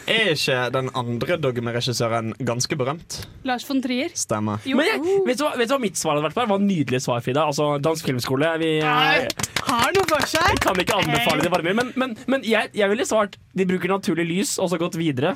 [0.10, 3.20] Er ikke den andre dogmeregissøren ganske berømt?
[3.46, 4.10] Lars von Trier.
[4.18, 4.66] Stemmer.
[4.66, 4.80] Jo.
[4.80, 6.38] Men jeg, vet, du hva, vet du hva mitt svar hadde vært?
[6.40, 6.46] på?
[6.48, 7.46] Det var nydelig svar, Frida.
[7.46, 8.50] Altså, Dansk filmskole.
[8.62, 9.30] Vi eh,
[9.70, 10.50] Har noe for seg.
[10.56, 13.88] jeg kan ikke anbefale det varme, Men, men, men jeg, jeg ville svart de bruker
[13.94, 15.32] naturlig lys, og så gått videre.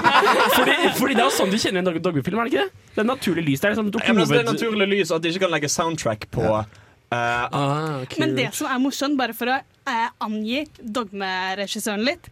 [0.56, 2.02] fordi, fordi det er jo sånn du kjenner en dog-
[2.34, 2.80] dogmefilm, er det ikke det?
[2.94, 3.60] Det er naturlig lys.
[3.60, 5.68] Det er liksom Ja, men altså, det er naturlig lys at de ikke kan legge
[5.68, 6.44] soundtrack på.
[6.50, 6.68] eh,
[7.14, 12.28] Ah, Men det som er morsomt, bare for å uh, angi dogmeregissøren litt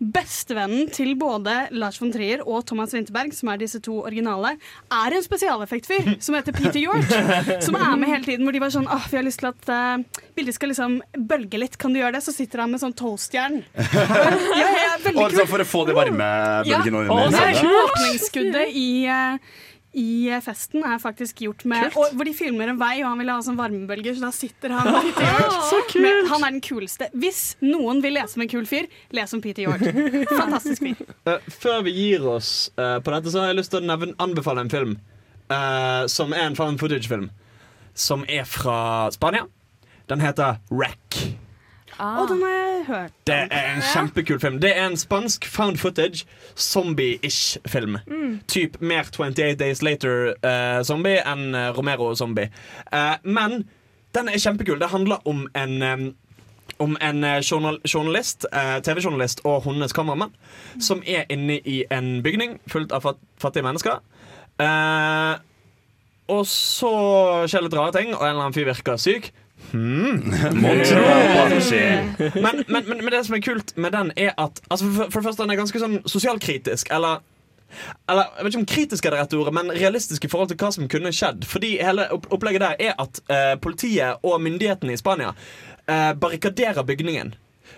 [0.00, 4.56] Bestevennen til både Lars von Trier og Thomas Winterberg, som er disse to originale,
[4.92, 7.12] er en spesialeffektfyr som heter Peter York.
[7.64, 9.70] Som er med hele tiden, hvor de var sånn Åh, vi har lyst til at
[9.72, 10.98] uh, bildet skal liksom
[11.28, 12.24] bølge litt, kan du gjøre det?
[12.26, 13.62] Så sitter han med sånn tolvstjern.
[13.76, 16.26] Ja, ja, for å få de varme
[16.66, 19.38] bølgene Ja, og så åpningsskuddet i, eh,
[19.96, 23.30] i festen er faktisk gjort med og, Hvor de filmer en vei, og han vil
[23.32, 25.08] ha sånn varmebølger, så da sitter han og
[25.70, 26.02] Så kult!
[26.04, 27.08] Men han er den kuleste.
[27.16, 29.86] Hvis noen vil lese om en kul fyr, les om Peter York.
[30.30, 31.00] Fantastisk fyr.
[31.28, 34.12] Uh, før vi gir oss uh, på dette, så har jeg lyst til å nevne,
[34.22, 34.98] anbefale en film.
[35.48, 37.30] uh, som er en found footage-film.
[37.94, 39.46] Som er fra Spania.
[40.10, 40.60] Den heter
[41.98, 42.20] Wreck.
[42.20, 43.12] Og den har jeg hørt.
[43.26, 44.60] Det er en kjempekul film.
[44.60, 47.98] Det er en spansk found footage zombie-ish film.
[48.06, 48.40] Mm.
[48.48, 52.50] Typ mer 28 Days Later-zombie enn eh, Romero-zombie.
[52.92, 53.64] Uh, men
[54.14, 54.80] den er kjempekul.
[54.80, 56.14] Det handler om en um,
[56.78, 60.34] om en eh, journal journalist, eh, TV-journalist og hennes kameramann
[60.82, 64.00] som er inne i en bygning fullt av fat fattige mennesker.
[64.60, 65.34] Eh,
[66.32, 66.92] og så
[67.46, 69.30] skjer litt rare ting, og en eller annen fyr virker syk.
[69.76, 70.20] Hmm.
[70.56, 72.12] Må tro på at det skjer.
[72.34, 75.20] men, men, men, men det som er kult med den, er at altså for, for
[75.20, 76.92] det første den er ganske sånn sosialkritisk.
[76.96, 77.24] Eller
[78.08, 80.58] eller, jeg vet ikke om kritisk er det rette ordet, men realistisk i forhold til
[80.60, 81.44] hva som kunne skjedd.
[81.50, 85.32] Fordi hele opplegget der er at eh, politiet og myndighetene i Spania
[85.90, 87.34] eh, barrikaderer bygningen.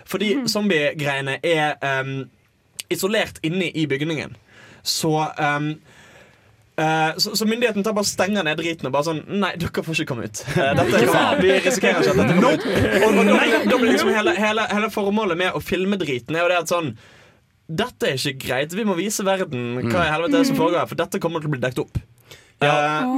[0.09, 2.13] Fordi zombiegreiene er eh,
[2.93, 4.37] isolert inne i bygningen.
[4.85, 5.71] Så eh,
[7.19, 10.09] så, så myndigheten tar bare stenger ned driten og bare sånn Nei, dere får ikke
[10.13, 10.41] komme ut.
[10.59, 12.67] Eh, dette er, vi risikerer ikke at dette kommer ut.
[12.69, 16.45] Og, og blir- da blir liksom hele, hele, hele formålet med å filme driten er
[16.45, 16.91] jo det at sånn
[17.69, 18.71] dette er ikke greit.
[18.73, 21.43] Vi må vise verden hva i helvete er det som foregår her, for dette kommer
[21.43, 21.99] til å bli dekket opp.
[22.65, 23.11] Eh,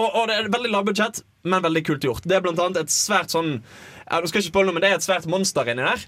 [0.00, 2.26] og, og det er veldig lav budsjett, men veldig kult gjort.
[2.26, 4.90] Det er blant annet et svært sånn ja, du skal ikke spoile noe, men Det
[4.90, 6.02] er et svært monster inni der.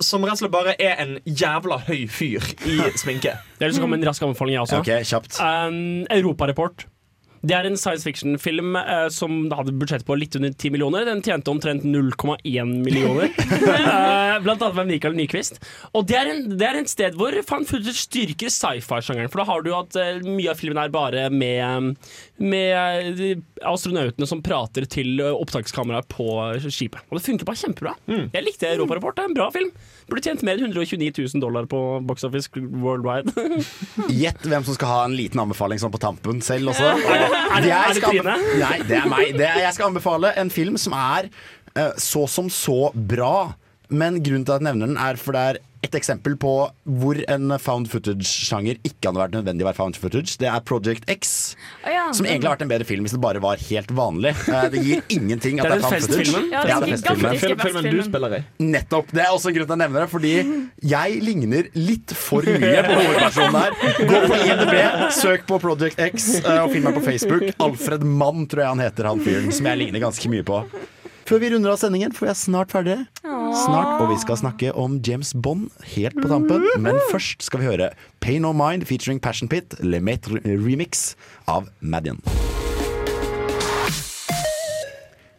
[0.00, 3.36] Som rett og slett bare er en jævla høy fyr i sminke.
[3.58, 4.82] Det er det som kommer komme en rask anbefaling, jeg også.
[4.82, 5.40] Okay, kjapt.
[5.40, 6.86] Um, Europareport.
[7.42, 11.06] Det er en science fiction-film eh, som hadde budsjett på litt under 10 millioner.
[11.08, 13.32] Den tjente omtrent 0,1 millioner.
[13.86, 15.58] Eh, blant annet med Mikael Nyquist.
[15.96, 19.30] Og det er, en, det er en sted hvor fan footage styrker sci-fi-sjangeren.
[19.32, 21.94] For da har du at eh, mye av filmen er bare med,
[22.42, 26.28] med eh, astronautene som prater til eh, opptakskameraer på
[26.66, 27.00] skipet.
[27.08, 27.94] Og det funker bare kjempebra.
[28.08, 29.16] Jeg likte Europareport.
[29.16, 29.72] Det er en bra film.
[30.10, 33.32] Burde tjent mer enn 129 000 dollar på Box Office Worldwide.
[34.22, 36.92] Gjett hvem som skal ha en liten anbefaling sånn på tampen selv også.
[37.36, 38.36] Er det- er det Trine?
[38.62, 39.32] Nei, det er meg.
[39.36, 41.28] Det er, jeg skal anbefale en film som er
[41.76, 43.54] uh, så som så bra.
[43.88, 46.52] Men grunnen til at jeg nevner den, er for det er et eksempel på
[47.00, 50.36] hvor en found footage-sjanger ikke hadde vært nødvendig å være found footage.
[50.40, 51.32] Det er Project X.
[51.84, 52.04] Oh, ja.
[52.16, 54.32] Som egentlig har vært en bedre film hvis det bare var helt vanlig.
[54.50, 56.42] Eh, Det gir ingenting at Det er det er found footage.
[56.52, 57.38] Ja, det er festfilmen.
[57.40, 58.08] Film, filmen du festfilmen.
[58.10, 58.42] spiller i.
[58.66, 59.12] Nettopp.
[59.14, 60.34] Det er også en grunn til å nevne det, fordi
[60.94, 63.78] jeg ligner litt for mye på hovedpersonen her.
[64.10, 64.76] Gå på IMDb,
[65.16, 67.46] søk på Project X eh, og finn meg på Facebook.
[67.62, 70.62] Alfred Mann tror jeg han heter, han fyren som jeg ligner ganske mye på.
[71.26, 73.00] Før vi runder av sendingen, for vi er snart ferdige.
[73.26, 76.62] Snart, Og vi skal snakke om James Bond helt på tampen.
[76.78, 77.88] Men først skal vi høre
[78.22, 81.16] Pay No Mind featuring Passion Pit, Le Maitre remix
[81.50, 82.20] av Madian.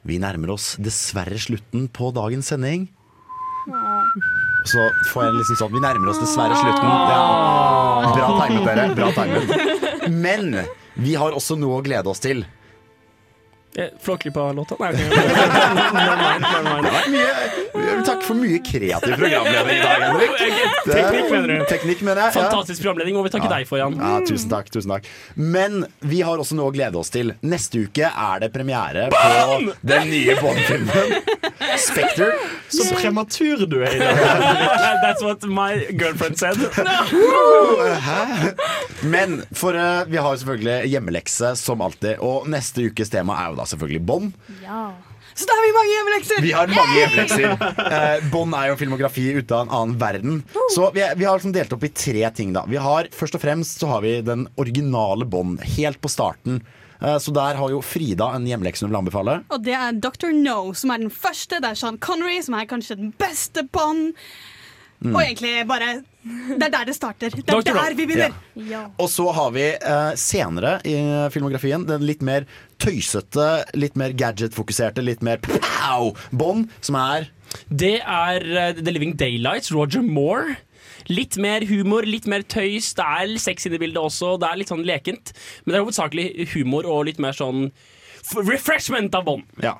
[0.07, 2.89] Vi nærmer oss dessverre slutten på dagens sending.
[4.67, 4.83] Så
[5.13, 6.91] får jeg liksom sånn Vi nærmer oss dessverre slutten.
[7.13, 8.11] Ja.
[8.11, 8.91] Bra timet, dere.
[8.95, 10.11] Bra timet.
[10.25, 10.65] Men
[10.99, 12.43] vi har også noe å glede oss til.
[13.77, 14.75] Eh, Flåklypa-låta?
[14.79, 14.93] Nei.
[17.07, 20.31] Mye, vil takke for mye kreativ programledning i dag, Henrik.
[20.87, 21.65] Teknikk, mener du?
[21.69, 22.33] Teknikk, mener jeg.
[22.39, 23.93] Fantastisk programledning, må vi takke deg for, Jan.
[24.01, 25.05] Ja, tusen takk, tusen takk.
[25.37, 27.35] Men vi har også noe å glede oss til.
[27.45, 31.13] Neste uke er det premiere på den nye Bond-filmen
[31.77, 32.31] Spectre.
[32.73, 34.17] Så prematur du er i dag.
[35.05, 36.57] That's what my girlfriend said.
[38.07, 38.25] Hæ?
[39.05, 43.61] Men for uh, vi har selvfølgelig hjemmelekse som alltid, og neste ukes tema er jo
[43.61, 44.33] da selvfølgelig Bond.
[45.37, 46.41] Så da har vi mange hjemmelekser!
[46.41, 47.53] Vi har mange hjemmelekser.
[47.97, 50.39] Eh, Bond er jo filmografi ute av en annen verden.
[50.73, 52.51] Så vi, vi har liksom delt opp i tre ting.
[52.55, 56.59] da Vi har Først og fremst så har vi den originale Bond, helt på starten.
[57.01, 59.39] Eh, så der har jo Frida en hjemmelekse hun vil anbefale.
[59.53, 60.33] Og det er Dr.
[60.33, 61.61] No, som er den første.
[61.61, 64.17] Det er Sean Connery, som er kanskje den beste Bond.
[65.03, 65.13] Mm.
[65.13, 65.99] Og egentlig bare
[66.57, 67.33] Det er der det starter.
[67.33, 67.63] Det er.
[67.67, 68.35] Der vi begynner.
[68.67, 68.85] Ja.
[69.01, 70.97] Og så har vi eh, senere i
[71.33, 72.47] filmografien den litt mer
[72.81, 73.47] tøysete,
[73.77, 77.29] litt mer gadget-fokuserte, litt mer pow Bond, som er
[77.69, 80.57] Det er uh, The Living Daylights, Roger Moore.
[81.07, 82.91] Litt mer humor, litt mer tøys.
[82.97, 84.35] Det er sex inne i bildet også.
[84.41, 85.31] Det er litt sånn lekent.
[85.63, 87.69] Men det er hovedsakelig humor og litt mer sånn
[88.35, 89.45] refreshment av Bond.
[89.63, 89.77] Ja.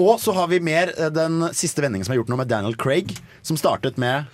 [0.00, 2.78] Og så har vi mer eh, den siste vendingen som er gjort nå med Daniel
[2.80, 3.12] Craig,
[3.44, 4.30] som startet med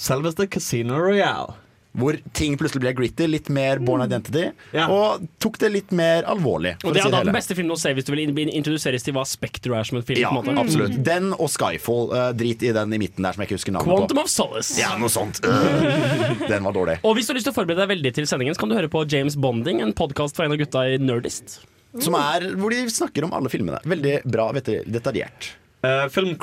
[0.00, 1.58] Selveste Casino Royale.
[1.98, 4.44] Hvor ting plutselig ble gritty, litt mer Born Identity,
[4.84, 6.76] og tok det litt mer alvorlig.
[6.86, 9.16] Og det si er da den beste filmen å se hvis du vil introduseres til
[9.16, 10.22] hva Spectre er som en film.
[10.22, 10.68] Ja, på en måte.
[10.68, 10.94] absolutt.
[11.04, 12.14] Den og Skyfall.
[12.14, 14.24] Uh, drit i den i midten der som jeg ikke husker navnet Quantum på.
[14.24, 14.78] of Solace.
[14.78, 15.42] Ja, noe sånt.
[15.42, 17.00] Uh, den var dårlig.
[17.02, 18.78] Og hvis du har lyst til å forberede deg veldig til sendingen, så kan du
[18.78, 21.58] høre på James Bonding, en podkast fra en av gutta i Nerdist.
[21.98, 23.82] Som er hvor de snakker om alle filmene.
[23.82, 25.56] Veldig bra, vet du, detaljert.
[25.80, 26.34] Uh, film,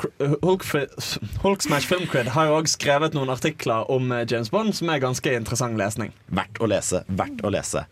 [0.42, 0.64] Hulk,
[1.44, 4.98] Hulk Smash Filmcred har jo også skrevet noen artikler om eh, James Bond som er
[5.02, 6.10] ganske interessant lesning.
[6.34, 7.84] Verdt å lese, verdt å lese.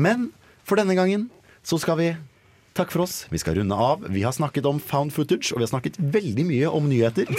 [0.00, 0.30] Men
[0.64, 1.28] for denne gangen
[1.66, 2.14] så skal vi
[2.76, 3.22] Takk for oss.
[3.32, 4.02] Vi skal runde av.
[4.12, 7.24] Vi har snakket om found footage, og vi har snakket veldig mye om nyheter.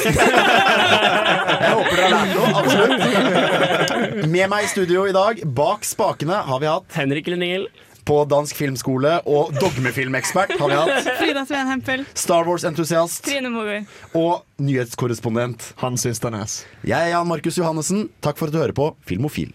[1.61, 2.47] Jeg håper dere har lært noe.
[2.57, 4.25] Absolutt.
[4.33, 7.67] Med meg i studio i dag, bak spakene, har vi hatt Henrik Lenil.
[8.07, 12.05] På Dansk Filmskole og dogmefilmekspert har vi hatt Frida Sveen Hempel.
[12.15, 13.81] Star Wars-entusiast Trine Mogøy.
[14.15, 16.61] og nyhetskorrespondent Hans Ysternes.
[16.87, 18.07] Jeg er Jan Markus Johannessen.
[18.23, 19.51] Takk for at du hører på Filmofil.